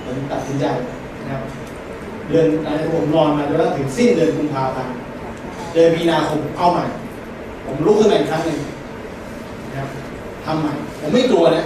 [0.05, 0.64] ผมตัดสินใจ
[1.22, 1.43] นะครับ
[2.29, 4.95] เดือนอะไรผมนอนมาจนกระทั่งถึงสิ้นเดือนกุมภาพันธ์
[5.72, 6.85] เดือนมีนาคมเอาใหม่
[7.66, 8.59] ผมลุกขึ้นมาอีกครั้งหนึ่ง
[9.70, 9.89] นะครับ
[10.45, 11.64] ทำใหม่ ผมไม่กลัวนะ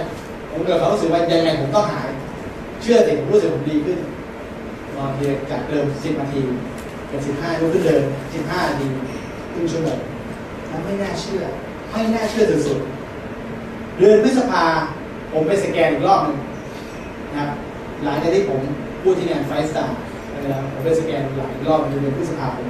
[0.51, 2.09] ผมเกิดความรู้สึกว่ายังไงผมต้องหาย
[2.81, 3.97] เชื่อสิผมรู้สึกผมดีขึ้น
[4.95, 6.41] นอนเพียงจากเดิมสิบนาที
[7.07, 8.01] เป็นสิบห้าลุกขึ้นเดิน
[8.33, 8.85] สิบห้านาที
[9.53, 9.99] ครึ่งชั่วโมง
[10.67, 11.41] แล้วไม่น่าเชื่อ
[11.91, 14.63] ไม่น่าเชื่อสุดๆเดือนพฤษภา
[15.31, 16.37] ผมไปสแกนอีกรอบหนึ่ง
[17.29, 17.49] นะครับ
[18.03, 18.61] หลังจากที่ผม
[19.01, 19.97] พูดที่งานไฟสตาร์
[20.43, 22.67] นะครับผมไปสแกนหลายรอบในเดือนพฤษภาคม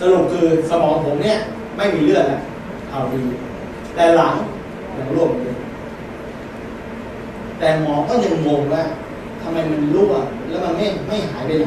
[0.00, 1.36] สรุปคือสมองผมเนี่ย
[1.76, 2.40] ไม่มีเลือดแล้ว
[2.90, 3.22] เอาดี
[3.94, 4.34] แต่หลัง
[4.96, 5.58] ยังร่วงเหมือนเดิม
[7.58, 8.82] แต่หมอก็ยังงงว่า
[9.42, 10.12] ทำไมมันรั่ว
[10.48, 11.66] แล้วมันไม่ไม่หายไปไหน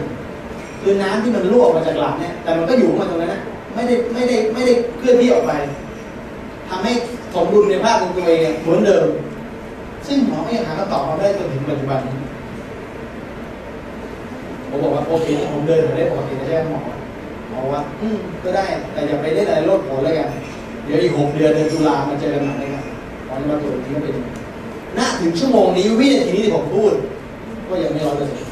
[0.82, 3.42] คือน้ำที่มันรั่วออกมาจากหลังเนี่ย แต่มันก็อยู่มาตรงนั้นนะ
[3.74, 5.52] ไม่ได้ไม่ได้ไม่ได้เคลื่อนที่ออกไป
[6.70, 6.92] ทำให้
[7.34, 9.06] สมดุลในภาพของตัวเองเนี่ยเหมือนเดิม
[10.08, 12.16] ซึ่งหมอไม่หาคำตอบมาได้จนถึงปัจจุบันนี้
[14.74, 16.80] ผมบอกว่าโอเคผมเดินมาได้ปกติจะแจ้งหมอ
[17.50, 20.30] หมอว่า อืมก็ได้แต่อย่าไปเล่นอะไรโลดโผนแล้วกัน
[20.86, 22.84] เดี๋ยวอีกหกเดือนเดือนตุลามาเจอกันใหม่นะครับ
[23.26, 24.16] หมอจะมาตรวจอีกทีก็เป็น
[24.98, 26.94] ณถึงชั่วโมงนี้วินาทีนี้ที่ผมพูด
[27.68, 28.52] ก็ยังไม่ร้อยเปอร์เซ็นต์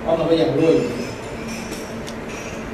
[0.00, 0.90] เพราะมันก็ยังรุ่ยอยู่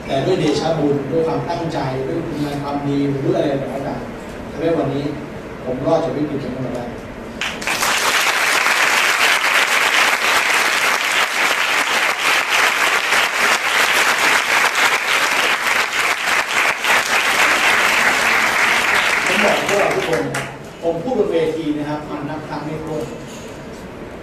[0.07, 4.01] แต่ด้วยเดชะบุญด้วยความตั้งใจด้วยคุณงานความดีหรือด้วยอะไรแบบนั้น
[4.51, 5.05] ทำให้วันนี้
[5.65, 6.85] ผมรอดจากวิกฤตนี้มาได้
[19.27, 20.47] ผมบอกพวกเราทุกคนนะครับ
[20.83, 23.03] ผมพูดบนเวทีนะครับมันนับครั้งไม่ถ้วน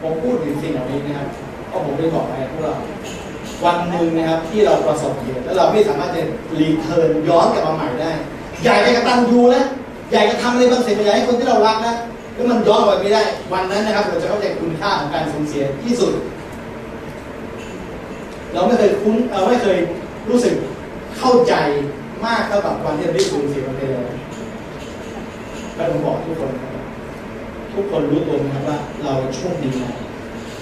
[0.01, 1.29] ผมพูดถึง สิ่งเหล่านี้นะครับ
[1.69, 2.75] เพราะผมได้บอกไปพวกเรา
[3.65, 6.21] วันหนึ่งนะครับที่เราประสบเหตุแล้วเราไม่สามารถจะ
[6.59, 8.11] รีเทิร์นย้อนกลับมาใหม่ได้
[8.63, 9.63] อยากจะกระตันยูนะ
[10.11, 11.95] อยากจะทำอะไรบางสิ่งบางอย่างให้คนที่เรารักนะ
[12.33, 13.23] แล้วมันย้อนกลับไปไม่ได้
[13.53, 16.13] วันนั้นนะครับเราจะเข้าใจคุณค่าของการสูญเสียที่สุด
[18.53, 19.77] เราไม่เคยคุ้นเราไม่เคย
[20.29, 20.55] รู้สึก
[21.17, 21.53] เข้าใจ
[22.25, 24.09] มากเท่ากับวันที่เราได้สูญเสียมันไปเลย
[25.75, 26.83] แล้วผมบอกทุกคนครับ
[27.73, 29.93] ทุกคนรู้ตัวไหมครับว่าเราโชคดีนะ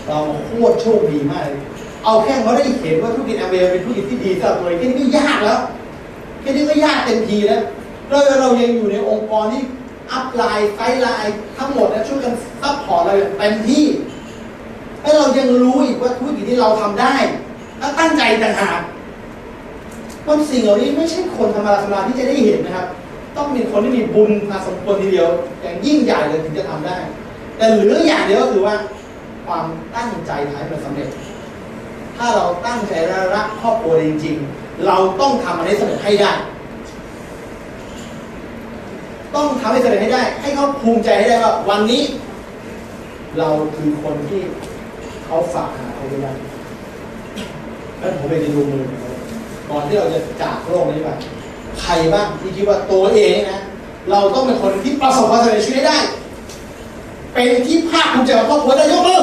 [0.07, 1.61] เราโคตรโชคดีมากเลย
[2.03, 5.59] เอาแค่เขาได้เห็นว่าธุรกิจแอมเวย์เป็นธุรกิจที่ดีสำหรับตัวเองแค่นี้ก็ยากแล้ว
[6.41, 7.61] แค่นี้ก็ยากเต็มทีแล้ว
[8.09, 9.63] แล้วเรายังอยู่ในองค์กรที่
[10.11, 13.85] upline sideline ทั้งหมดนะช่วยกัน support เราอย่างเต็มที่
[15.01, 17.15] แล้วเรายังรู้อีกว่าธุรกิจที่เราทำได้
[17.79, 18.81] และตั้งใจต่างหาก
[20.25, 22.87] ควาสิ่งเหล่านี้ไม่ใช่คนธรรมดาธรรมดาที่จะได้เห็นนะครับ
[23.37, 25.29] ต้องมีคนที่มีบุญมาสมควรทีเดียว
[25.61, 26.97] อย่างยิ่งใหญ่เลยถึงจะทำได้
[27.57, 28.75] แต่เหลืออย่างเดียวก็คือว่า
[29.47, 29.65] ความ
[29.95, 31.09] ตั้งใจทำให้มันสำเร็จ
[32.17, 32.93] ถ้าเราตั้งใจ
[33.35, 36.31] รักครอบครัวจริง ๆ เราต้องทำมันให้สำเร็จให้ได้
[39.35, 42.03] ต้องทำให้สำเร็จให้ได้ ให้เขาภูมิใจให้ได้ว่าวันนี้
[43.37, 44.41] เราคือคนที่
[45.25, 46.31] เขาฝากหาเขาไว้ได้
[47.99, 48.83] แล้วผมไปดูมือ
[49.69, 51.09] ก่อนที่เราจะจากโลกนี้ไป
[51.81, 53.61] ใครบ้างที่คิดว่าตัวเองนะ
[54.11, 55.97] เราต้องเป็นคนที่ประสบความสำเร็จในชีวิตได้
[57.33, 59.21] เป็นที่ภาคภูมิใจของครอบครัวได้ยกมือ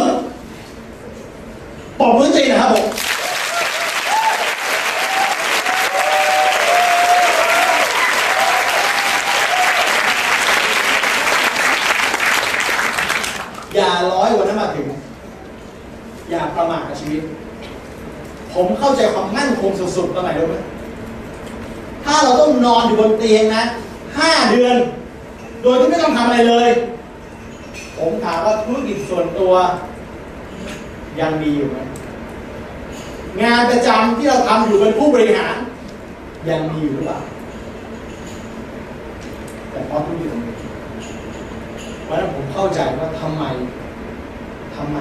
[1.99, 2.87] ปอบมือจริงนะครับผม
[13.75, 14.87] อย่าร้อยวันนั้นมาถึง
[16.31, 17.23] อย่าประมาทกับชีวิต
[18.55, 20.57] ผมเข้าใจความมั่นคงสุดๆตรงไหนรู้ไหม
[22.05, 23.65] ถ้าเราต้องนอนอยู่บนเตียงนะ
[24.19, 24.77] ห้าเดือน
[25.63, 26.71] โดยที่ไม่ต้องทำอะไรเลย
[27.99, 29.53] ผมถามว่าธุรกิจส่วนตัว
[31.21, 31.79] ยังมีอยู่ไหม
[33.43, 35.57] งานประจำที่เราทำอยู่เป็นผู้บริหาร
[36.49, 37.21] ยังมีอยู่หรือเปล่า
[39.71, 40.43] แต่เพราะธุรกิจตรง
[42.05, 43.45] เพราะนั้นผมเข้าใจว่าทำไม
[44.77, 44.99] ทำไม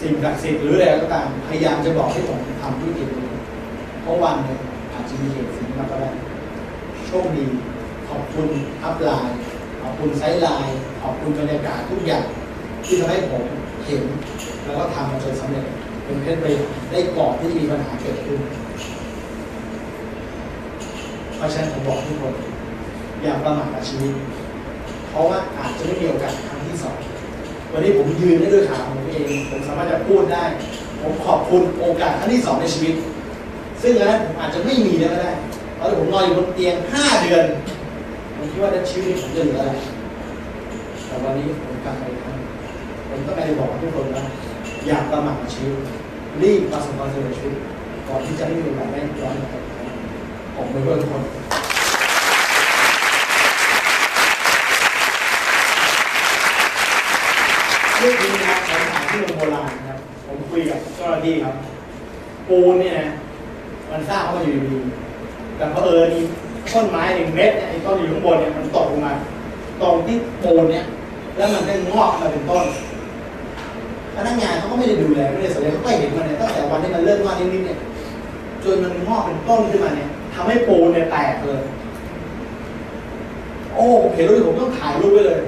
[0.00, 3.28] สิ่งศักดิ์สิทธิ์หรืออะไรก็ตามพยายามจะบอกให้ผมทำธุรกิจนี้
[4.02, 4.60] เพราะวันหนึ่ง
[4.92, 6.10] อาจจะมีเหตุสิ่งนี้มาก็ได้
[7.06, 7.44] โชคดี
[8.08, 8.48] ขอบคุณ
[8.82, 9.36] อัพไลน์
[10.00, 12.24] คุณไซไลน์ขอบคุณบรรยากาศทุกอย่าง
[12.84, 13.42] ที่ทำให้ผม
[13.86, 14.02] เห็น
[14.64, 15.64] แล้วก็ทำมาจนสำเร็จ
[16.04, 16.46] เป็นเพชรไป
[16.90, 18.40] ได้ก่อนที่มีปัญหาเกิดขึ้น
[21.36, 22.34] เพราะฉะนั้นผมบอกทุกคน
[23.22, 24.12] อย่าประมาทกับชีวิต
[25.10, 26.96] เพราะว่าอาจจะไม่มีโอกาสครั้งที่สอง
[27.72, 30.44] วันนี้ผมยืนได้ด้วยขาของผมเองผมสามารถจะพูดได้
[31.02, 32.94] ผมขอบคุณโอกาสครั้งที่สองในชีวิต
[33.82, 35.32] ซึ่งอันนั้นผมอาจจะไม่มีแล้วก็ได้
[35.78, 37.44] ตอนที่ผมนอนอยู่บนเตียงห้าเดือน
[38.42, 39.72] ผมคิดว่าในชีวิตนี้ผมจะเหลืออะไร
[41.06, 44.24] แต่วันนี้ผมกลับไปทำผมก็ไปบอกทุกคนว่า
[44.86, 45.78] อย่าประมาทชีวิต
[46.42, 47.56] รีบประสบความสำเร็จชีวิต
[48.08, 49.56] ก่อนที่จะไม่มีโอกาสได้ย้อนกลับไป
[50.56, 51.22] ผมไปด้วยทุกคน
[57.98, 61.54] เรื่องนี้นะครับผมถามที่โรงโบราณนะครับ ผมคุยกับเจ้าหน้าที่ครับ
[62.48, 63.08] ปูนเนี่ยนะ
[63.90, 64.76] มันสร้างเข้ามาอยู่ดี
[65.56, 66.22] แต่เพอเออนี่
[66.74, 69.12] ต้นไม้หนึ่งเม็ดเนี่ยไอ้ต้นอยู่ข้างบนเนี่ยมันตกลงมา
[69.80, 70.84] ตรงที่ปูนเนี่ย
[71.36, 72.64] แล้วมันก็งอกมาเป็นต้น
[74.14, 77.78] พนักงานเขาก็ไม่ได้ดูแลไม่ได้สนใจเขาก็เห็นมันเนี่ยตั้งแต่วันที่มันเริ่มงอกนิดๆเนี่ย
[78.62, 81.62] จนมันงอกเป็นต้นขึ้นมาเนี่ยทำให้ปูนเนี่ยแตกเลย
[83.74, 85.40] โอ้เห็นรูปผมต้องถ่ายรูปไว้เลย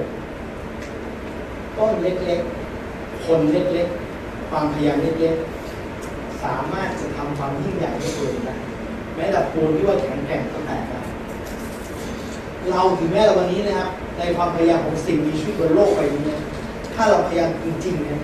[1.77, 8.55] ต้นเล็กๆ คนเล็กๆ ความพยายามเล็กๆ สามารถจะทำความยิ่งใหญ่ได้ตัวเองได้
[9.15, 10.99] แม้แต่ปูนที่ว่าแข็งแกร่งก็แตกได้
[12.71, 16.41] เราถึงแม้เราวันนี้นะครับ ในความพยายามของสิ่งมีชีวิตบนโลกใบนี้นะ
[16.95, 18.19] ถ้าเราพยายามจริงๆเนี่ย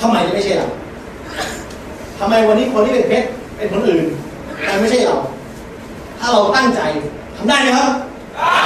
[0.00, 0.68] ทำไมจะไม่ใช่เรา
[2.18, 4.04] ทำไมวันนี้คนที่เป็นเพชรเป็นคนอื่น
[4.64, 5.16] แต่ไม่ใช่เรา
[6.20, 6.80] ถ้าเราตั้งใจ
[7.36, 7.90] ทำได้ไหมครับ
[8.36, 8.56] ได้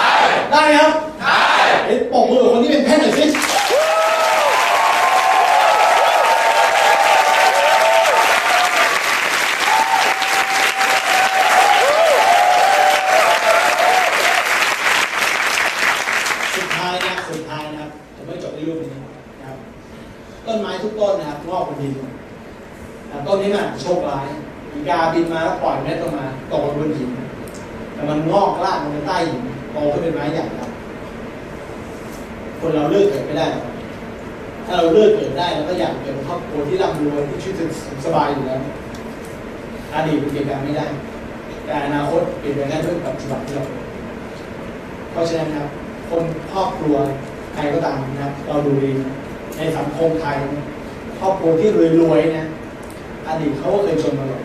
[0.50, 1.38] ได้ไหมครับ ได้
[1.84, 3.24] เฮ้ยปรบมือคนที่เป็นเพชรหน่อยสิ
[16.56, 19.58] สุดท้ายนะสุดท้ายนะครับผมไม่จบในรูปนี้นะครับ
[20.46, 21.92] ต้นไม้ทุกต้นนะครับงอกบนดิน
[23.08, 24.26] แต่ต้นนี้มันอาจจะโชคร้าย
[24.72, 27.10] อี กาบินมาแล้วปล่อยเม็ดลงมาตกบนหิน
[27.92, 29.42] แต่มันงอกรากลงไปใต้หิน
[29.72, 30.70] โตขึ้นเป็นไม้ใหญ่ครับ
[32.60, 33.46] คนเราเลือกเกิดไม่ได้
[34.66, 37.70] ถ้าเราเลือกเกิดได้เราก็อยากเกิดเป็นครอบครัวที่ร่ำรวยที่ชีวิต
[38.04, 38.60] สบายอยู่แล้ว
[39.94, 40.86] อดีตเปลี่ยนแปลงไม่ได้
[41.64, 43.80] แต่อนาคตเปลี่ยนแปลงได้ด้วยปัจจุบันที่เราเป็น
[45.10, 45.68] เพราะฉะนั้นครับ
[46.08, 46.96] คนครอบครัว
[47.54, 48.90] ใครก็ตามนะครับเราดูดี
[49.56, 50.36] ในสังคมไทย
[51.18, 51.68] ครอบครัวที่
[52.00, 52.46] รวยๆนะ
[53.28, 54.42] อดีตเขาก็เคยจนมาก่อน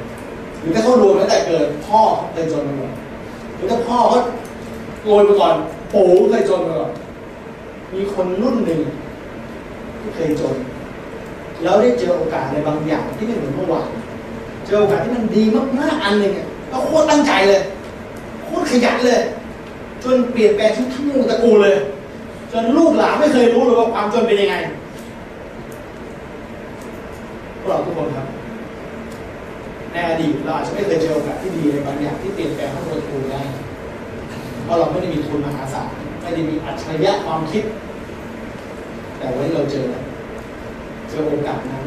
[0.62, 2.02] หรือถ้าเขารวยมตั้งแต่เกิดพ่อ
[2.34, 2.94] เคยจนมาก่อน
[3.56, 4.20] หรือถ้าพ่อเขา
[5.08, 5.56] รวยมาก่อน
[5.94, 6.92] ปู่เคยจนมาก่อน
[7.94, 8.80] มีคนรุ่นหนึ่ง
[10.00, 10.56] ที่เคยจน
[11.64, 13.88] แล้วได้เจอโอกาสในบางอย่างที่ไม่เหมือนเมื่อวาน
[14.66, 15.44] เจอโอกาสที่มันดี
[15.80, 16.34] มากๆอันหนึ่ง
[16.72, 17.62] ก็โคตรตั้งใจเลย
[18.44, 19.22] โคตรขยันเลย
[20.04, 21.76] จนเปลี่ยนแปลงชีวิตทั้งวงตระกูลเลย
[22.52, 24.56] จนลูกหลานไม่เคยรู้เลยว่าความจนเป็นยังไง
[27.58, 28.21] พวกเราทุกคนครับ
[29.92, 33.42] ในอดีตเราอาจจะไม่เคยเจอโอกาสที่ดีในบางอย่างที่เปลี่ยนแปลงทั้งตระกูลได้
[34.64, 35.88] เพราะเราไม่ได้มีทุนมหาศาล
[36.22, 37.64] ไม่ได้มีอัจฉริยะความคิด
[39.18, 39.86] แต่วันนี้เราเจอ
[41.10, 41.84] เจอโอกาสนั้น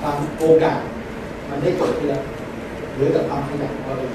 [0.00, 0.78] ความโอกาส
[1.48, 2.22] มันได้เกิดขึ้นแล้ว
[2.94, 4.12] เหรือแต่ความขยันของเราเอง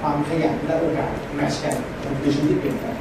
[0.00, 2.96] ความขยันและโอกาสแมชกันมันคือชีวิตที่เปลี่ยนแปลง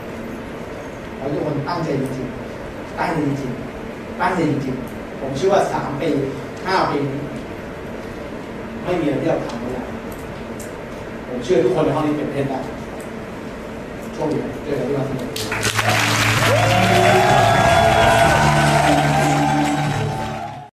[1.17, 6.09] เราทุกคนตั้งใจจริงๆตั้งใจจริงๆตั้งใจจริงๆผมเชื่อว่าสามปี
[6.65, 6.97] ห้าปี
[8.87, 9.81] ไม่มีอะไรที่เราทำไม่ได้
[11.27, 12.59] ผมเชื่อทุกคนในห้องนี้เป็นเพื่อนได้
[14.15, 15.25] ช่วงนี้เจอกันที่มาสนุ
[17.55, 17.56] ก